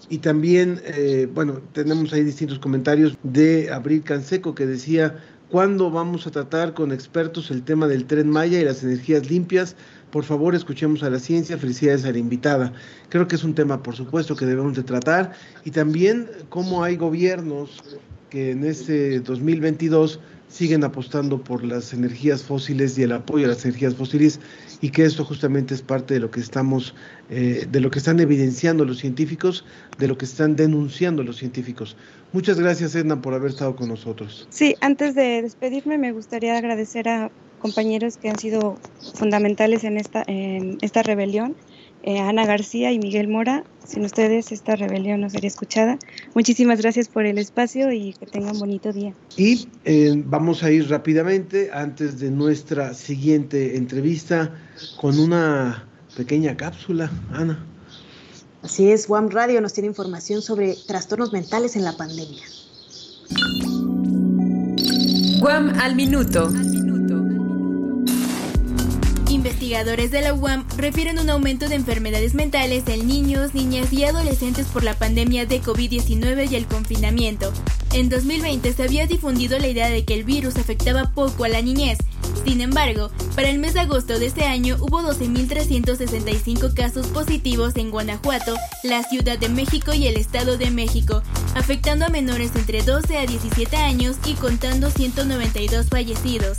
Y 0.10 0.20
también, 0.20 0.82
eh, 0.86 1.28
bueno, 1.34 1.62
tenemos 1.74 2.14
ahí 2.14 2.24
distintos 2.24 2.60
comentarios 2.60 3.18
de 3.24 3.72
Abril 3.72 4.04
Canseco 4.04 4.56
que 4.56 4.66
decía, 4.66 5.18
¿cuándo 5.50 5.92
vamos 5.92 6.26
a 6.28 6.32
tratar 6.32 6.74
con 6.74 6.92
expertos 6.92 7.52
el 7.52 7.64
tema 7.64 7.88
del 7.88 8.06
tren 8.06 8.30
Maya 8.30 8.60
y 8.60 8.64
las 8.64 8.84
energías 8.84 9.30
limpias? 9.30 9.76
Por 10.12 10.24
favor, 10.24 10.56
escuchemos 10.56 11.04
a 11.04 11.10
la 11.10 11.20
ciencia, 11.20 11.58
felicidades 11.58 12.06
a 12.06 12.12
la 12.12 12.18
invitada. 12.18 12.74
Creo 13.10 13.28
que 13.28 13.36
es 13.36 13.44
un 13.44 13.54
tema, 13.54 13.84
por 13.84 13.96
supuesto, 13.96 14.36
que 14.36 14.46
debemos 14.46 14.76
de 14.76 14.84
tratar. 14.84 15.34
Y 15.66 15.72
también 15.72 16.30
cómo 16.50 16.84
hay 16.84 16.96
gobiernos 16.96 17.84
que 18.30 18.52
en 18.52 18.66
este 18.66 19.20
2022 19.20 20.20
siguen 20.48 20.84
apostando 20.84 21.44
por 21.44 21.64
las 21.64 21.94
energías 21.94 22.44
fósiles 22.44 22.98
y 22.98 23.04
el 23.04 23.12
apoyo 23.12 23.46
a 23.46 23.50
las 23.50 23.66
energías 23.66 23.96
fósiles 23.96 24.40
y 24.82 24.90
que 24.92 25.04
esto 25.04 25.26
justamente 25.26 25.74
es 25.74 25.82
parte 25.82 26.14
de 26.14 26.20
lo 26.22 26.32
que 26.32 26.40
estamos, 26.40 26.96
eh, 27.30 27.68
de 27.70 27.80
lo 27.82 27.92
que 27.92 28.00
están 28.00 28.20
evidenciando 28.20 28.86
los 28.86 29.00
científicos, 29.00 29.66
de 29.98 30.08
lo 30.08 30.18
que 30.18 30.26
están 30.26 30.56
denunciando 30.56 31.24
los 31.24 31.38
científicos. 31.38 31.98
Muchas 32.32 32.60
gracias, 32.60 32.96
Edna, 32.96 33.22
por 33.22 33.34
haber 33.34 33.52
estado 33.52 33.76
con 33.76 33.90
nosotros. 33.90 34.48
Sí, 34.50 34.76
antes 34.82 35.16
de 35.16 35.42
despedirme 35.42 35.98
me 35.98 36.12
gustaría 36.12 36.58
agradecer 36.58 37.10
a 37.10 37.32
compañeros 37.60 38.18
que 38.18 38.30
han 38.30 38.38
sido 38.40 38.78
fundamentales 39.16 39.84
en 39.84 39.98
esta, 39.98 40.24
en 40.28 40.78
esta 40.82 41.04
rebelión, 41.04 41.56
eh, 42.04 42.20
Ana 42.20 42.46
García 42.46 42.92
y 42.92 43.00
Miguel 43.00 43.28
Mora. 43.28 43.64
Sin 43.84 44.06
ustedes 44.06 44.52
esta 44.52 44.76
rebelión 44.76 45.22
no 45.22 45.30
sería 45.30 45.48
escuchada. 45.48 45.98
Muchísimas 46.34 46.82
gracias 46.82 47.08
por 47.08 47.26
el 47.26 47.38
espacio 47.38 47.92
y 47.92 48.14
que 48.14 48.26
tengan 48.26 48.58
bonito 48.60 48.94
día. 48.94 49.14
Y 49.36 49.68
eh, 49.86 50.14
vamos 50.26 50.64
a 50.64 50.72
ir 50.72 50.90
rápidamente, 50.90 51.70
antes 51.74 52.20
de 52.20 52.32
nuestra 52.32 52.94
siguiente 52.94 53.78
entrevista, 53.78 54.54
con 55.00 55.20
una 55.20 55.88
pequeña 56.16 56.56
cápsula, 56.56 57.12
Ana. 57.32 57.66
Así 58.64 58.90
es, 58.90 59.10
WAM 59.10 59.30
Radio 59.30 59.62
nos 59.62 59.74
tiene 59.74 59.88
información 59.88 60.42
sobre 60.42 60.76
trastornos 60.88 61.32
mentales 61.32 61.76
en 61.76 61.84
la 61.84 61.96
pandemia. 61.96 62.44
Guam 65.40 65.70
al 65.80 65.96
minuto. 65.96 66.50
Investigadores 69.48 70.12
de 70.12 70.22
la 70.22 70.34
UAM 70.34 70.66
refieren 70.76 71.20
un 71.20 71.30
aumento 71.30 71.70
de 71.70 71.76
enfermedades 71.76 72.34
mentales 72.34 72.84
en 72.88 73.08
niños, 73.08 73.54
niñas 73.54 73.94
y 73.94 74.04
adolescentes 74.04 74.68
por 74.68 74.84
la 74.84 74.94
pandemia 74.94 75.46
de 75.46 75.62
COVID-19 75.62 76.52
y 76.52 76.56
el 76.56 76.68
confinamiento. 76.68 77.54
En 77.94 78.10
2020 78.10 78.74
se 78.74 78.84
había 78.84 79.08
difundido 79.08 79.58
la 79.58 79.70
idea 79.70 79.90
de 79.90 80.04
que 80.04 80.16
el 80.16 80.26
virus 80.26 80.58
afectaba 80.58 81.14
poco 81.14 81.46
a 81.46 81.48
la 81.48 81.62
niñez. 81.62 81.98
Sin 82.46 82.60
embargo, 82.60 83.10
para 83.36 83.48
el 83.48 83.58
mes 83.58 83.74
de 83.74 83.80
agosto 83.80 84.20
de 84.20 84.26
este 84.26 84.44
año 84.44 84.76
hubo 84.82 85.02
12.365 85.02 86.74
casos 86.74 87.08
positivos 87.08 87.78
en 87.78 87.90
Guanajuato, 87.90 88.58
la 88.84 89.04
Ciudad 89.04 89.40
de 89.40 89.48
México 89.48 89.94
y 89.94 90.08
el 90.08 90.18
Estado 90.18 90.58
de 90.58 90.72
México, 90.72 91.24
afectando 91.56 92.06
a 92.06 92.10
menores 92.10 92.52
entre 92.54 92.84
12 92.84 93.18
a 93.18 93.26
17 93.26 93.78
años 93.78 94.18
y 94.26 94.34
contando 94.34 94.92
192 94.92 95.88
fallecidos. 95.88 96.58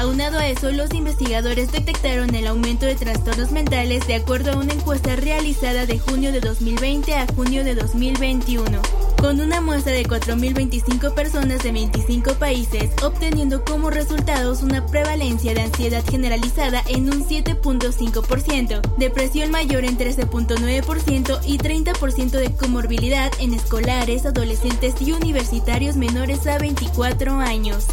Aunado 0.00 0.38
a 0.38 0.48
eso, 0.48 0.72
los 0.72 0.94
investigadores 0.94 1.72
detectaron 1.72 2.34
el 2.34 2.46
aumento 2.46 2.86
de 2.86 2.94
trastornos 2.94 3.52
mentales 3.52 4.06
de 4.06 4.14
acuerdo 4.14 4.52
a 4.52 4.56
una 4.56 4.72
encuesta 4.72 5.14
realizada 5.14 5.84
de 5.84 5.98
junio 5.98 6.32
de 6.32 6.40
2020 6.40 7.12
a 7.16 7.26
junio 7.26 7.64
de 7.64 7.74
2021, 7.74 8.80
con 9.18 9.40
una 9.40 9.60
muestra 9.60 9.92
de 9.92 10.06
4.025 10.06 11.12
personas 11.12 11.62
de 11.62 11.72
25 11.72 12.32
países, 12.36 12.90
obteniendo 13.02 13.62
como 13.62 13.90
resultados 13.90 14.62
una 14.62 14.86
prevalencia 14.86 15.52
de 15.52 15.60
ansiedad 15.60 16.02
generalizada 16.10 16.82
en 16.88 17.10
un 17.10 17.22
7.5%, 17.22 18.96
depresión 18.96 19.50
mayor 19.50 19.84
en 19.84 19.98
13.9% 19.98 21.40
y 21.44 21.58
30% 21.58 22.30
de 22.30 22.56
comorbilidad 22.56 23.30
en 23.38 23.52
escolares, 23.52 24.24
adolescentes 24.24 24.94
y 25.02 25.12
universitarios 25.12 25.96
menores 25.96 26.46
a 26.46 26.56
24 26.56 27.34
años. 27.34 27.84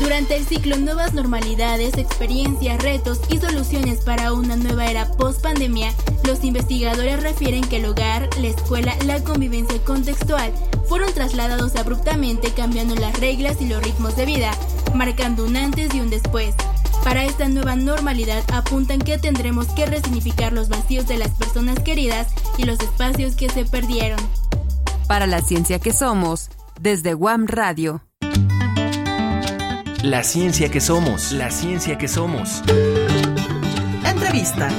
Durante 0.00 0.34
el 0.34 0.46
ciclo 0.46 0.78
Nuevas 0.78 1.12
Normalidades, 1.12 1.98
Experiencias, 1.98 2.82
Retos 2.82 3.20
y 3.28 3.38
Soluciones 3.38 3.98
para 3.98 4.32
una 4.32 4.56
nueva 4.56 4.86
era 4.86 5.12
post-pandemia, 5.12 5.92
los 6.24 6.42
investigadores 6.42 7.22
refieren 7.22 7.62
que 7.68 7.76
el 7.76 7.84
hogar, 7.84 8.30
la 8.38 8.48
escuela, 8.48 8.96
la 9.04 9.22
convivencia 9.22 9.78
contextual 9.84 10.52
fueron 10.88 11.12
trasladados 11.12 11.76
abruptamente 11.76 12.52
cambiando 12.52 12.94
las 12.94 13.20
reglas 13.20 13.60
y 13.60 13.66
los 13.66 13.82
ritmos 13.82 14.16
de 14.16 14.24
vida, 14.24 14.52
marcando 14.94 15.44
un 15.44 15.58
antes 15.58 15.94
y 15.94 16.00
un 16.00 16.08
después. 16.08 16.54
Para 17.04 17.24
esta 17.24 17.48
nueva 17.48 17.76
normalidad 17.76 18.42
apuntan 18.54 19.00
que 19.00 19.18
tendremos 19.18 19.66
que 19.68 19.84
resignificar 19.84 20.54
los 20.54 20.70
vacíos 20.70 21.06
de 21.08 21.18
las 21.18 21.30
personas 21.30 21.78
queridas 21.80 22.28
y 22.56 22.64
los 22.64 22.80
espacios 22.80 23.36
que 23.36 23.50
se 23.50 23.66
perdieron. 23.66 24.18
Para 25.06 25.26
la 25.26 25.42
ciencia 25.42 25.78
que 25.78 25.92
somos, 25.92 26.48
desde 26.80 27.12
Guam 27.12 27.46
Radio. 27.46 28.09
La 30.02 30.22
ciencia 30.22 30.70
que 30.70 30.80
somos, 30.80 31.30
la 31.32 31.50
ciencia 31.50 31.98
que 31.98 32.08
somos. 32.08 32.62
Entrevista. 34.02 34.70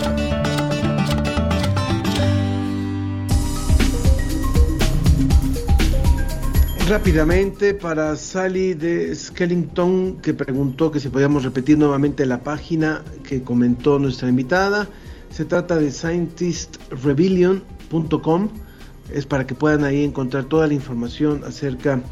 Rápidamente 6.89 7.75
para 7.75 8.15
Sally 8.15 8.73
de 8.73 9.15
Skellington 9.15 10.17
que 10.21 10.33
preguntó 10.33 10.91
que 10.91 10.99
si 10.99 11.09
podíamos 11.09 11.43
repetir 11.43 11.77
nuevamente 11.77 12.25
la 12.25 12.41
página 12.41 13.03
que 13.23 13.43
comentó 13.43 13.99
nuestra 13.99 14.27
invitada. 14.27 14.87
Se 15.29 15.45
trata 15.45 15.75
de 15.75 15.91
scientistrebellion.com. 15.91 18.49
Es 19.13 19.27
para 19.27 19.45
que 19.45 19.53
puedan 19.53 19.83
ahí 19.83 20.03
encontrar 20.03 20.45
toda 20.45 20.65
la 20.65 20.73
información 20.73 21.43
acerca 21.45 21.97
de 21.97 22.03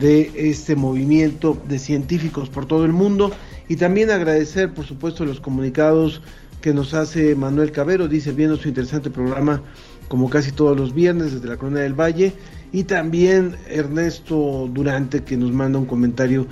este 0.00 0.76
movimiento 0.76 1.60
de 1.68 1.78
científicos 1.78 2.48
por 2.48 2.66
todo 2.66 2.84
el 2.84 2.92
mundo. 2.92 3.30
Y 3.68 3.76
también 3.76 4.10
agradecer, 4.10 4.72
por 4.72 4.86
supuesto, 4.86 5.24
los 5.24 5.40
comunicados 5.40 6.22
que 6.60 6.74
nos 6.74 6.94
hace 6.94 7.34
Manuel 7.34 7.72
Cabero. 7.72 8.08
Dice, 8.08 8.32
viendo 8.32 8.56
su 8.56 8.68
interesante 8.68 9.10
programa 9.10 9.62
como 10.08 10.30
casi 10.30 10.52
todos 10.52 10.76
los 10.76 10.94
viernes 10.94 11.32
desde 11.32 11.48
la 11.48 11.56
Corona 11.56 11.80
del 11.80 11.94
Valle. 11.94 12.32
Y 12.72 12.84
también 12.84 13.56
Ernesto 13.68 14.68
Durante 14.72 15.24
que 15.24 15.36
nos 15.36 15.52
manda 15.52 15.78
un 15.78 15.86
comentario 15.86 16.46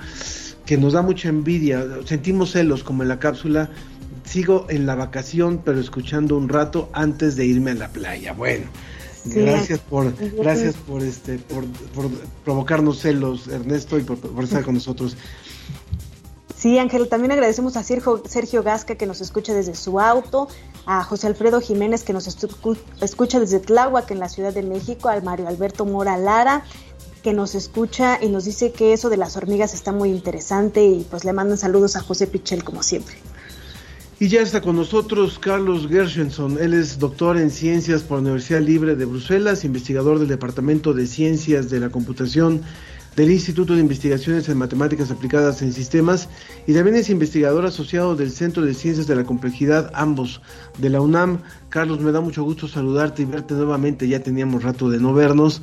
que 0.65 0.77
nos 0.77 0.93
da 0.93 1.01
mucha 1.01 1.29
envidia. 1.29 1.85
Sentimos 2.05 2.51
celos 2.51 2.83
como 2.83 3.03
en 3.03 3.09
la 3.09 3.19
cápsula. 3.19 3.69
Sigo 4.23 4.67
en 4.69 4.85
la 4.85 4.95
vacación, 4.95 5.61
pero 5.63 5.79
escuchando 5.79 6.37
un 6.37 6.49
rato 6.49 6.89
antes 6.93 7.35
de 7.35 7.45
irme 7.45 7.71
a 7.71 7.75
la 7.75 7.87
playa. 7.87 8.33
Bueno, 8.33 8.65
Sí. 9.27 9.39
gracias 9.39 9.79
por, 9.79 10.13
gracias 10.35 10.75
por 10.75 11.03
este, 11.03 11.37
por, 11.37 11.65
por 11.93 12.09
provocarnos 12.43 12.99
celos, 12.99 13.47
Ernesto, 13.47 13.97
y 13.97 14.03
por, 14.03 14.17
por 14.17 14.43
estar 14.43 14.63
con 14.63 14.75
nosotros. 14.75 15.15
Sí, 16.57 16.79
Ángel, 16.79 17.07
también 17.07 17.31
agradecemos 17.31 17.77
a 17.77 17.83
Sergio, 17.83 18.23
Sergio 18.27 18.63
Gasca 18.63 18.95
que 18.95 19.05
nos 19.05 19.21
escucha 19.21 19.53
desde 19.53 19.75
su 19.75 19.99
auto, 19.99 20.47
a 20.87 21.03
José 21.03 21.27
Alfredo 21.27 21.61
Jiménez 21.61 22.03
que 22.03 22.13
nos 22.13 22.27
escucha 22.27 23.39
desde 23.39 23.59
Tláhuac 23.59 24.09
en 24.09 24.19
la 24.19 24.27
Ciudad 24.27 24.53
de 24.53 24.63
México, 24.63 25.09
al 25.09 25.21
Mario 25.21 25.47
Alberto 25.47 25.85
Mora 25.85 26.17
Lara 26.17 26.63
que 27.21 27.33
nos 27.33 27.55
escucha 27.55 28.19
y 28.21 28.29
nos 28.29 28.45
dice 28.45 28.71
que 28.71 28.93
eso 28.93 29.09
de 29.09 29.17
las 29.17 29.35
hormigas 29.37 29.73
está 29.73 29.91
muy 29.91 30.09
interesante 30.09 30.83
y 30.85 31.05
pues 31.09 31.25
le 31.25 31.33
mandan 31.33 31.57
saludos 31.57 31.95
a 31.95 32.01
José 32.01 32.25
Pichel 32.25 32.63
como 32.63 32.83
siempre. 32.83 33.17
Y 34.19 34.29
ya 34.29 34.41
está 34.41 34.61
con 34.61 34.75
nosotros 34.75 35.37
Carlos 35.37 35.87
Gershenson. 35.87 36.57
Él 36.59 36.73
es 36.73 36.97
doctor 36.97 37.37
en 37.37 37.51
ciencias 37.51 38.01
por 38.01 38.17
la 38.17 38.23
Universidad 38.23 38.61
Libre 38.61 38.95
de 38.95 39.05
Bruselas, 39.05 39.63
investigador 39.63 40.17
del 40.17 40.27
Departamento 40.27 40.95
de 40.95 41.05
Ciencias 41.05 41.69
de 41.69 41.79
la 41.79 41.89
Computación 41.89 42.63
del 43.15 43.29
Instituto 43.29 43.75
de 43.75 43.81
Investigaciones 43.81 44.49
en 44.49 44.57
Matemáticas 44.57 45.11
Aplicadas 45.11 45.61
en 45.61 45.71
Sistemas 45.71 46.29
y 46.65 46.73
también 46.73 46.95
es 46.95 47.11
investigador 47.11 47.67
asociado 47.67 48.15
del 48.15 48.31
Centro 48.31 48.63
de 48.63 48.73
Ciencias 48.73 49.05
de 49.05 49.15
la 49.15 49.23
Complejidad, 49.23 49.91
ambos 49.93 50.41
de 50.79 50.89
la 50.89 50.99
UNAM. 50.99 51.43
Carlos, 51.69 51.99
me 51.99 52.11
da 52.11 52.19
mucho 52.19 52.41
gusto 52.41 52.67
saludarte 52.67 53.21
y 53.21 53.25
verte 53.25 53.53
nuevamente. 53.53 54.07
Ya 54.07 54.23
teníamos 54.23 54.63
rato 54.63 54.89
de 54.89 54.99
no 54.99 55.13
vernos 55.13 55.61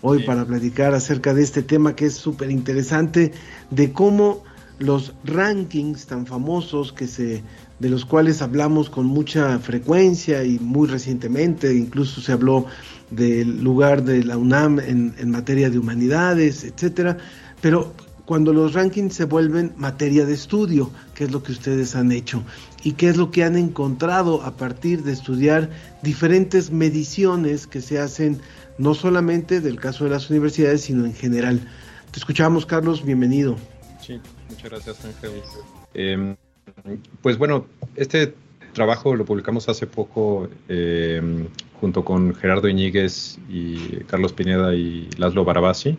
hoy 0.00 0.22
para 0.22 0.46
platicar 0.46 0.94
acerca 0.94 1.34
de 1.34 1.42
este 1.42 1.62
tema 1.62 1.94
que 1.94 2.06
es 2.06 2.14
súper 2.14 2.50
interesante, 2.50 3.32
de 3.70 3.92
cómo 3.92 4.42
los 4.78 5.12
rankings 5.24 6.06
tan 6.06 6.26
famosos 6.26 6.94
que 6.94 7.06
se 7.06 7.42
de 7.80 7.88
los 7.88 8.04
cuales 8.04 8.42
hablamos 8.42 8.88
con 8.90 9.06
mucha 9.06 9.58
frecuencia 9.58 10.44
y 10.44 10.58
muy 10.58 10.86
recientemente, 10.86 11.74
incluso 11.74 12.20
se 12.20 12.32
habló 12.32 12.66
del 13.10 13.62
lugar 13.62 14.04
de 14.04 14.22
la 14.22 14.36
UNAM 14.36 14.78
en, 14.78 15.14
en 15.18 15.30
materia 15.30 15.70
de 15.70 15.78
humanidades, 15.78 16.62
etcétera. 16.62 17.16
Pero 17.60 17.92
cuando 18.26 18.52
los 18.52 18.74
rankings 18.74 19.14
se 19.14 19.24
vuelven 19.24 19.72
materia 19.76 20.24
de 20.24 20.34
estudio, 20.34 20.90
que 21.14 21.24
es 21.24 21.32
lo 21.32 21.42
que 21.42 21.50
ustedes 21.50 21.96
han 21.96 22.12
hecho 22.12 22.44
y 22.84 22.92
qué 22.92 23.08
es 23.08 23.16
lo 23.16 23.32
que 23.32 23.42
han 23.42 23.56
encontrado 23.56 24.42
a 24.42 24.56
partir 24.56 25.02
de 25.02 25.12
estudiar 25.12 25.70
diferentes 26.02 26.70
mediciones 26.70 27.66
que 27.66 27.80
se 27.80 27.98
hacen 27.98 28.40
no 28.78 28.94
solamente 28.94 29.60
del 29.60 29.80
caso 29.80 30.04
de 30.04 30.10
las 30.10 30.30
universidades, 30.30 30.82
sino 30.82 31.06
en 31.06 31.14
general. 31.14 31.60
Te 32.12 32.18
escuchamos, 32.18 32.66
Carlos, 32.66 33.04
bienvenido. 33.04 33.56
Sí, 34.00 34.20
muchas 34.48 34.70
gracias, 34.70 35.04
Ángel. 35.04 35.32
Eh, 35.94 36.36
pues 37.22 37.38
bueno, 37.38 37.66
este 37.96 38.34
trabajo 38.72 39.14
lo 39.14 39.24
publicamos 39.24 39.68
hace 39.68 39.86
poco 39.86 40.48
eh, 40.68 41.20
junto 41.80 42.04
con 42.04 42.34
Gerardo 42.34 42.68
Iñiguez 42.68 43.38
y 43.48 44.04
Carlos 44.04 44.32
Pineda 44.32 44.74
y 44.74 45.08
Laszlo 45.16 45.44
Barabasi. 45.44 45.96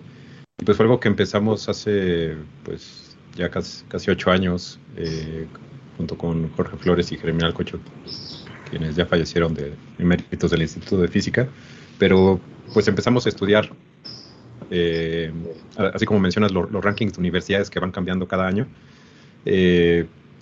Y 0.60 0.66
pues 0.66 0.78
fue 0.78 0.86
algo 0.86 1.00
que 1.00 1.08
empezamos 1.08 1.68
hace 1.70 2.36
pues 2.64 3.18
ya 3.36 3.50
casi, 3.50 3.84
casi 3.86 4.12
ocho 4.12 4.32
años 4.32 4.80
eh, 4.96 5.48
junto 5.98 6.18
con 6.18 6.50
Jorge 6.52 6.78
Flores 6.78 7.12
y 7.12 7.18
Jeremías 7.18 7.46
Alcocho, 7.46 7.80
quienes 8.70 8.96
ya 8.96 9.06
fallecieron 9.06 9.54
de 9.54 9.74
méritos 9.98 10.52
del 10.52 10.62
Instituto 10.62 11.02
de 11.02 11.08
Física. 11.08 11.48
Pero 11.98 12.40
pues 12.74 12.88
empezamos 12.88 13.26
a 13.26 13.30
estudiar, 13.30 13.70
eh, 14.70 15.32
así 15.94 16.06
como 16.06 16.20
mencionas, 16.20 16.52
los 16.52 16.84
rankings 16.84 17.14
de 17.14 17.20
universidades 17.20 17.70
que 17.70 17.80
van 17.80 17.92
cambiando 17.92 18.28
cada 18.28 18.48
año. 18.48 18.68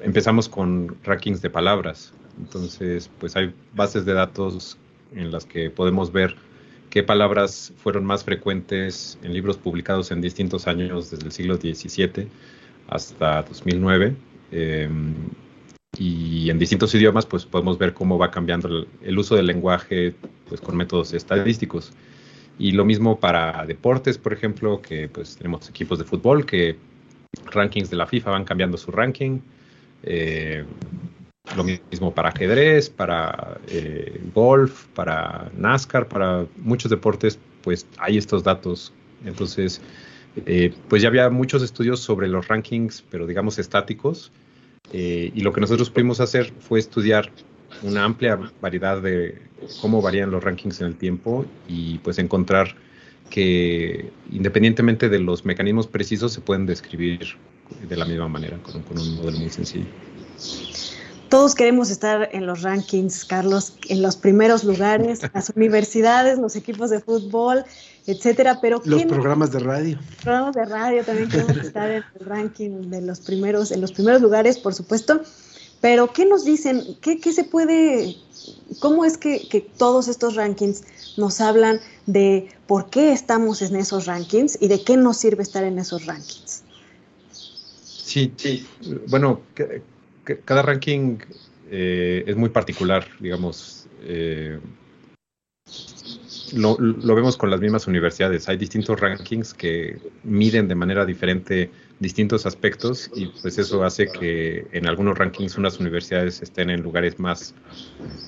Empezamos 0.02 0.50
con 0.50 0.98
rankings 1.04 1.42
de 1.42 1.50
palabras. 1.50 2.14
Entonces, 2.40 3.10
pues 3.20 3.36
hay 3.36 3.54
bases 3.74 4.06
de 4.06 4.14
datos 4.14 4.78
en 5.14 5.32
las 5.32 5.46
que 5.46 5.70
podemos 5.70 6.12
ver 6.12 6.36
qué 6.90 7.04
palabras 7.04 7.74
fueron 7.78 8.06
más 8.06 8.24
frecuentes 8.24 9.18
en 9.24 9.34
libros 9.34 9.58
publicados 9.58 10.12
en 10.12 10.22
distintos 10.22 10.68
años 10.68 11.12
desde 11.12 11.26
el 11.26 11.32
siglo 11.32 11.56
XVII 11.58 12.28
hasta 12.88 13.44
2009. 13.44 14.16
Em, 14.52 15.14
y 15.98 16.50
en 16.50 16.60
distintos 16.60 16.94
idiomas, 16.96 17.26
pues 17.26 17.46
podemos 17.46 17.78
ver 17.78 17.94
cómo 17.94 18.18
va 18.18 18.32
cambiando 18.32 18.68
el, 18.68 18.88
el, 19.02 19.18
uso 19.18 19.36
del 19.36 19.48
lenguaje 19.48 20.14
pues, 20.48 20.62
con 20.62 20.78
métodos 20.78 21.14
estadísticos. 21.14 21.92
Y 22.58 22.72
lo 22.72 22.86
mismo 22.86 23.20
para 23.20 23.66
deportes, 23.66 24.18
por 24.18 24.34
ejemplo, 24.34 24.82
que 24.82 25.08
pues 25.08 25.38
tenemos 25.38 25.70
equipos 25.70 25.98
de 25.98 26.06
fútbol 26.06 26.46
que 26.46 26.78
rankings 27.46 27.90
de 27.90 27.98
la 27.98 28.06
FIFA 28.06 28.32
van 28.32 28.46
cambiando 28.46 28.78
su 28.78 28.92
ranking. 28.92 29.40
Eh, 30.04 30.66
lo 31.56 31.64
mismo 31.64 32.14
para 32.14 32.30
ajedrez, 32.30 32.90
para 32.90 33.60
eh, 33.68 34.22
golf, 34.34 34.86
para 34.94 35.50
NASCAR, 35.58 36.08
para 36.08 36.46
muchos 36.58 36.92
deportes, 36.92 37.40
pues 37.64 37.88
hay 37.98 38.18
estos 38.18 38.44
datos. 38.44 38.94
Entonces, 39.26 39.82
eh, 40.46 40.74
pues 40.88 41.02
ya 41.02 41.08
había 41.08 41.30
muchos 41.30 41.64
estudios 41.64 42.00
sobre 42.00 42.28
los 42.28 42.48
rankings, 42.48 43.04
pero 43.10 43.26
digamos 43.26 43.58
estáticos. 43.58 44.32
Y 44.92 45.42
lo 45.42 45.54
que 45.54 45.62
nosotros 45.62 45.92
pudimos 45.92 46.20
hacer 46.20 46.52
fue 46.62 46.80
estudiar 46.80 47.30
una 47.84 48.04
amplia 48.06 48.40
variedad 48.60 49.00
de 49.00 49.40
cómo 49.82 50.02
varían 50.02 50.32
los 50.32 50.44
rankings 50.44 50.82
en 50.82 50.88
el 50.88 50.96
tiempo 50.96 51.46
y 51.68 52.00
pues 52.00 52.18
encontrar 52.18 52.76
que 53.30 54.12
independientemente 54.32 55.10
de 55.10 55.20
los 55.20 55.46
mecanismos 55.46 55.88
precisos 55.88 56.34
se 56.34 56.42
pueden 56.42 56.66
describir 56.66 57.20
de 57.88 57.96
la 57.96 58.06
misma 58.06 58.28
manera, 58.28 58.58
con, 58.64 58.82
con 58.84 59.00
un 59.00 59.16
modelo 59.16 59.40
muy 59.40 59.50
sencillo. 59.50 59.86
Todos 61.30 61.54
queremos 61.54 61.92
estar 61.92 62.28
en 62.32 62.48
los 62.48 62.64
rankings, 62.64 63.24
Carlos, 63.24 63.78
en 63.88 64.02
los 64.02 64.18
primeros 64.18 64.64
lugares, 64.64 65.22
las 65.32 65.50
universidades, 65.56 66.40
los 66.40 66.56
equipos 66.56 66.90
de 66.90 67.02
fútbol, 67.02 67.64
etcétera, 68.08 68.58
pero 68.60 68.82
los 68.84 69.06
programas 69.06 69.52
de 69.52 69.60
radio. 69.60 70.00
Programas 70.24 70.56
de 70.56 70.66
radio 70.66 71.04
también 71.04 71.30
queremos 71.30 71.58
estar 71.64 71.92
en 71.92 72.04
el 72.20 72.26
ranking 72.26 72.90
de 72.90 73.02
los 73.02 73.20
primeros, 73.20 73.72
en 73.72 73.82
los 73.82 73.92
primeros 73.92 74.22
lugares, 74.22 74.58
por 74.58 74.74
supuesto. 74.74 75.22
Pero, 75.82 76.12
¿qué 76.12 76.26
nos 76.26 76.46
dicen? 76.46 76.84
¿Qué, 77.00 77.20
qué 77.20 77.32
se 77.32 77.44
puede, 77.44 78.16
cómo 78.80 79.06
es 79.06 79.18
que, 79.18 79.48
que, 79.48 79.62
todos 79.62 80.08
estos 80.08 80.36
rankings 80.36 80.84
nos 81.20 81.42
hablan 81.42 81.80
de 82.06 82.50
por 82.66 82.90
qué 82.90 83.12
estamos 83.12 83.62
en 83.62 83.76
esos 83.76 84.06
rankings 84.06 84.58
y 84.60 84.68
de 84.68 84.84
qué 84.84 84.98
nos 84.98 85.18
sirve 85.18 85.44
estar 85.44 85.64
en 85.64 85.78
esos 85.78 86.06
rankings? 86.06 86.64
Sí, 87.84 88.34
sí. 88.38 88.66
Bueno, 89.08 89.42
cada 90.46 90.64
ranking 90.64 91.18
eh, 91.70 92.24
es 92.26 92.36
muy 92.36 92.50
particular, 92.50 93.06
digamos. 93.20 93.88
Eh, 94.04 94.60
lo, 96.54 96.78
vemos 97.16 97.38
con 97.38 97.50
las 97.52 97.60
mismas 97.60 97.88
universidades. 97.88 98.50
Hay 98.50 98.58
distintos 98.58 99.00
rankings 99.00 99.54
que 99.54 100.00
miden 100.24 100.68
de 100.68 100.76
manera 100.76 101.06
diferente 101.06 101.70
distintos 102.00 102.46
aspectos 102.46 103.12
y 103.14 103.28
pues 103.28 103.58
eso 103.58 103.84
hace 103.84 104.08
que 104.08 104.68
en 104.72 104.88
algunos 104.88 105.18
rankings 105.18 105.58
unas 105.58 105.80
universidades 105.80 106.42
estén 106.42 106.70
en 106.70 106.82
lugares 106.82 107.20
más 107.20 107.54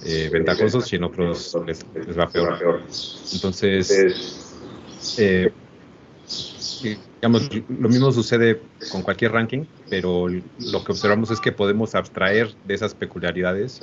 eh, 0.06 0.30
ventajosos 0.32 0.92
y 0.92 0.98
en 0.98 1.06
otros 1.06 1.56
les, 1.66 1.86
va 2.18 2.30
peor. 2.30 2.60
Entonces, 3.34 4.52
eh, 5.18 5.52
digamos, 7.22 7.50
lo 7.70 7.90
mismo 7.90 8.12
sucede 8.12 8.62
con 8.92 9.04
cualquier 9.04 9.32
ranking, 9.32 9.64
pero 9.90 10.28
lo 10.28 10.84
que 10.84 10.92
observamos 10.92 11.32
es 11.32 11.40
que 11.40 11.52
podemos 11.52 11.96
abstraer 11.96 12.54
de 12.66 12.74
esas 12.74 12.94
peculiaridades 12.94 13.80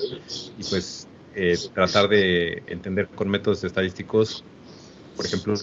y 0.59 0.65
pues 0.65 1.09
eh, 1.35 1.57
tratar 1.73 2.09
de 2.09 2.63
entender 2.67 3.09
con 3.09 3.31
métodos 3.31 3.65
estadísticos, 3.65 4.45
por 5.17 5.25
ejemplo, 5.25 5.55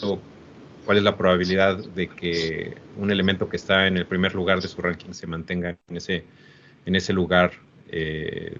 cuál 0.85 0.97
es 0.97 1.03
la 1.03 1.17
probabilidad 1.17 1.77
de 1.77 2.07
que 2.07 2.75
un 2.97 3.11
elemento 3.11 3.49
que 3.49 3.57
está 3.57 3.87
en 3.87 3.97
el 3.97 4.05
primer 4.05 4.35
lugar 4.35 4.61
de 4.61 4.67
su 4.67 4.81
ranking 4.81 5.11
se 5.11 5.27
mantenga 5.27 5.77
en 5.87 5.97
ese, 5.97 6.23
en 6.85 6.95
ese 6.95 7.11
lugar, 7.11 7.51
eh, 7.89 8.57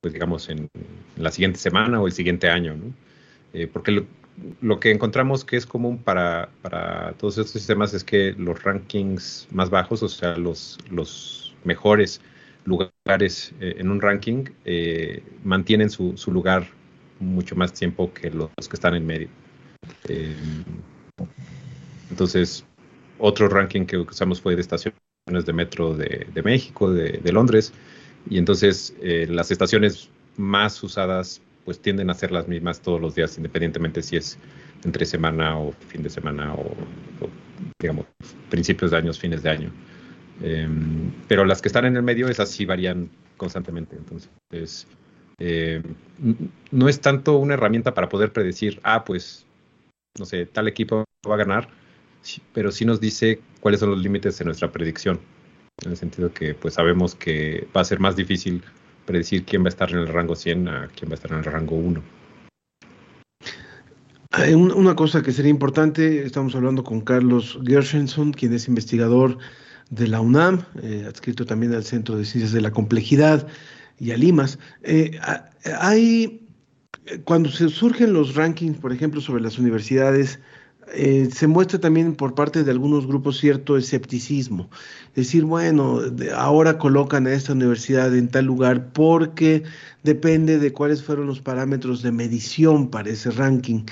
pues 0.00 0.14
digamos, 0.14 0.48
en, 0.48 0.70
en, 0.74 1.22
la 1.22 1.30
siguiente 1.30 1.58
semana 1.58 2.00
o 2.00 2.06
el 2.06 2.12
siguiente 2.12 2.48
año, 2.48 2.74
¿no? 2.74 2.92
Eh, 3.52 3.68
porque 3.70 3.92
lo, 3.92 4.06
lo, 4.60 4.80
que 4.80 4.90
encontramos 4.90 5.44
que 5.44 5.56
es 5.56 5.66
común 5.66 5.98
para, 5.98 6.48
para, 6.62 7.12
todos 7.18 7.38
estos 7.38 7.52
sistemas 7.52 7.92
es 7.94 8.02
que 8.02 8.34
los 8.38 8.62
rankings 8.62 9.46
más 9.50 9.70
bajos, 9.70 10.02
o 10.02 10.08
sea, 10.08 10.36
los, 10.36 10.78
los 10.90 11.54
mejores 11.64 12.20
lugares 12.64 13.52
eh, 13.60 13.74
en 13.78 13.90
un 13.90 14.00
ranking, 14.00 14.44
eh, 14.64 15.22
mantienen 15.44 15.90
su, 15.90 16.16
su, 16.16 16.32
lugar 16.32 16.66
mucho 17.20 17.56
más 17.56 17.72
tiempo 17.72 18.12
que 18.12 18.30
los 18.30 18.50
que 18.56 18.76
están 18.76 18.94
en 18.94 19.06
medio. 19.06 19.28
Eh, 20.08 20.34
entonces, 22.12 22.64
otro 23.18 23.48
ranking 23.48 23.86
que 23.86 23.96
usamos 23.96 24.40
fue 24.40 24.54
de 24.54 24.60
estaciones 24.60 25.00
de 25.26 25.52
metro 25.52 25.94
de, 25.94 26.26
de 26.32 26.42
México, 26.42 26.92
de, 26.92 27.12
de, 27.12 27.32
Londres, 27.32 27.72
y 28.28 28.36
entonces 28.36 28.94
eh, 29.00 29.26
las 29.30 29.50
estaciones 29.50 30.10
más 30.36 30.82
usadas 30.82 31.40
pues 31.64 31.80
tienden 31.80 32.10
a 32.10 32.14
ser 32.14 32.30
las 32.30 32.48
mismas 32.48 32.82
todos 32.82 33.00
los 33.00 33.14
días, 33.14 33.36
independientemente 33.38 34.02
si 34.02 34.16
es 34.16 34.38
entre 34.84 35.06
semana 35.06 35.58
o 35.58 35.72
fin 35.88 36.02
de 36.02 36.10
semana 36.10 36.54
o, 36.54 36.76
digamos, 37.80 38.04
principios 38.50 38.90
de 38.90 38.98
años, 38.98 39.18
fines 39.18 39.42
de 39.42 39.50
año. 39.50 39.72
Eh, 40.42 40.68
pero 41.28 41.46
las 41.46 41.62
que 41.62 41.68
están 41.68 41.86
en 41.86 41.96
el 41.96 42.02
medio, 42.02 42.28
esas 42.28 42.50
sí 42.50 42.66
varían 42.66 43.08
constantemente. 43.38 43.96
Entonces, 43.96 44.86
eh, 45.38 45.82
no 46.72 46.88
es 46.88 47.00
tanto 47.00 47.38
una 47.38 47.54
herramienta 47.54 47.94
para 47.94 48.08
poder 48.08 48.32
predecir, 48.32 48.80
ah, 48.82 49.04
pues, 49.04 49.46
no 50.18 50.26
sé, 50.26 50.44
tal 50.46 50.68
equipo 50.68 51.04
va 51.28 51.34
a 51.34 51.38
ganar, 51.38 51.68
pero 52.52 52.70
sí 52.70 52.84
nos 52.84 53.00
dice 53.00 53.40
cuáles 53.60 53.80
son 53.80 53.90
los 53.90 54.02
límites 54.02 54.38
de 54.38 54.44
nuestra 54.44 54.70
predicción. 54.70 55.20
En 55.84 55.90
el 55.90 55.96
sentido 55.96 56.32
que, 56.32 56.54
pues, 56.54 56.74
sabemos 56.74 57.14
que 57.14 57.66
va 57.74 57.80
a 57.80 57.84
ser 57.84 57.98
más 57.98 58.14
difícil 58.16 58.62
predecir 59.04 59.44
quién 59.44 59.62
va 59.62 59.66
a 59.66 59.68
estar 59.70 59.90
en 59.90 59.98
el 59.98 60.08
rango 60.08 60.36
100 60.36 60.68
a 60.68 60.88
quién 60.94 61.10
va 61.10 61.14
a 61.14 61.16
estar 61.16 61.32
en 61.32 61.38
el 61.38 61.44
rango 61.44 61.76
1. 61.76 62.02
Hay 64.34 64.54
una 64.54 64.96
cosa 64.96 65.22
que 65.22 65.30
sería 65.30 65.50
importante, 65.50 66.24
estamos 66.24 66.54
hablando 66.54 66.82
con 66.82 67.02
Carlos 67.02 67.58
Gershenson, 67.66 68.32
quien 68.32 68.54
es 68.54 68.66
investigador 68.66 69.36
de 69.90 70.08
la 70.08 70.22
UNAM, 70.22 70.64
eh, 70.82 71.04
adscrito 71.06 71.44
también 71.44 71.74
al 71.74 71.84
Centro 71.84 72.16
de 72.16 72.24
Ciencias 72.24 72.52
de 72.52 72.62
la 72.62 72.70
Complejidad 72.70 73.46
y 73.98 74.12
a 74.12 74.16
Limas. 74.16 74.58
Eh, 74.84 75.18
hay, 75.78 76.48
cuando 77.24 77.50
se 77.50 77.68
surgen 77.68 78.14
los 78.14 78.34
rankings, 78.34 78.78
por 78.78 78.92
ejemplo, 78.94 79.20
sobre 79.20 79.42
las 79.42 79.58
universidades, 79.58 80.40
eh, 80.94 81.28
se 81.32 81.46
muestra 81.46 81.80
también 81.80 82.14
por 82.14 82.34
parte 82.34 82.64
de 82.64 82.70
algunos 82.70 83.06
grupos 83.06 83.38
cierto 83.38 83.76
escepticismo. 83.76 84.70
Decir, 85.14 85.44
bueno, 85.44 86.00
ahora 86.36 86.78
colocan 86.78 87.26
a 87.26 87.32
esta 87.32 87.52
universidad 87.52 88.14
en 88.16 88.28
tal 88.28 88.46
lugar 88.46 88.92
porque 88.92 89.62
depende 90.02 90.58
de 90.58 90.72
cuáles 90.72 91.02
fueron 91.02 91.26
los 91.26 91.40
parámetros 91.40 92.02
de 92.02 92.12
medición 92.12 92.88
para 92.90 93.10
ese 93.10 93.30
ranking. 93.30 93.84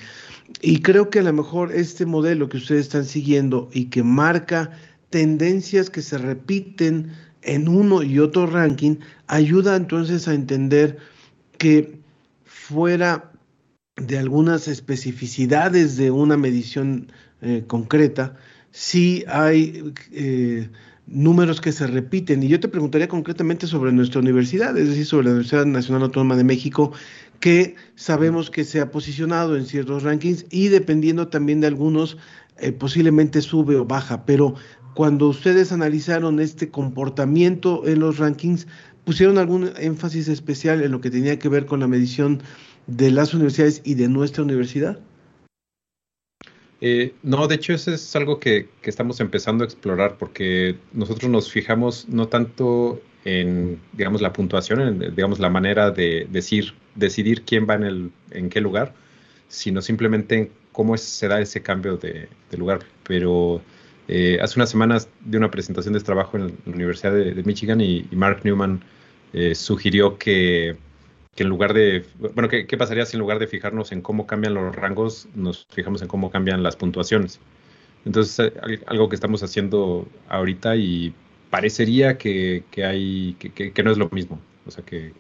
Y 0.61 0.82
creo 0.82 1.11
que 1.11 1.20
a 1.20 1.22
lo 1.22 1.32
mejor 1.32 1.72
este 1.72 2.07
modelo 2.07 2.48
que 2.48 2.59
ustedes 2.59 2.82
están 2.82 3.05
siguiendo 3.05 3.68
y 3.72 3.86
que 3.86 4.03
marca 4.03 4.70
tendencias 5.11 5.90
que 5.90 6.03
se 6.03 6.18
repiten 6.18 7.12
en 7.42 7.68
uno 7.68 8.03
y 8.03 8.18
otro 8.18 8.46
ranking, 8.46 8.96
ayuda 9.26 9.76
entonces 9.76 10.28
a 10.28 10.34
entender 10.34 10.98
que 11.57 11.98
fuera 12.44 13.29
de 14.01 14.18
algunas 14.18 14.68
especificidades 14.68 15.96
de 15.96 16.11
una 16.11 16.36
medición 16.36 17.12
eh, 17.42 17.64
concreta, 17.66 18.36
sí 18.70 19.24
hay 19.28 19.92
eh, 20.12 20.68
números 21.07 21.61
que 21.61 21.72
se 21.72 21.86
repiten. 21.86 22.42
Y 22.42 22.48
yo 22.48 22.61
te 22.61 22.68
preguntaría 22.68 23.09
concretamente 23.09 23.66
sobre 23.66 23.92
nuestra 23.92 24.20
universidad, 24.20 24.76
es 24.76 24.88
decir, 24.88 25.07
sobre 25.07 25.26
la 25.26 25.30
Universidad 25.32 25.66
Nacional 25.66 26.03
Autónoma 26.05 26.36
de 26.36 26.44
México, 26.44 26.92
que 27.40 27.74
sabemos 27.94 28.51
que 28.51 28.64
se 28.64 28.80
ha 28.80 28.90
posicionado 28.90 29.57
en 29.57 29.66
ciertos 29.66 30.03
rankings 30.03 30.46
y 30.51 30.68
dependiendo 30.68 31.28
también 31.28 31.61
de 31.61 31.66
algunos, 31.66 32.16
eh, 32.59 32.72
posiblemente 32.72 33.40
sube 33.40 33.76
o 33.76 33.84
baja. 33.84 34.24
Pero 34.26 34.55
cuando 34.94 35.28
ustedes 35.28 35.72
analizaron 35.72 36.40
este 36.40 36.68
comportamiento 36.68 37.86
en 37.86 38.01
los 38.01 38.18
rankings, 38.18 38.66
pusieron 39.05 39.38
algún 39.38 39.70
énfasis 39.78 40.28
especial 40.28 40.82
en 40.82 40.92
lo 40.92 41.01
que 41.01 41.11
tenía 41.11 41.38
que 41.38 41.48
ver 41.48 41.66
con 41.66 41.80
la 41.80 41.88
medición 41.88 42.42
de 42.91 43.11
las 43.11 43.32
universidades 43.34 43.80
y 43.84 43.95
de 43.95 44.09
nuestra 44.09 44.43
universidad? 44.43 44.99
Eh, 46.80 47.14
no, 47.22 47.47
de 47.47 47.57
hecho 47.57 47.74
eso 47.74 47.93
es 47.93 48.16
algo 48.16 48.41
que, 48.41 48.68
estamos 48.82 49.20
empezando 49.20 49.64
a 49.64 49.66
explorar 49.66 50.16
porque 50.18 50.76
nosotros 50.93 51.30
nos 51.30 51.51
fijamos 51.51 52.09
no 52.09 52.28
tanto 52.28 53.01
en, 53.24 53.80
digamos, 53.93 54.22
la 54.22 54.32
puntuación, 54.32 54.80
en, 54.80 55.14
digamos, 55.14 55.38
la 55.38 55.51
manera 55.51 55.91
de 55.91 56.26
decir, 56.30 56.74
decidir 56.95 57.43
quién 57.43 57.66
va 57.68 57.74
en, 57.74 57.84
el, 57.84 58.11
en 58.30 58.49
qué 58.49 58.61
lugar, 58.61 58.95
sino 59.49 59.82
simplemente 59.82 60.36
en 60.36 60.51
cómo 60.72 60.97
se 60.97 61.28
da 61.28 61.41
ese 61.41 61.62
cambio 61.62 61.97
de, 61.97 62.28
lugar. 62.57 62.80
Pero 63.05 63.61
eh, 64.09 64.38
hace 64.41 64.59
unas 64.59 64.70
semanas 64.70 65.09
de 65.20 65.36
una 65.36 65.51
presentación 65.51 65.93
de 65.93 65.99
este 65.99 66.07
trabajo 66.07 66.38
en 66.38 66.47
la 66.64 66.74
Universidad 66.74 67.12
de, 67.12 67.43
Michigan 67.45 67.80
y, 67.80 68.09
Mark 68.12 68.41
Newman 68.43 68.82
eh, 69.34 69.55
sugirió 69.55 70.18
que 70.18 70.76
que 71.34 71.44
en 71.44 71.48
lugar 71.48 71.74
de, 71.74 72.04
bueno, 72.34 72.48
¿qué, 72.48 72.76
pasaría 72.76 73.06
si 73.06 73.16
en 73.16 73.20
lugar 73.20 73.38
de 73.38 73.46
fijarnos 73.46 73.92
en 73.92 74.02
cómo 74.02 74.26
cambian 74.26 74.54
los 74.54 74.74
rangos, 74.74 75.28
nos 75.34 75.66
fijamos 75.70 76.02
en 76.02 76.08
cómo 76.08 76.30
cambian 76.30 76.62
las 76.62 76.76
puntuaciones? 76.76 77.38
Entonces, 78.04 78.52
eh, 78.68 78.80
algo 78.86 79.08
que 79.08 79.14
estamos 79.14 79.42
haciendo 79.42 80.08
ahorita 80.28 80.76
y 80.76 81.14
parecería 81.50 82.18
que, 82.18 82.64
hay, 82.84 83.34
que, 83.34 83.82
no 83.82 83.90
es 83.90 83.98
lo 83.98 84.08
mismo. 84.10 84.40
O 84.66 84.70
sea, 84.70 84.84
que, 84.84 85.12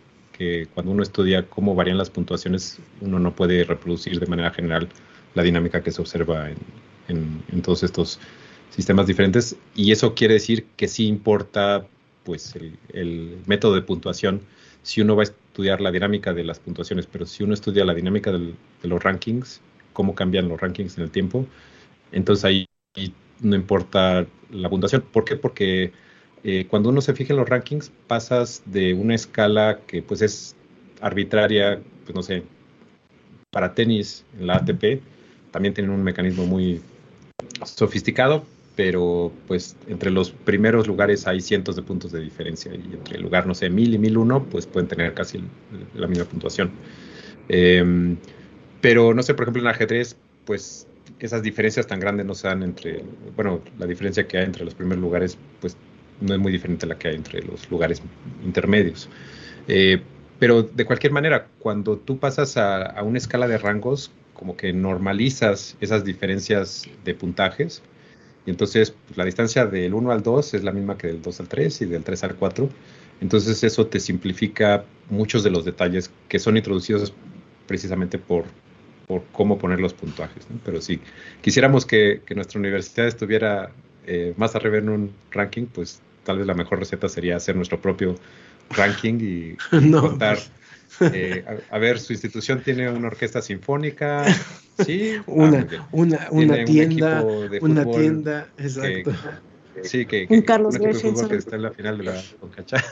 cuando 0.72 0.92
uno 0.92 1.02
estudia 1.02 1.46
cómo 1.46 1.74
varían 1.74 1.98
las 1.98 2.08
puntuaciones, 2.08 2.78
uno 3.02 3.18
no 3.18 3.36
puede 3.36 3.62
reproducir 3.62 4.18
de 4.18 4.24
manera 4.24 4.50
general 4.50 4.88
la 5.34 5.42
dinámica 5.42 5.82
que 5.82 5.90
se 5.90 6.00
observa 6.00 6.48
en, 7.08 7.62
todos 7.62 7.82
estos 7.82 8.18
sistemas 8.70 9.06
diferentes. 9.06 9.56
Y 9.74 9.92
eso 9.92 10.14
quiere 10.14 10.34
decir 10.34 10.64
que 10.76 10.88
sí 10.88 11.06
importa 11.06 11.86
pues 12.24 12.56
el, 12.56 12.78
el 12.94 13.36
método 13.46 13.74
de 13.74 13.82
puntuación 13.82 14.40
si 14.82 15.00
uno 15.00 15.16
va 15.16 15.22
a 15.22 15.24
estudiar 15.60 15.82
la 15.82 15.92
dinámica 15.92 16.32
de 16.32 16.42
las 16.42 16.58
puntuaciones, 16.58 17.06
pero 17.06 17.26
si 17.26 17.44
uno 17.44 17.52
estudia 17.52 17.84
la 17.84 17.92
dinámica 17.92 18.32
de 18.32 18.54
los 18.82 19.02
rankings, 19.02 19.60
cómo 19.92 20.14
cambian 20.14 20.48
los 20.48 20.58
rankings 20.58 20.96
en 20.96 21.04
el 21.04 21.10
tiempo, 21.10 21.44
entonces 22.12 22.44
ahí, 22.46 22.66
no 23.40 23.56
importa 23.56 24.26
la 24.50 24.70
puntuación. 24.70 25.02
¿Por 25.12 25.24
qué? 25.24 25.36
Porque 25.36 25.92
eh, 26.44 26.66
cuando 26.66 26.88
uno 26.88 27.02
se 27.02 27.12
fija 27.12 27.34
en 27.34 27.40
los 27.40 27.48
rankings, 27.48 27.92
pasas 28.06 28.62
de 28.64 28.94
una 28.94 29.14
escala 29.14 29.80
que 29.86 30.02
pues 30.02 30.22
es 30.22 30.56
arbitraria, 31.02 31.80
pues 32.04 32.14
no 32.14 32.22
sé, 32.22 32.42
para 33.50 33.74
tenis 33.74 34.24
en 34.38 34.46
la 34.46 34.56
ATP, 34.56 35.02
también 35.50 35.74
tienen 35.74 35.92
un 35.92 36.02
mecanismo 36.02 36.46
muy 36.46 36.80
sofisticado, 37.66 38.46
pero 38.80 39.30
pues 39.46 39.76
entre 39.88 40.10
los 40.10 40.30
primeros 40.30 40.86
lugares 40.86 41.26
hay 41.26 41.42
cientos 41.42 41.76
de 41.76 41.82
puntos 41.82 42.12
de 42.12 42.20
diferencia 42.22 42.72
y 42.72 42.94
entre 42.94 43.16
el 43.16 43.22
lugar, 43.22 43.46
no 43.46 43.54
sé, 43.54 43.68
mil 43.68 43.92
y 43.92 43.98
mil 43.98 44.16
uno, 44.16 44.42
pues 44.42 44.66
pueden 44.66 44.88
tener 44.88 45.12
casi 45.12 45.38
la 45.94 46.06
misma 46.06 46.24
puntuación. 46.24 46.70
Em, 47.50 48.16
pero 48.80 49.12
no 49.12 49.22
sé, 49.22 49.34
por 49.34 49.42
ejemplo, 49.42 49.60
en 49.60 49.68
ajedrez, 49.68 50.16
pues 50.46 50.86
esas 51.18 51.42
diferencias 51.42 51.86
tan 51.86 52.00
grandes 52.00 52.24
no 52.24 52.34
se 52.34 52.48
dan 52.48 52.62
entre, 52.62 53.04
bueno, 53.36 53.60
la 53.78 53.84
diferencia 53.84 54.26
que 54.26 54.38
hay 54.38 54.46
entre 54.46 54.64
los 54.64 54.72
primeros 54.72 55.02
lugares, 55.02 55.36
pues 55.60 55.76
no 56.22 56.32
es 56.32 56.40
muy 56.40 56.50
diferente 56.50 56.86
a 56.86 56.88
la 56.88 56.96
que 56.96 57.08
hay 57.08 57.16
entre 57.16 57.42
los 57.42 57.70
lugares 57.70 58.00
intermedios. 58.42 59.10
Eh, 59.68 60.00
pero 60.38 60.62
de 60.62 60.86
cualquier 60.86 61.12
manera, 61.12 61.48
cuando 61.58 61.98
tú 61.98 62.18
pasas 62.18 62.56
a, 62.56 62.80
a 62.80 63.02
una 63.02 63.18
escala 63.18 63.46
de 63.46 63.58
rangos, 63.58 64.10
como 64.32 64.56
que 64.56 64.72
normalizas 64.72 65.76
esas 65.82 66.02
diferencias 66.02 66.88
de 67.04 67.14
puntajes, 67.14 67.82
y 68.50 68.52
entonces 68.52 68.92
pues, 69.06 69.16
la 69.16 69.24
distancia 69.24 69.64
del 69.64 69.94
1 69.94 70.10
al 70.10 70.24
2 70.24 70.54
es 70.54 70.64
la 70.64 70.72
misma 70.72 70.98
que 70.98 71.06
del 71.06 71.22
2 71.22 71.38
al 71.38 71.48
3 71.48 71.82
y 71.82 71.84
del 71.86 72.02
3 72.02 72.24
al 72.24 72.34
4. 72.34 72.68
Entonces 73.20 73.62
eso 73.62 73.86
te 73.86 74.00
simplifica 74.00 74.84
muchos 75.08 75.44
de 75.44 75.50
los 75.50 75.64
detalles 75.64 76.10
que 76.28 76.40
son 76.40 76.56
introducidos 76.56 77.12
precisamente 77.68 78.18
por, 78.18 78.44
por 79.06 79.22
cómo 79.30 79.56
poner 79.56 79.78
los 79.78 79.94
puntajes. 79.94 80.48
Pero 80.64 80.80
si 80.80 81.00
quisiéramos 81.42 81.86
que, 81.86 82.22
nuestra 82.34 82.58
universidad 82.58 83.06
estuviera 83.06 83.70
eh, 84.04 84.34
más 84.36 84.56
arriba 84.56 84.78
en 84.78 84.88
un 84.88 85.12
ranking, 85.30 85.66
pues 85.66 86.00
tal 86.24 86.38
vez 86.38 86.46
la 86.48 86.54
mejor 86.54 86.80
receta 86.80 87.08
sería 87.08 87.36
hacer 87.36 87.54
nuestro 87.54 87.80
propio 87.80 88.16
ranking 88.70 89.18
y, 89.20 89.56
contar 89.92 90.38
eh, 91.00 91.44
a, 91.70 91.78
ver, 91.78 91.98
su 91.98 92.12
institución 92.12 92.62
tiene 92.62 92.90
una 92.90 93.08
orquesta 93.08 93.40
sinfónica, 93.40 94.24
sí, 94.84 95.14
una, 95.26 95.66
ah, 95.78 95.88
una, 95.92 96.28
una 96.30 96.64
tienda, 96.64 97.24
una 97.60 97.84
tienda, 97.90 98.48
exacto. 98.58 99.12
sí, 99.82 100.04
que, 100.06 100.26
un 100.28 100.42
Carlos 100.42 100.76
un 100.76 100.88
equipo 100.88 101.28
que 101.28 101.36
está 101.36 101.56
en 101.56 101.62
la 101.62 101.70
final 101.70 101.98
de 101.98 102.04
la 102.04 102.22
Concacha. 102.40 102.84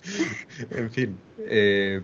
en 0.70 0.90
fin, 0.90 1.16
eh, 1.38 2.00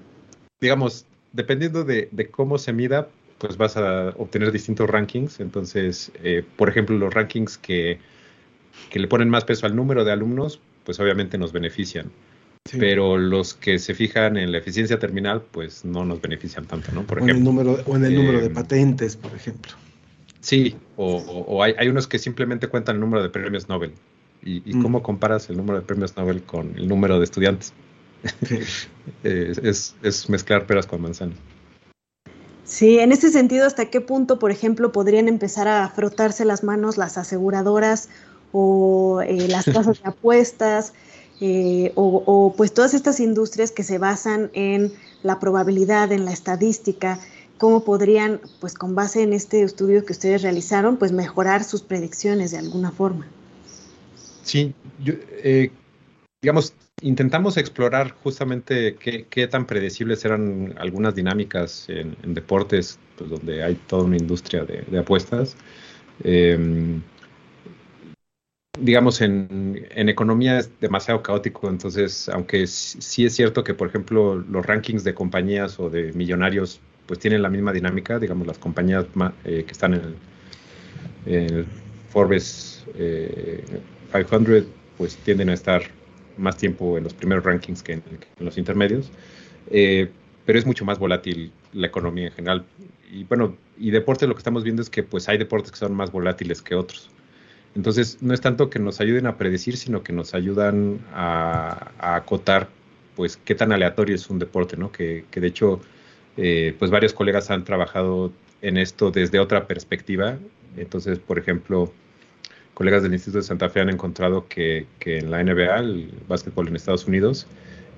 digamos, 0.60 1.06
dependiendo 1.32 1.84
de, 1.84 2.08
cómo 2.30 2.58
se 2.58 2.72
mida, 2.72 3.08
pues 3.38 3.56
vas 3.56 3.76
a 3.76 4.10
obtener 4.16 4.52
distintos 4.52 4.88
rankings. 4.88 5.40
Entonces, 5.40 6.12
eh, 6.22 6.44
por 6.56 6.68
ejemplo, 6.68 6.96
los 6.96 7.12
rankings 7.12 7.58
que, 7.58 7.98
que 8.90 8.98
le 8.98 9.08
ponen 9.08 9.28
más 9.28 9.44
peso 9.44 9.66
al 9.66 9.76
número 9.76 10.04
de 10.04 10.12
alumnos, 10.12 10.60
pues 10.84 10.98
obviamente 11.00 11.38
nos 11.38 11.52
benefician. 11.52 12.10
Pero 12.72 13.18
los 13.18 13.52
que 13.52 13.78
se 13.78 13.94
fijan 13.94 14.38
en 14.38 14.50
la 14.50 14.58
eficiencia 14.58 14.98
terminal, 14.98 15.42
pues 15.50 15.84
no 15.84 16.04
nos 16.04 16.20
benefician 16.22 16.64
tanto, 16.64 16.92
¿no? 16.92 17.06
Por 17.06 17.18
o, 17.18 17.24
ejemplo, 17.24 17.34
en 17.34 17.38
el 17.38 17.44
número, 17.44 17.82
o 17.86 17.96
en 17.96 18.04
el 18.06 18.14
número 18.14 18.40
de 18.40 18.46
eh, 18.46 18.50
patentes, 18.50 19.16
por 19.16 19.34
ejemplo. 19.34 19.72
Sí, 20.40 20.76
o, 20.96 21.62
hay, 21.62 21.88
unos 21.88 22.06
que 22.06 22.18
simplemente 22.18 22.68
cuentan 22.68 22.96
el 22.96 23.00
número 23.00 23.22
de 23.22 23.28
premios 23.28 23.68
Nobel. 23.68 23.92
¿Y, 24.42 24.60
mm. 24.74 24.82
cómo 24.82 25.02
comparas 25.02 25.48
el 25.50 25.56
número 25.56 25.80
de 25.80 25.86
premios 25.86 26.16
Nobel 26.16 26.42
con 26.42 26.76
el 26.76 26.88
número 26.88 27.18
de 27.18 27.24
estudiantes? 27.24 27.74
es, 29.22 29.94
es, 30.02 30.28
mezclar 30.30 30.66
peras 30.66 30.86
con 30.86 31.02
manzanas. 31.02 31.36
Sí, 32.64 32.98
en 32.98 33.12
ese 33.12 33.30
sentido, 33.30 33.66
¿hasta 33.66 33.90
qué 33.90 34.00
punto, 34.00 34.38
por 34.38 34.50
ejemplo, 34.50 34.90
podrían 34.90 35.28
empezar 35.28 35.68
a 35.68 35.86
frotarse 35.90 36.46
las 36.46 36.64
manos 36.64 36.96
las 36.96 37.18
aseguradoras 37.18 38.08
o 38.52 39.20
eh, 39.20 39.48
las 39.48 39.64
casas 39.72 40.02
de 40.02 40.08
apuestas? 40.08 40.94
Eh, 41.40 41.92
o, 41.96 42.54
pues 42.56 42.72
todas 42.72 42.94
estas 42.94 43.18
industrias 43.18 43.72
que 43.72 43.82
se 43.82 43.98
basan 43.98 44.50
en 44.52 44.92
la 45.22 45.40
probabilidad, 45.40 46.12
en 46.12 46.24
la 46.24 46.32
estadística, 46.32 47.18
cómo 47.58 47.84
podrían, 47.84 48.40
pues 48.60 48.74
con 48.74 48.94
base 48.94 49.22
en 49.22 49.32
este 49.32 49.62
estudio 49.62 50.04
que 50.04 50.12
ustedes 50.12 50.42
realizaron, 50.42 50.96
pues 50.96 51.12
mejorar 51.12 51.64
sus 51.64 51.82
predicciones 51.82 52.52
de 52.52 52.58
alguna 52.58 52.92
forma. 52.92 53.26
Sí, 54.42 54.74
eh, 55.04 55.70
digamos, 56.40 56.74
intentamos 57.00 57.56
explorar 57.56 58.14
justamente 58.22 58.96
qué, 58.96 59.46
tan 59.48 59.66
predecibles 59.66 60.24
eran 60.24 60.74
algunas 60.78 61.14
dinámicas 61.14 61.86
en, 61.88 62.16
deportes, 62.34 62.98
pues 63.16 63.30
donde 63.30 63.62
hay 63.62 63.74
toda 63.86 64.04
una 64.04 64.16
industria 64.16 64.64
de, 64.64 64.98
apuestas. 64.98 65.56
Eh, 66.22 67.00
digamos, 68.78 69.20
en, 69.20 69.86
economía 69.94 70.58
es 70.58 70.70
demasiado 70.80 71.22
caótico, 71.22 71.68
entonces, 71.68 72.28
aunque 72.28 72.66
sí 72.66 73.24
es 73.24 73.34
cierto 73.34 73.64
que, 73.64 73.74
por 73.74 73.88
ejemplo, 73.88 74.36
los 74.36 74.66
rankings 74.66 75.04
de 75.04 75.14
compañías 75.14 75.78
o 75.78 75.90
de 75.90 76.12
millonarios, 76.12 76.80
pues 77.06 77.18
tienen 77.18 77.42
la 77.42 77.50
misma 77.50 77.72
dinámica, 77.72 78.18
digamos, 78.18 78.46
las 78.46 78.58
compañías 78.58 79.06
eh, 79.44 79.64
que 79.66 79.72
están 79.72 79.94
en 79.94 80.02
el, 81.26 81.66
Forbes 82.10 82.84
500, 84.12 84.48
eh, 84.48 84.64
pues 84.96 85.16
tienden 85.18 85.48
a 85.48 85.54
estar 85.54 85.82
más 86.36 86.56
tiempo 86.56 86.96
en 86.98 87.04
los 87.04 87.14
primeros 87.14 87.44
rankings 87.44 87.82
que 87.82 87.94
en, 87.94 88.02
los 88.38 88.58
intermedios, 88.58 89.10
eh, 89.70 90.08
pero 90.44 90.58
es 90.58 90.66
mucho 90.66 90.84
más 90.84 90.98
volátil 90.98 91.52
la 91.72 91.86
economía 91.86 92.26
en 92.26 92.32
general. 92.32 92.64
Y 93.10 93.24
bueno, 93.24 93.56
y 93.78 93.90
deporte 93.90 94.26
lo 94.26 94.34
que 94.34 94.38
estamos 94.38 94.64
viendo 94.64 94.82
es 94.82 94.90
que 94.90 95.02
pues 95.02 95.28
hay 95.28 95.38
deportes 95.38 95.72
que 95.72 95.78
son 95.78 95.94
más 95.94 96.10
volátiles 96.10 96.62
que 96.62 96.74
otros. 96.74 97.10
Entonces, 97.74 98.18
no 98.20 98.34
es 98.34 98.40
tanto 98.40 98.70
que 98.70 98.78
nos 98.78 99.00
ayuden 99.00 99.26
a 99.26 99.36
predecir, 99.36 99.76
sino 99.76 100.02
que 100.02 100.12
nos 100.12 100.34
ayudan 100.34 101.00
a, 101.12 101.90
acotar, 101.98 102.68
pues, 103.16 103.36
qué 103.36 103.54
tan 103.54 103.72
aleatorio 103.72 104.14
es 104.14 104.30
un 104.30 104.38
deporte, 104.38 104.76
¿no? 104.76 104.92
Que, 104.92 105.24
de 105.30 105.46
hecho, 105.46 105.80
eh, 106.36 106.74
pues, 106.78 106.90
varios 106.90 107.12
colegas 107.12 107.50
han 107.50 107.64
trabajado 107.64 108.32
en 108.62 108.76
esto 108.76 109.10
desde 109.10 109.40
otra 109.40 109.66
perspectiva. 109.66 110.38
Entonces, 110.76 111.18
por 111.18 111.38
ejemplo, 111.38 111.92
colegas 112.74 113.02
del 113.02 113.12
Instituto 113.12 113.38
de 113.38 113.44
Santa 113.44 113.68
Fe 113.68 113.80
han 113.80 113.90
encontrado 113.90 114.46
que, 114.48 114.86
en 115.04 115.30
la 115.30 115.42
NBA, 115.42 115.78
el 115.78 116.14
básquetbol 116.28 116.68
en 116.68 116.76
Estados 116.76 117.06
Unidos, 117.06 117.48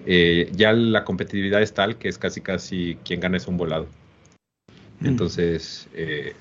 eh, 0.06 0.50
ya 0.52 0.72
la 0.72 1.04
competitividad 1.04 1.60
es 1.60 1.74
tal 1.74 1.98
que 1.98 2.08
es 2.08 2.16
casi 2.16 2.40
casi 2.40 2.96
quien 3.04 3.20
gana 3.20 3.36
es 3.36 3.46
un 3.46 3.56
volado. 3.56 3.88
Mm. 5.00 5.06
Entonces, 5.06 5.88
eh, 5.94 6.32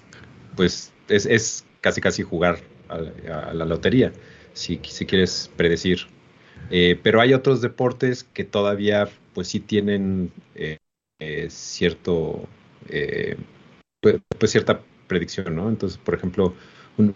pues 0.55 0.93
es, 1.09 1.25
es 1.25 1.65
casi 1.81 1.99
casi 1.99 2.23
jugar 2.23 2.59
a, 2.89 3.53
la 3.53 3.65
lotería, 3.65 4.11
si, 4.53 4.79
si 4.83 5.05
quieres 5.05 5.51
predecir. 5.55 6.07
Eh, 6.71 6.99
pero 7.01 7.21
hay 7.21 7.33
otros 7.33 7.61
deportes 7.61 8.23
que 8.23 8.43
todavía 8.43 9.09
pues 9.33 9.49
sí 9.49 9.59
tienen 9.59 10.31
eh, 10.55 10.77
eh, 11.19 11.47
cierto, 11.49 12.47
pues, 14.01 14.17
pues, 14.39 14.51
cierta 14.51 14.81
predicción, 15.07 15.55
¿no? 15.55 15.69
Entonces, 15.69 15.97
por 15.97 16.15
ejemplo, 16.15 16.53
un, 16.97 17.15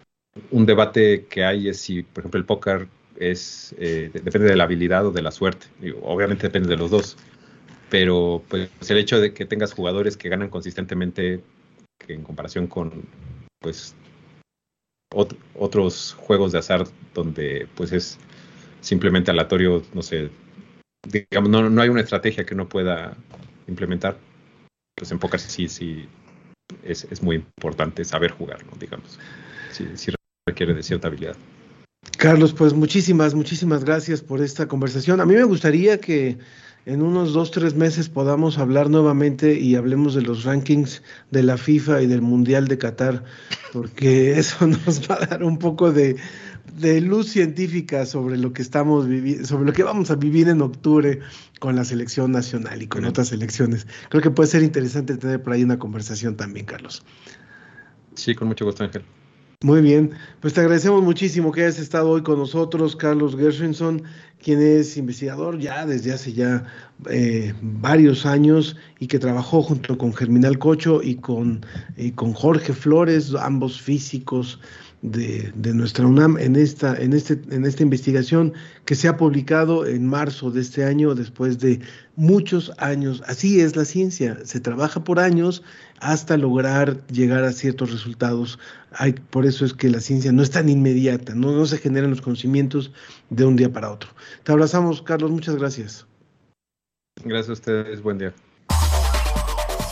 un, 0.51 0.65
debate 0.65 1.25
que 1.29 1.43
hay 1.45 1.69
es 1.69 1.79
si, 1.79 2.03
por 2.03 2.21
ejemplo, 2.21 2.39
el 2.39 2.45
póker 2.45 2.87
es, 3.17 3.75
depende 3.77 4.49
de 4.49 4.55
la 4.55 4.65
habilidad 4.65 5.05
o 5.07 5.11
de 5.11 5.21
la 5.21 5.31
suerte. 5.31 5.67
obviamente 6.01 6.47
depende 6.47 6.69
de 6.69 6.77
los 6.77 6.91
dos 6.91 7.17
pero 7.89 8.43
pues 8.47 8.69
el 8.89 8.97
hecho 8.97 9.19
de 9.19 9.33
que 9.33 9.45
tengas 9.45 9.73
jugadores 9.73 10.15
que 10.15 10.29
ganan 10.29 10.49
consistentemente 10.49 11.41
que 11.97 12.13
en 12.13 12.23
comparación 12.23 12.67
con 12.67 13.03
pues 13.59 13.95
ot 15.13 15.35
otros 15.55 16.15
juegos 16.19 16.51
de 16.51 16.59
azar 16.59 16.87
donde 17.13 17.67
pues 17.75 17.91
es 17.91 18.17
simplemente 18.81 19.31
aleatorio, 19.31 19.83
no 19.93 20.01
sé, 20.01 20.29
digamos, 21.07 21.49
no, 21.49 21.69
no 21.69 21.81
hay 21.81 21.89
una 21.89 22.01
estrategia 22.01 22.45
que 22.45 22.53
uno 22.53 22.69
pueda 22.69 23.17
implementar, 23.67 24.17
pues 24.95 25.11
en 25.11 25.19
póker 25.19 25.39
sí, 25.39 25.67
sí 25.67 26.07
es, 26.83 27.05
es 27.05 27.21
muy 27.21 27.37
importante 27.37 28.05
saber 28.05 28.31
jugarlo, 28.31 28.71
digamos, 28.79 29.19
sí, 29.71 29.87
sí 29.95 30.13
requiere 30.47 30.73
de 30.73 30.83
cierta 30.83 31.07
habilidad. 31.07 31.35
Carlos, 32.17 32.53
pues 32.53 32.73
muchísimas, 32.73 33.33
muchísimas 33.33 33.83
gracias 33.83 34.21
por 34.21 34.41
esta 34.41 34.67
conversación. 34.67 35.21
A 35.21 35.25
mí 35.25 35.35
me 35.35 35.43
gustaría 35.43 35.99
que 35.99 36.37
en 36.89 37.03
unos 37.03 37.33
dos, 37.33 37.51
tres 37.51 37.75
meses 37.75 38.09
podamos 38.09 38.57
hablar 38.57 38.89
nuevamente 38.89 39.59
y 39.59 39.75
hablemos 39.75 40.15
de 40.15 40.23
los 40.23 40.43
rankings 40.43 41.03
de 41.29 41.43
la 41.43 41.55
FIFA 41.55 42.01
y 42.01 42.07
del 42.07 42.23
Mundial 42.23 42.67
de 42.67 42.79
Qatar, 42.79 43.23
porque 43.71 44.31
eso 44.39 44.65
nos 44.65 45.07
va 45.07 45.15
a 45.21 45.25
dar 45.27 45.43
un 45.43 45.59
poco 45.59 45.91
de, 45.91 46.15
de 46.79 46.99
luz 46.99 47.27
científica 47.27 48.07
sobre 48.07 48.37
lo 48.37 48.53
que 48.53 48.63
estamos 48.63 49.07
viviendo, 49.07 49.45
sobre 49.45 49.65
lo 49.65 49.73
que 49.73 49.83
vamos 49.83 50.09
a 50.09 50.15
vivir 50.15 50.49
en 50.49 50.61
octubre 50.61 51.19
con 51.59 51.75
la 51.75 51.85
selección 51.85 52.31
nacional 52.31 52.81
y 52.81 52.87
con 52.87 53.05
otras 53.05 53.27
selecciones. 53.27 53.85
Creo 54.09 54.23
que 54.23 54.31
puede 54.31 54.49
ser 54.49 54.63
interesante 54.63 55.15
tener 55.15 55.43
por 55.43 55.53
ahí 55.53 55.63
una 55.63 55.77
conversación 55.77 56.37
también, 56.37 56.65
Carlos. 56.65 57.03
Sí, 58.15 58.33
con 58.33 58.47
mucho 58.47 58.65
gusto, 58.65 58.83
Ángel. 58.83 59.03
Muy 59.61 59.81
bien, 59.81 60.11
pues 60.39 60.53
te 60.53 60.61
agradecemos 60.61 61.03
muchísimo 61.03 61.51
que 61.51 61.63
hayas 61.63 61.79
estado 61.79 62.11
hoy 62.11 62.23
con 62.23 62.39
nosotros, 62.39 62.95
Carlos 62.95 63.35
Gershenson, 63.35 64.03
quien 64.41 64.61
es 64.61 64.95
investigador 64.95 65.59
ya 65.59 65.85
desde 65.85 66.13
hace 66.13 66.31
ya 66.31 66.63
eh, 67.09 67.53
varios 67.61 68.25
años 68.25 68.77
y 68.99 69.07
que 69.07 69.19
trabajó 69.19 69.61
junto 69.61 69.97
con 69.97 70.13
Germinal 70.13 70.57
Cocho 70.59 71.01
y 71.03 71.15
con, 71.15 71.65
y 71.97 72.11
con 72.11 72.31
Jorge 72.31 72.71
Flores, 72.71 73.35
ambos 73.35 73.81
físicos 73.81 74.61
de, 75.01 75.51
de, 75.55 75.73
nuestra 75.73 76.05
UNAM 76.05 76.37
en 76.37 76.55
esta, 76.55 76.95
en, 76.97 77.13
este, 77.13 77.39
en 77.51 77.65
esta 77.65 77.83
investigación 77.83 78.53
que 78.85 78.95
se 78.95 79.07
ha 79.07 79.15
publicado 79.15 79.85
en 79.85 80.05
marzo 80.05 80.51
de 80.51 80.61
este 80.61 80.83
año 80.83 81.15
después 81.15 81.59
de 81.59 81.79
muchos 82.15 82.71
años. 82.77 83.23
Así 83.25 83.61
es 83.61 83.75
la 83.75 83.85
ciencia, 83.85 84.37
se 84.43 84.59
trabaja 84.59 85.03
por 85.03 85.19
años 85.19 85.63
hasta 85.99 86.37
lograr 86.37 87.05
llegar 87.07 87.43
a 87.43 87.53
ciertos 87.53 87.91
resultados. 87.91 88.59
Hay, 88.91 89.13
por 89.13 89.45
eso 89.45 89.65
es 89.65 89.73
que 89.73 89.89
la 89.89 90.01
ciencia 90.01 90.31
no 90.31 90.43
es 90.43 90.51
tan 90.51 90.67
inmediata, 90.67 91.33
no, 91.33 91.53
no 91.53 91.65
se 91.65 91.77
generan 91.77 92.09
los 92.09 92.21
conocimientos 92.21 92.91
de 93.29 93.45
un 93.45 93.55
día 93.55 93.71
para 93.71 93.91
otro. 93.91 94.09
Te 94.43 94.51
abrazamos, 94.51 95.01
Carlos, 95.01 95.31
muchas 95.31 95.55
gracias. 95.55 96.05
Gracias 97.23 97.49
a 97.49 97.53
ustedes, 97.53 98.01
buen 98.01 98.17
día. 98.17 98.33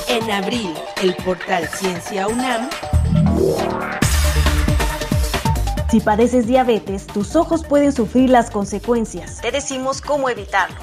En 0.10 0.30
abril, 0.32 0.74
el 1.02 1.14
portal 1.16 1.68
Ciencia 1.68 2.28
UNAM 2.28 2.70
si 5.98 6.04
padeces 6.04 6.46
diabetes, 6.46 7.08
tus 7.08 7.36
ojos 7.36 7.64
pueden 7.64 7.92
sufrir 7.92 8.30
las 8.30 8.52
consecuencias. 8.52 9.42
Te 9.42 9.50
decimos 9.50 10.00
cómo 10.00 10.30
evitarlo. 10.30 10.78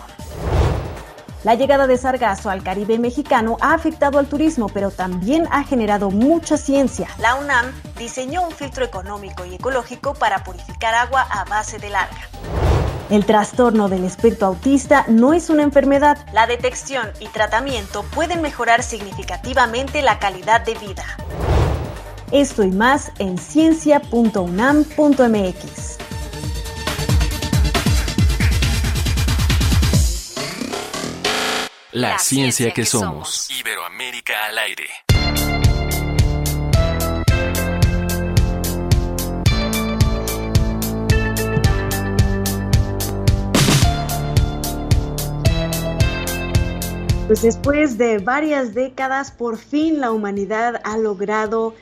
La 1.44 1.54
llegada 1.54 1.86
de 1.86 1.96
sargazo 1.96 2.50
al 2.50 2.64
Caribe 2.64 2.98
mexicano 2.98 3.56
ha 3.60 3.74
afectado 3.74 4.18
al 4.18 4.26
turismo, 4.26 4.68
pero 4.68 4.90
también 4.90 5.46
ha 5.52 5.62
generado 5.62 6.10
mucha 6.10 6.56
ciencia. 6.56 7.06
La 7.20 7.36
UNAM 7.36 7.66
diseñó 7.96 8.42
un 8.42 8.50
filtro 8.50 8.84
económico 8.84 9.44
y 9.44 9.54
ecológico 9.54 10.14
para 10.14 10.42
purificar 10.42 10.96
agua 10.96 11.24
a 11.30 11.44
base 11.44 11.78
de 11.78 11.94
alga. 11.94 12.28
El 13.08 13.24
trastorno 13.24 13.88
del 13.88 14.02
espectro 14.02 14.48
autista 14.48 15.04
no 15.06 15.32
es 15.32 15.48
una 15.48 15.62
enfermedad. 15.62 16.26
La 16.32 16.48
detección 16.48 17.08
y 17.20 17.28
tratamiento 17.28 18.02
pueden 18.16 18.42
mejorar 18.42 18.82
significativamente 18.82 20.02
la 20.02 20.18
calidad 20.18 20.62
de 20.62 20.74
vida. 20.74 21.04
Esto 22.34 22.62
y 22.64 22.70
más 22.72 23.12
en 23.20 23.38
ciencia.unam.mx. 23.38 25.98
La, 31.92 32.18
ciencia, 32.18 32.72
que, 32.72 32.84
somos. 32.84 33.48
Iberoamérica 33.52 34.46
al 34.46 34.58
aire. 34.58 34.88
Pues 47.28 47.42
después 47.42 47.96
de 47.96 48.18
varias 48.18 48.74
décadas, 48.74 49.30
por 49.30 49.56
fin 49.56 50.00
la 50.00 50.10
humanidad 50.10 50.80
ha 50.82 50.98
logrado 50.98 51.76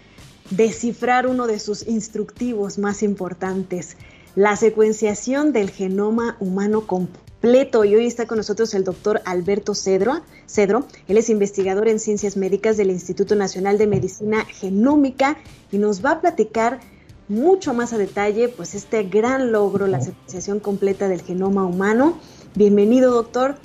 descifrar 0.56 1.26
uno 1.26 1.46
de 1.46 1.58
sus 1.58 1.86
instructivos 1.86 2.78
más 2.78 3.02
importantes, 3.02 3.96
la 4.34 4.56
secuenciación 4.56 5.52
del 5.52 5.70
genoma 5.70 6.36
humano 6.40 6.86
completo. 6.86 7.84
Y 7.84 7.94
hoy 7.94 8.06
está 8.06 8.26
con 8.26 8.38
nosotros 8.38 8.74
el 8.74 8.84
doctor 8.84 9.22
Alberto 9.24 9.74
Cedro. 9.74 10.20
Cedro. 10.46 10.86
Él 11.08 11.16
es 11.16 11.30
investigador 11.30 11.88
en 11.88 11.98
ciencias 11.98 12.36
médicas 12.36 12.76
del 12.76 12.90
Instituto 12.90 13.34
Nacional 13.34 13.78
de 13.78 13.86
Medicina 13.86 14.44
Genómica 14.44 15.38
y 15.70 15.78
nos 15.78 16.04
va 16.04 16.12
a 16.12 16.20
platicar 16.20 16.80
mucho 17.28 17.72
más 17.72 17.92
a 17.92 17.98
detalle 17.98 18.48
pues 18.48 18.74
este 18.74 19.04
gran 19.04 19.52
logro, 19.52 19.86
la 19.86 20.00
secuenciación 20.00 20.60
completa 20.60 21.08
del 21.08 21.22
genoma 21.22 21.64
humano. 21.64 22.18
Bienvenido, 22.54 23.10
doctor. 23.10 23.56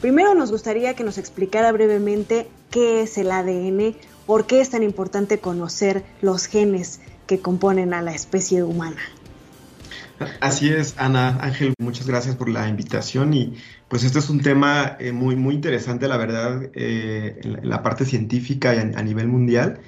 Primero 0.00 0.34
nos 0.34 0.50
gustaría 0.50 0.94
que 0.94 1.04
nos 1.04 1.18
explicara 1.18 1.70
brevemente 1.72 2.48
qué 2.70 3.02
es 3.02 3.18
el 3.18 3.30
ADN, 3.30 3.94
¿Por 4.26 4.46
qué 4.46 4.60
es 4.60 4.70
tan 4.70 4.82
importante 4.82 5.38
conocer 5.38 6.04
los 6.20 6.46
genes 6.46 7.00
que 7.26 7.40
componen 7.40 7.94
a 7.94 8.02
la 8.02 8.14
especie 8.14 8.62
humana? 8.62 9.00
Así 10.40 10.68
es, 10.68 10.94
Ana 10.98 11.38
Ángel, 11.40 11.74
muchas 11.78 12.06
gracias 12.06 12.36
por 12.36 12.48
la 12.48 12.68
invitación 12.68 13.34
y 13.34 13.54
pues 13.88 14.04
este 14.04 14.20
es 14.20 14.30
un 14.30 14.40
tema 14.40 14.96
eh, 15.00 15.10
muy, 15.10 15.34
muy 15.34 15.54
interesante, 15.54 16.06
la 16.06 16.16
verdad, 16.16 16.70
eh, 16.74 17.40
en, 17.42 17.68
la, 17.68 17.82
parte 17.82 18.04
científica 18.04 18.74
y 18.74 18.78
a, 18.78 19.02
nivel 19.02 19.26
mundial. 19.26 19.80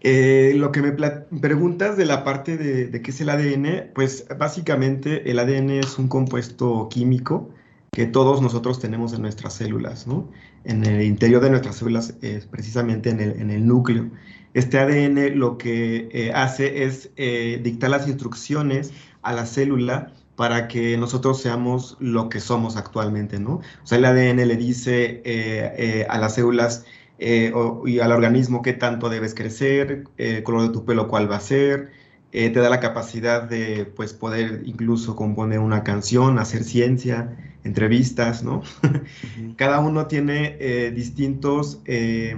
Eh, 0.00 0.54
lo 0.56 0.72
que 0.72 0.82
me 0.82 0.92
preguntas 0.92 1.96
de 1.96 2.06
la 2.06 2.24
parte 2.24 2.56
de, 2.56 2.86
de, 2.86 3.02
qué 3.02 3.10
es 3.10 3.20
el 3.20 3.28
ADN, 3.28 3.90
pues 3.94 4.26
básicamente 4.38 5.30
el 5.30 5.38
ADN 5.38 5.70
es 5.70 5.98
un 5.98 6.08
compuesto 6.08 6.88
químico 6.88 7.50
que 7.96 8.04
todos 8.04 8.42
nosotros 8.42 8.78
tenemos 8.78 9.14
en 9.14 9.22
nuestras 9.22 9.54
células, 9.54 10.06
¿no? 10.06 10.28
En 10.64 10.84
el 10.84 11.00
interior 11.00 11.40
de 11.42 11.48
nuestras 11.48 11.76
células, 11.76 12.12
es 12.20 12.44
precisamente 12.44 13.08
en 13.08 13.20
el, 13.20 13.40
en 13.40 13.50
el, 13.50 13.66
núcleo. 13.66 14.10
Este 14.52 14.78
ADN 14.78 15.38
lo 15.38 15.56
que 15.56 16.10
eh, 16.12 16.30
hace 16.34 16.84
es 16.84 17.08
eh, 17.16 17.58
dictar 17.64 17.88
las 17.88 18.06
instrucciones 18.06 18.92
a 19.22 19.32
la 19.32 19.46
célula 19.46 20.12
para 20.34 20.68
que 20.68 20.98
nosotros 20.98 21.40
seamos 21.40 21.96
lo 21.98 22.28
que 22.28 22.38
somos 22.38 22.76
actualmente, 22.76 23.40
¿no? 23.40 23.62
O 23.82 23.86
sea, 23.86 23.96
el 23.96 24.04
ADN 24.04 24.46
le 24.46 24.56
dice 24.56 25.22
eh, 25.24 26.06
a 26.10 26.18
las 26.18 26.34
células 26.34 26.84
y 27.18 27.98
al 28.00 28.12
organismo 28.12 28.60
qué 28.60 28.74
tanto 28.74 29.08
debes 29.08 29.34
crecer, 29.34 30.04
el 30.18 30.42
color 30.42 30.64
de 30.64 30.68
tu 30.68 30.84
pelo 30.84 31.08
cuál 31.08 31.30
va 31.32 31.36
a 31.36 31.40
ser, 31.40 31.92
te 32.30 32.50
da 32.50 32.68
la 32.68 32.80
capacidad 32.80 33.42
de 33.44 33.86
pues, 33.86 34.12
poder 34.12 34.64
incluso 34.66 35.16
componer 35.16 35.60
una 35.60 35.82
canción, 35.82 36.38
hacer 36.38 36.62
ciencia, 36.62 37.34
entrevistas, 37.66 38.42
¿no? 38.42 38.62
Cada 39.56 39.80
uno 39.80 40.06
tiene 40.06 40.56
eh, 40.60 40.92
distintos, 40.94 41.80
eh, 41.84 42.36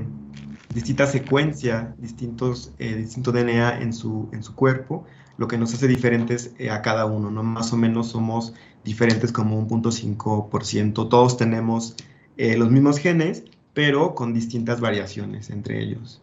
distinta 0.75 1.07
secuencia, 1.07 1.95
distintos, 1.99 2.73
eh, 2.79 2.95
distinto 2.97 3.31
DNA 3.31 3.81
en 3.81 3.93
su, 3.93 4.29
en 4.33 4.43
su 4.43 4.55
cuerpo, 4.55 5.07
lo 5.37 5.47
que 5.47 5.59
nos 5.59 5.73
hace 5.75 5.87
diferentes 5.87 6.53
a 6.69 6.83
cada 6.83 7.07
uno, 7.07 7.31
¿no? 7.31 7.45
Más 7.45 7.73
o 7.73 7.77
menos 7.77 8.09
somos 8.09 8.55
diferentes 8.85 9.31
como 9.31 9.57
un 9.57 9.69
punto 9.69 9.93
ciento. 9.93 11.09
Todos 11.09 11.37
tenemos 11.37 11.95
los 12.37 12.71
mismos 12.71 12.99
genes, 12.99 13.45
pero 13.73 14.17
con 14.17 14.35
distintas 14.35 14.81
variaciones 14.81 15.51
entre 15.51 15.81
ellos. 15.81 16.21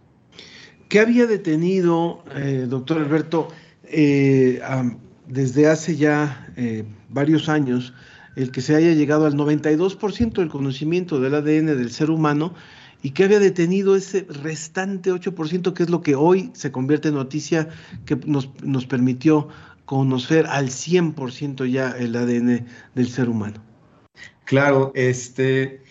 ¿Qué 0.89 0.99
había 0.99 1.27
detenido, 1.27 2.25
doctor 2.67 2.97
Alberto, 2.97 3.47
desde 3.85 5.67
hace 5.67 5.95
ya 5.95 6.53
varios 7.09 7.47
años, 7.47 7.93
el 8.35 8.51
que 8.51 8.61
se 8.61 8.75
haya 8.75 8.93
llegado 8.93 9.25
al 9.25 9.35
92% 9.35 10.33
del 10.33 10.49
conocimiento 10.49 11.19
del 11.19 11.35
ADN 11.35 11.77
del 11.77 11.91
ser 11.91 12.09
humano 12.09 12.53
y 13.01 13.11
qué 13.11 13.25
había 13.25 13.39
detenido 13.39 13.95
ese 13.95 14.25
restante 14.29 15.11
8%, 15.11 15.73
que 15.73 15.83
es 15.83 15.89
lo 15.89 16.01
que 16.01 16.15
hoy 16.15 16.49
se 16.53 16.71
convierte 16.71 17.09
en 17.09 17.15
noticia, 17.15 17.69
que 18.05 18.15
nos, 18.15 18.49
nos 18.63 18.87
permitió 18.87 19.47
conocer 19.85 20.47
al 20.47 20.69
100% 20.69 21.69
ya 21.69 21.91
el 21.91 22.15
ADN 22.15 22.65
del 22.95 23.07
ser 23.07 23.29
humano. 23.29 23.61
Claro, 24.45 24.91
este, 24.95 25.83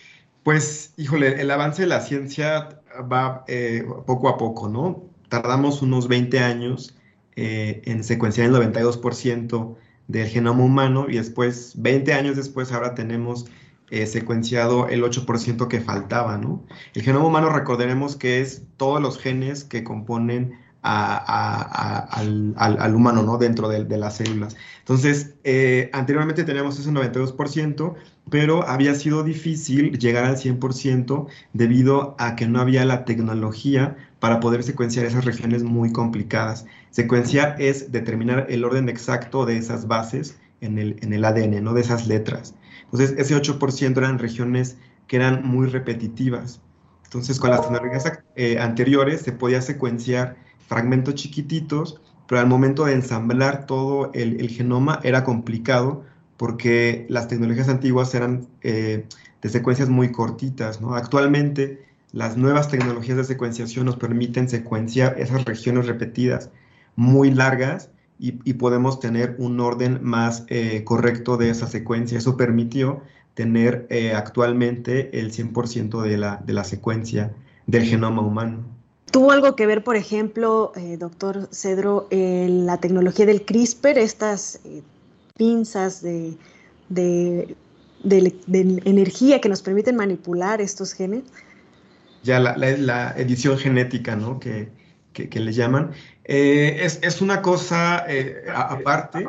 pues, 0.43 0.93
híjole, 0.97 1.41
el 1.41 1.49
avance 1.51 1.83
de 1.83 1.87
la 1.87 2.01
ciencia 2.01 2.81
va 3.11 3.43
eh, 3.47 3.85
poco 4.05 4.29
a 4.29 4.37
poco, 4.37 4.69
¿no? 4.69 5.03
Tardamos 5.29 5.81
unos 5.81 6.07
20 6.07 6.39
años 6.39 6.95
eh, 7.35 7.81
en 7.85 8.03
secuenciar 8.03 8.47
el 8.47 8.55
92% 8.55 9.75
del 10.07 10.27
genoma 10.27 10.63
humano 10.63 11.07
y 11.09 11.17
después, 11.17 11.73
20 11.77 12.13
años 12.13 12.35
después, 12.35 12.71
ahora 12.71 12.95
tenemos 12.95 13.45
eh, 13.91 14.07
secuenciado 14.07 14.87
el 14.87 15.03
8% 15.03 15.67
que 15.67 15.81
faltaba, 15.81 16.37
¿no? 16.37 16.63
El 16.93 17.03
genoma 17.03 17.27
humano, 17.27 17.49
recordaremos 17.49 18.15
que 18.15 18.41
es 18.41 18.63
todos 18.77 19.01
los 19.01 19.19
genes 19.19 19.63
que 19.63 19.83
componen 19.83 20.65
al, 20.85 22.95
humano, 22.95 23.23
¿no? 23.23 23.37
Dentro 23.37 23.69
de, 23.69 23.97
las 23.97 24.17
células. 24.17 24.55
Entonces, 24.79 25.35
eh, 25.43 25.89
anteriormente 25.93 26.43
teníamos 26.43 26.79
ese 26.79 26.91
92%, 26.91 27.95
pero 28.29 28.67
había 28.67 28.93
sido 28.95 29.23
difícil 29.23 29.97
llegar 29.97 30.25
al 30.25 30.37
100% 30.37 31.27
debido 31.53 32.15
a 32.19 32.35
que 32.35 32.47
no 32.47 32.59
había 32.59 32.85
la 32.85 33.05
tecnología 33.05 33.97
para 34.25 34.39
poder 34.39 34.63
secuenciar 34.63 35.05
esas 35.05 35.23
regiones 35.23 35.61
muy 35.61 35.91
complicadas. 35.91 36.65
Secuenciar 36.89 37.61
es 37.61 37.91
determinar 37.91 38.47
el 38.49 38.65
orden 38.65 38.89
exacto 38.89 39.45
de 39.45 39.55
esas 39.55 39.87
bases 39.87 40.39
en 40.61 40.79
el, 40.79 40.97
en 41.03 41.13
el 41.13 41.23
ADN, 41.23 41.63
no 41.63 41.75
de 41.75 41.81
esas 41.81 42.07
letras. 42.07 42.55
Entonces, 42.85 43.13
ese 43.19 43.35
8% 43.35 43.95
eran 43.95 44.17
regiones 44.17 44.77
que 45.05 45.17
eran 45.17 45.47
muy 45.47 45.67
repetitivas. 45.67 46.59
Entonces, 47.03 47.39
con 47.39 47.51
las 47.51 47.61
tecnologías 47.61 48.11
eh, 48.35 48.57
anteriores 48.57 49.21
se 49.21 49.31
podía 49.31 49.61
secuenciar 49.61 50.37
fragmentos 50.67 51.13
chiquititos, 51.13 52.01
pero 52.25 52.41
al 52.41 52.47
momento 52.47 52.85
de 52.85 52.93
ensamblar 52.93 53.67
todo 53.67 54.09
el, 54.15 54.49
genoma 54.49 55.01
era 55.03 55.23
complicado 55.23 56.03
porque 56.37 57.05
las 57.09 57.27
tecnologías 57.27 57.69
antiguas 57.69 58.15
eran 58.15 58.47
eh, 58.63 59.05
de 59.43 59.49
secuencias 59.49 59.89
muy 59.89 60.11
cortitas. 60.11 60.81
¿no? 60.81 60.95
Actualmente, 60.95 61.85
las 62.15 62.37
nuevas 62.37 62.69
tecnologías 62.69 63.17
de 63.17 63.25
secuenciación 63.25 63.85
nos 63.85 63.97
permiten 63.97 64.49
secuenciar 64.49 65.19
esas 65.19 65.43
regiones 65.43 65.85
repetidas 65.85 66.49
muy 66.95 67.29
largas 67.29 67.89
y, 68.17 68.31
podemos 68.53 69.01
tener 69.01 69.35
un 69.37 69.59
orden 69.59 69.99
más 70.01 70.45
eh, 70.47 70.85
correcto 70.85 71.35
de 71.35 71.49
esa 71.49 71.67
secuencia. 71.67 72.17
Eso 72.17 72.37
permitió 72.37 73.01
tener 73.33 73.85
eh, 73.89 74.13
actualmente 74.13 75.19
el 75.19 75.33
100% 75.33 76.01
de 76.01 76.17
la, 76.17 76.41
de 76.45 76.53
la 76.53 76.63
secuencia 76.63 77.33
del 77.67 77.83
genoma 77.83 78.21
humano. 78.21 78.63
¿Tuvo 79.11 79.31
algo 79.31 79.57
que 79.57 79.65
ver, 79.65 79.83
por 79.83 79.97
ejemplo, 79.97 80.71
eh, 80.77 80.95
doctor 80.97 81.49
Cedro, 81.51 82.07
en 82.09 82.65
la 82.65 82.77
tecnología 82.77 83.25
del 83.25 83.43
CRISPR, 83.43 83.97
estas 83.97 84.61
eh, 84.63 84.81
pinzas 85.37 86.01
de, 86.01 86.37
energía 88.05 89.41
que 89.41 89.49
nos 89.49 89.61
permiten 89.61 89.97
manipular 89.97 90.61
estos 90.61 90.93
genes? 90.93 91.23
Ya 92.25 92.39
la, 92.39 93.13
edición 93.17 93.57
genética, 93.57 94.15
¿no? 94.15 94.39
Que, 94.39 94.69
le 95.13 95.53
llaman. 95.53 95.91
Eh, 96.25 96.81
es, 96.81 97.21
una 97.21 97.41
cosa 97.41 98.05
aparte. 98.53 99.27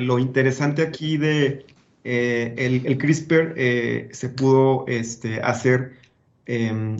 lo 0.00 0.18
interesante 0.18 0.82
aquí 0.82 1.18
de 1.18 1.66
el, 2.02 2.98
CRISPR 2.98 3.54
se 4.12 4.28
pudo 4.30 4.86
este, 4.88 5.40
hacer 5.40 5.92
em, 6.46 6.96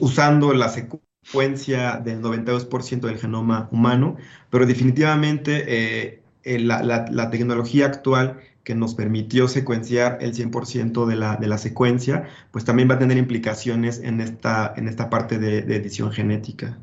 usando 0.00 0.52
la 0.52 0.68
secuencia 0.68 2.00
del 2.04 2.20
92% 2.20 3.00
del 3.00 3.18
genoma 3.18 3.68
humano, 3.72 4.16
pero 4.50 4.66
definitivamente 4.66 5.64
eh, 5.66 6.22
eh, 6.44 6.58
la, 6.58 7.30
tecnología 7.30 7.86
actual 7.86 8.40
que 8.64 8.74
nos 8.74 8.94
permitió 8.94 9.46
secuenciar 9.46 10.18
el 10.20 10.34
100% 10.34 11.06
de 11.06 11.16
la, 11.16 11.36
de 11.36 11.46
la 11.46 11.58
secuencia, 11.58 12.28
pues 12.50 12.64
también 12.64 12.90
va 12.90 12.94
a 12.94 12.98
tener 12.98 13.18
implicaciones 13.18 14.00
en 14.00 14.20
esta, 14.20 14.72
en 14.76 14.88
esta 14.88 15.10
parte 15.10 15.38
de, 15.38 15.58
edición 15.76 16.10
genética. 16.10 16.78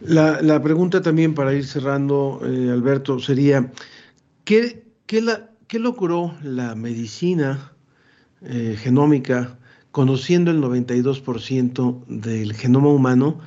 La, 0.00 0.62
pregunta 0.62 1.02
también 1.02 1.34
para 1.34 1.52
ir 1.52 1.66
cerrando, 1.66 2.40
eh, 2.44 2.70
Alberto, 2.70 3.18
sería, 3.18 3.72
¿qué, 4.44 4.84
qué, 5.06 5.22
la, 5.22 5.50
qué 5.66 5.78
logró 5.78 6.34
la 6.42 6.74
medicina 6.74 7.72
genómica 8.76 9.58
conociendo 9.96 10.50
el 10.50 10.60
92% 10.60 12.04
del 12.06 12.52
genoma 12.52 12.88
humano 12.88 13.40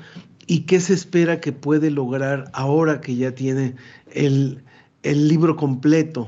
y 0.48 0.62
qué 0.62 0.80
se 0.80 0.96
espera 0.96 1.40
que 1.40 1.52
puede 1.52 1.92
lograr 1.92 2.50
ahora 2.54 3.02
que 3.02 3.16
ya 3.16 3.36
tiene 3.36 3.76
el, 4.12 4.64
libro 5.04 5.56
completo, 5.56 6.28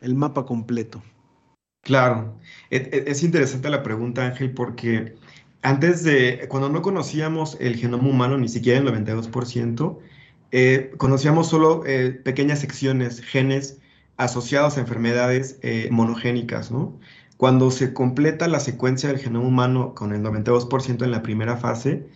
el 0.00 0.14
mapa 0.14 0.44
completo. 0.46 1.02
Claro, 1.82 2.38
es, 2.70 3.22
interesante 3.22 3.70
la 3.70 3.82
pregunta 3.82 4.26
Ángel 4.26 4.52
porque 4.52 5.14
antes 5.62 6.04
de, 6.04 6.46
cuando 6.48 6.68
no 6.68 6.82
conocíamos 6.82 7.56
el 7.60 7.76
genoma 7.76 8.08
humano, 8.08 8.36
ni 8.36 8.48
siquiera 8.48 8.78
el 8.78 8.86
92%, 8.86 9.98
eh, 10.50 10.92
conocíamos 10.98 11.48
solo 11.48 11.84
eh, 11.86 12.10
pequeñas 12.10 12.60
secciones, 12.60 13.20
genes 13.20 13.80
asociados 14.16 14.76
a 14.76 14.80
enfermedades 14.80 15.58
eh, 15.62 15.88
monogénicas, 15.90 16.70
¿no? 16.70 16.98
Cuando 17.38 17.70
se 17.70 17.94
completa 17.94 18.48
la 18.48 18.58
secuencia 18.58 19.10
del 19.10 19.20
genoma 19.20 19.46
humano 19.46 19.94
con 19.94 20.12
el 20.12 20.24
92% 20.24 21.04
en 21.04 21.12
la 21.12 21.22
primera 21.22 21.56
fase, 21.56 22.08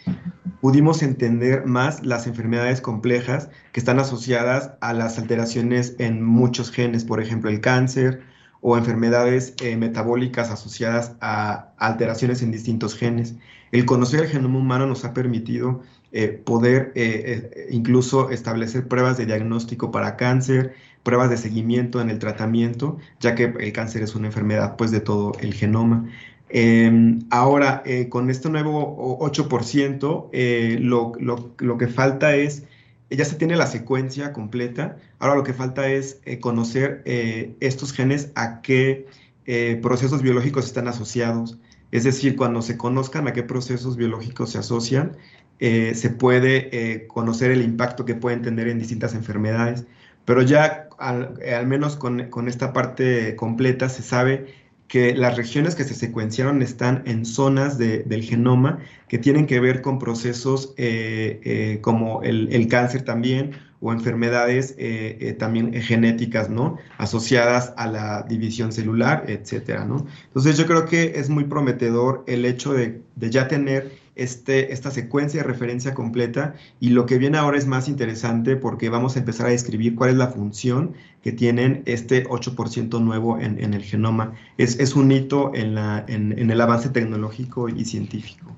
pudimos 0.60 1.00
entender 1.00 1.64
más 1.64 2.04
las 2.04 2.26
enfermedades 2.26 2.80
complejas 2.80 3.48
que 3.70 3.78
están 3.78 4.00
asociadas 4.00 4.72
a 4.80 4.92
las 4.92 5.20
alteraciones 5.20 5.94
en 6.00 6.24
muchos 6.24 6.72
genes, 6.72 7.04
por 7.04 7.22
ejemplo 7.22 7.50
el 7.50 7.60
cáncer 7.60 8.22
o 8.62 8.76
enfermedades 8.76 9.54
eh, 9.62 9.76
metabólicas 9.76 10.50
asociadas 10.50 11.14
a 11.20 11.68
alteraciones 11.78 12.42
en 12.42 12.50
distintos 12.50 12.96
genes. 12.96 13.36
El 13.70 13.86
conocer 13.86 14.22
el 14.22 14.28
genoma 14.28 14.58
humano 14.58 14.88
nos 14.88 15.04
ha 15.04 15.14
permitido 15.14 15.82
eh, 16.10 16.30
poder 16.30 16.90
eh, 16.96 17.68
incluso 17.70 18.30
establecer 18.30 18.88
pruebas 18.88 19.18
de 19.18 19.26
diagnóstico 19.26 19.92
para 19.92 20.16
cáncer, 20.16 20.74
pruebas 21.02 21.30
de 21.30 21.36
seguimiento 21.36 22.00
en 22.00 22.10
el 22.10 22.18
tratamiento, 22.18 22.98
ya 23.20 23.34
que 23.34 23.52
el 23.58 23.72
cáncer 23.72 24.02
es 24.02 24.14
una 24.14 24.28
enfermedad 24.28 24.76
pues 24.76 24.90
de 24.90 25.00
todo 25.00 25.32
el 25.40 25.54
genoma. 25.54 26.08
Em, 26.54 27.20
ahora, 27.30 27.82
eh, 27.86 28.10
con 28.10 28.28
este 28.28 28.50
nuevo 28.50 29.18
8%, 29.20 30.28
eh, 30.32 30.76
lo, 30.80 31.12
lo, 31.18 31.78
que 31.78 31.88
falta 31.88 32.36
es, 32.36 32.64
ya 33.08 33.24
se 33.24 33.36
tiene 33.36 33.56
la 33.56 33.66
secuencia 33.66 34.34
completa, 34.34 34.98
ahora 35.18 35.34
lo 35.34 35.44
que 35.44 35.54
falta 35.54 35.88
es 35.88 36.20
eh, 36.26 36.40
conocer 36.40 37.02
estos 37.60 37.92
genes 37.92 38.32
a 38.34 38.60
qué 38.60 39.06
procesos 39.82 40.22
biológicos 40.22 40.66
están 40.66 40.88
asociados. 40.88 41.58
Es 41.90 42.04
decir, 42.04 42.36
cuando 42.36 42.60
se 42.62 42.76
conozcan 42.76 43.26
a 43.28 43.32
qué 43.32 43.42
procesos 43.42 43.96
biológicos 43.96 44.50
se 44.50 44.58
asocian, 44.58 45.16
se 45.58 46.10
puede 46.10 47.06
conocer 47.08 47.50
el 47.50 47.62
impacto 47.62 48.04
que 48.04 48.14
pueden 48.14 48.42
tener 48.42 48.68
en 48.68 48.78
distintas 48.78 49.14
enfermedades. 49.14 49.86
Pero 50.24 50.42
ya 50.42 50.88
eh, 51.40 51.54
al, 51.54 51.66
menos 51.66 51.96
con, 51.96 52.48
esta 52.48 52.72
parte 52.72 53.34
completa 53.36 53.88
se 53.88 54.02
sabe 54.02 54.54
que 54.88 55.14
las 55.14 55.36
regiones 55.36 55.74
que 55.74 55.84
se 55.84 55.94
secuenciaron 55.94 56.60
están 56.62 57.02
en 57.06 57.24
zonas 57.24 57.78
del 57.78 58.22
genoma 58.22 58.78
que 59.08 59.18
tienen 59.18 59.46
que 59.46 59.58
ver 59.58 59.80
con 59.80 59.98
procesos 59.98 60.74
eh, 60.76 61.40
eh, 61.44 61.78
como 61.80 62.22
el, 62.22 62.68
cáncer 62.68 63.02
también 63.02 63.52
o 63.80 63.92
enfermedades 63.92 64.76
también 65.38 65.72
genéticas, 65.72 66.50
¿no? 66.50 66.76
Asociadas 66.98 67.72
a 67.76 67.88
la 67.88 68.22
división 68.28 68.70
celular, 68.70 69.24
etcétera, 69.26 69.86
¿no? 69.86 70.06
Entonces 70.26 70.56
yo 70.58 70.66
creo 70.66 70.84
que 70.84 71.14
es 71.16 71.30
muy 71.30 71.44
prometedor 71.44 72.22
el 72.28 72.44
hecho 72.44 72.74
de, 72.74 73.00
de 73.16 73.30
ya 73.30 73.48
tener 73.48 74.01
este, 74.14 74.72
esta 74.72 74.90
secuencia 74.90 75.42
de 75.42 75.48
referencia 75.48 75.94
completa 75.94 76.54
y 76.80 76.90
lo 76.90 77.06
que 77.06 77.18
viene 77.18 77.38
ahora 77.38 77.56
es 77.56 77.66
más 77.66 77.88
interesante 77.88 78.56
porque 78.56 78.90
vamos 78.90 79.16
a 79.16 79.20
empezar 79.20 79.46
a 79.46 79.50
describir 79.50 79.94
cuál 79.94 80.10
es 80.10 80.16
la 80.16 80.28
función 80.28 80.94
que 81.22 81.32
tienen 81.32 81.82
este 81.86 82.24
8% 82.24 83.00
nuevo 83.00 83.38
en, 83.38 83.58
el 83.58 83.82
genoma. 83.82 84.34
Es, 84.58 84.94
un 84.94 85.12
hito 85.12 85.52
en, 85.54 85.74
la, 85.74 86.04
en, 86.08 86.50
el 86.50 86.60
avance 86.60 86.88
tecnológico 86.90 87.68
y 87.68 87.84
científico. 87.84 88.56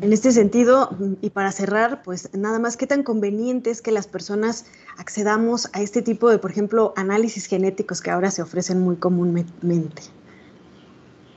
En 0.00 0.12
este 0.12 0.32
sentido, 0.32 0.96
y 1.20 1.30
para 1.30 1.52
cerrar, 1.52 2.02
pues 2.02 2.30
nada 2.34 2.58
más, 2.58 2.76
¿qué 2.76 2.86
tan 2.86 3.02
conveniente 3.02 3.70
es 3.70 3.82
que 3.82 3.92
las 3.92 4.08
personas 4.08 4.66
accedamos 4.98 5.70
a 5.74 5.80
este 5.80 6.02
tipo 6.02 6.28
de, 6.28 6.38
por 6.38 6.50
ejemplo, 6.50 6.92
análisis 6.96 7.46
genéticos 7.46 8.00
que 8.00 8.10
ahora 8.10 8.30
se 8.30 8.42
ofrecen 8.42 8.80
muy 8.80 8.96
comúnmente? 8.96 10.02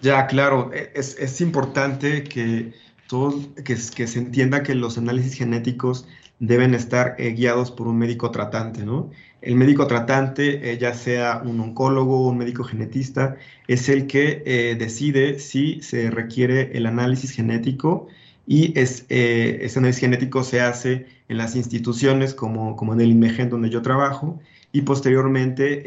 Ya, 0.01 0.25
claro, 0.25 0.71
e, 0.73 0.91
es, 0.95 1.15
es 1.19 1.41
importante 1.41 2.23
que 2.23 2.73
todo, 3.07 3.39
que, 3.63 3.77
se 3.77 4.19
entienda 4.19 4.63
que 4.63 4.75
los 4.75 4.97
análisis 4.97 5.35
genéticos 5.35 6.07
deben 6.39 6.73
estar 6.73 7.15
eh, 7.17 7.31
guiados 7.31 7.71
por 7.71 7.87
un 7.87 7.97
médico 7.97 8.31
tratante, 8.31 8.85
¿no? 8.85 9.09
El 9.41 9.55
médico 9.55 9.87
tratante, 9.87 10.71
eh, 10.71 10.77
ya 10.77 10.93
sea 10.93 11.41
un 11.45 11.59
oncólogo 11.59 12.25
o 12.25 12.29
un 12.29 12.37
médico 12.37 12.63
genetista, 12.63 13.37
es 13.67 13.89
el 13.89 14.07
que 14.07 14.43
eh, 14.45 14.75
decide 14.77 15.39
si 15.39 15.81
se 15.81 16.09
requiere 16.09 16.71
el 16.75 16.87
análisis 16.87 17.31
genético 17.31 18.07
y 18.47 18.77
es, 18.79 19.05
ese 19.09 19.79
análisis 19.79 20.01
genético 20.01 20.43
se 20.43 20.61
hace 20.61 21.07
en 21.29 21.37
las 21.37 21.55
instituciones 21.55 22.33
como, 22.33 22.75
como 22.75 22.93
en 22.93 23.01
el 23.01 23.09
INMEGEN 23.09 23.49
donde 23.49 23.69
yo 23.69 23.81
trabajo 23.81 24.39
y 24.71 24.81
posteriormente 24.81 25.81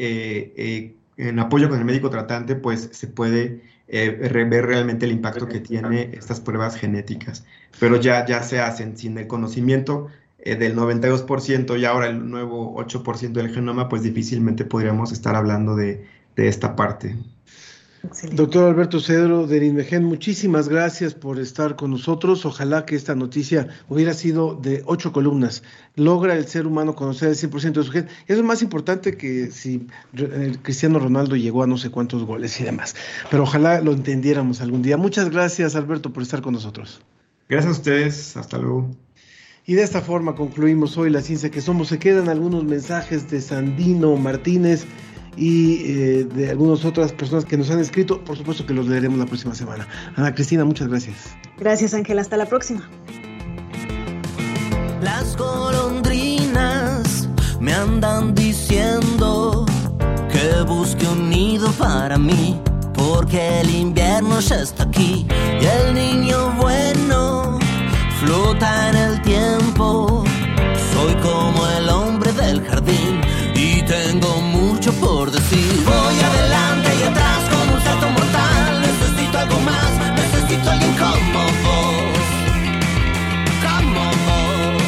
en 1.17 1.39
apoyo 1.39 1.69
con 1.69 1.79
el 1.79 1.85
médico 1.85 2.09
tratante 2.09 2.55
pues 2.55 2.89
se 2.91 3.07
puede 3.07 3.61
ver 3.89 4.65
realmente 4.65 5.05
el 5.05 5.11
impacto 5.11 5.47
que 5.47 5.59
tiene 5.59 6.11
estas 6.13 6.39
pruebas 6.39 6.75
genéticas. 6.75 7.45
Pero 7.79 7.97
ya, 7.97 8.25
ya 8.25 8.43
se 8.43 8.59
hacen 8.59 8.97
sin 8.97 9.17
el 9.17 9.27
conocimiento 9.27 10.07
del 10.43 10.75
92% 10.75 11.79
y 11.79 11.85
ahora 11.85 12.07
el 12.07 12.29
nuevo 12.29 12.75
8% 12.77 13.31
del 13.33 13.53
genoma, 13.53 13.89
pues 13.89 14.03
difícilmente 14.03 14.63
podríamos 14.63 15.11
estar 15.11 15.35
hablando 15.35 15.75
de, 15.75 16.05
de 16.35 16.47
esta 16.47 16.75
parte. 16.75 17.15
Doctor 18.31 18.69
Alberto 18.69 18.99
Cedro 18.99 19.45
de 19.45 19.65
INMEGEN, 19.65 20.05
muchísimas 20.05 20.69
gracias 20.69 21.13
por 21.13 21.37
estar 21.39 21.75
con 21.75 21.91
nosotros. 21.91 22.45
Ojalá 22.45 22.85
que 22.85 22.95
esta 22.95 23.13
noticia 23.13 23.67
hubiera 23.89 24.13
sido 24.13 24.55
de 24.55 24.83
ocho 24.85 25.11
columnas. 25.11 25.63
Logra 25.95 26.35
el 26.35 26.47
ser 26.47 26.65
humano 26.65 26.95
conocer 26.95 27.29
el 27.29 27.35
100% 27.35 27.73
de 27.73 27.83
su 27.83 27.91
gente. 27.91 28.11
Eso 28.27 28.39
es 28.39 28.45
más 28.45 28.61
importante 28.61 29.17
que 29.17 29.51
si 29.51 29.87
Cristiano 30.61 30.99
Ronaldo 30.99 31.35
llegó 31.35 31.63
a 31.63 31.67
no 31.67 31.77
sé 31.77 31.89
cuántos 31.89 32.23
goles 32.23 32.59
y 32.61 32.63
demás. 32.63 32.95
Pero 33.29 33.43
ojalá 33.43 33.81
lo 33.81 33.91
entendiéramos 33.91 34.61
algún 34.61 34.81
día. 34.81 34.95
Muchas 34.95 35.29
gracias, 35.29 35.75
Alberto, 35.75 36.13
por 36.13 36.23
estar 36.23 36.41
con 36.41 36.53
nosotros. 36.53 37.01
Gracias 37.49 37.69
a 37.69 37.77
ustedes. 37.77 38.37
Hasta 38.37 38.57
luego. 38.57 38.89
Y 39.65 39.75
de 39.75 39.83
esta 39.83 40.01
forma 40.01 40.35
concluimos 40.35 40.97
hoy 40.97 41.11
la 41.11 41.21
ciencia 41.21 41.51
que 41.51 41.61
somos. 41.61 41.89
Se 41.89 41.99
quedan 41.99 42.29
algunos 42.29 42.63
mensajes 42.63 43.29
de 43.29 43.39
Sandino 43.39 44.15
Martínez 44.15 44.85
y 45.35 45.91
eh, 45.91 46.23
de 46.25 46.49
algunas 46.49 46.85
otras 46.85 47.11
personas 47.13 47.45
que 47.45 47.57
nos 47.57 47.69
han 47.69 47.79
escrito. 47.79 48.23
Por 48.23 48.37
supuesto 48.37 48.65
que 48.65 48.73
los 48.73 48.87
leeremos 48.87 49.19
la 49.19 49.25
próxima 49.25 49.55
semana. 49.55 49.87
Ana 50.15 50.33
Cristina, 50.33 50.65
muchas 50.65 50.87
gracias. 50.87 51.35
Gracias, 51.57 51.93
Ángel. 51.93 52.19
Hasta 52.19 52.37
la 52.37 52.45
próxima. 52.45 52.89
Las 55.01 55.37
golondrinas 55.37 57.29
me 57.59 57.73
andan 57.73 58.35
diciendo 58.35 59.65
que 60.31 60.61
busque 60.63 61.05
un 61.07 61.29
nido 61.29 61.71
para 61.73 62.17
mí, 62.17 62.59
porque 62.93 63.61
el 63.61 63.69
invierno 63.69 64.39
ya 64.41 64.57
está 64.61 64.83
aquí 64.83 65.25
y 65.61 65.65
el 65.65 65.93
niño 65.93 66.53
bueno 66.57 67.59
flota 68.19 68.89
en 68.89 68.95
el 68.95 69.21
tiempo. 69.21 70.23
Soy 70.93 71.15
como 71.21 71.67
el 71.77 71.78
por 74.99 75.31
decir. 75.31 75.83
Voy 75.85 76.19
adelante 76.19 76.89
y 76.99 77.03
atrás 77.03 77.39
como 77.49 77.73
un 77.75 77.81
salto 77.81 78.09
mortal. 78.09 78.81
Necesito 78.81 79.37
algo 79.37 79.59
más, 79.61 79.91
necesito 80.15 80.71
alguien 80.71 80.93
como 80.93 81.43
vos. 81.65 82.25
Como 83.65 84.03
vos. 84.27 84.83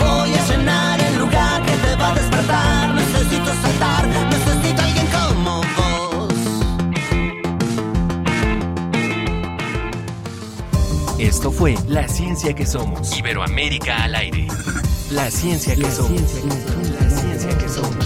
Voy 0.00 0.30
a 0.34 0.46
llenar 0.48 1.00
el 1.00 1.18
lugar 1.18 1.62
que 1.64 1.72
te 1.72 1.96
va 1.96 2.10
a 2.10 2.14
despertar. 2.14 2.94
Necesito 2.94 3.50
saltar, 3.62 4.06
necesito 4.06 4.82
alguien 4.82 5.06
como 5.06 5.60
vos. 5.76 6.34
Esto 11.18 11.50
fue 11.50 11.74
La 11.88 12.08
Ciencia 12.08 12.54
que 12.54 12.66
Somos. 12.66 13.16
Iberoamérica 13.18 14.04
al 14.04 14.14
aire. 14.14 14.48
La 15.10 15.30
Ciencia 15.30 15.74
que 15.74 15.90
Somos. 15.90 16.20
La 17.00 17.10
Ciencia 17.10 17.58
que 17.58 17.68
Somos. 17.68 18.05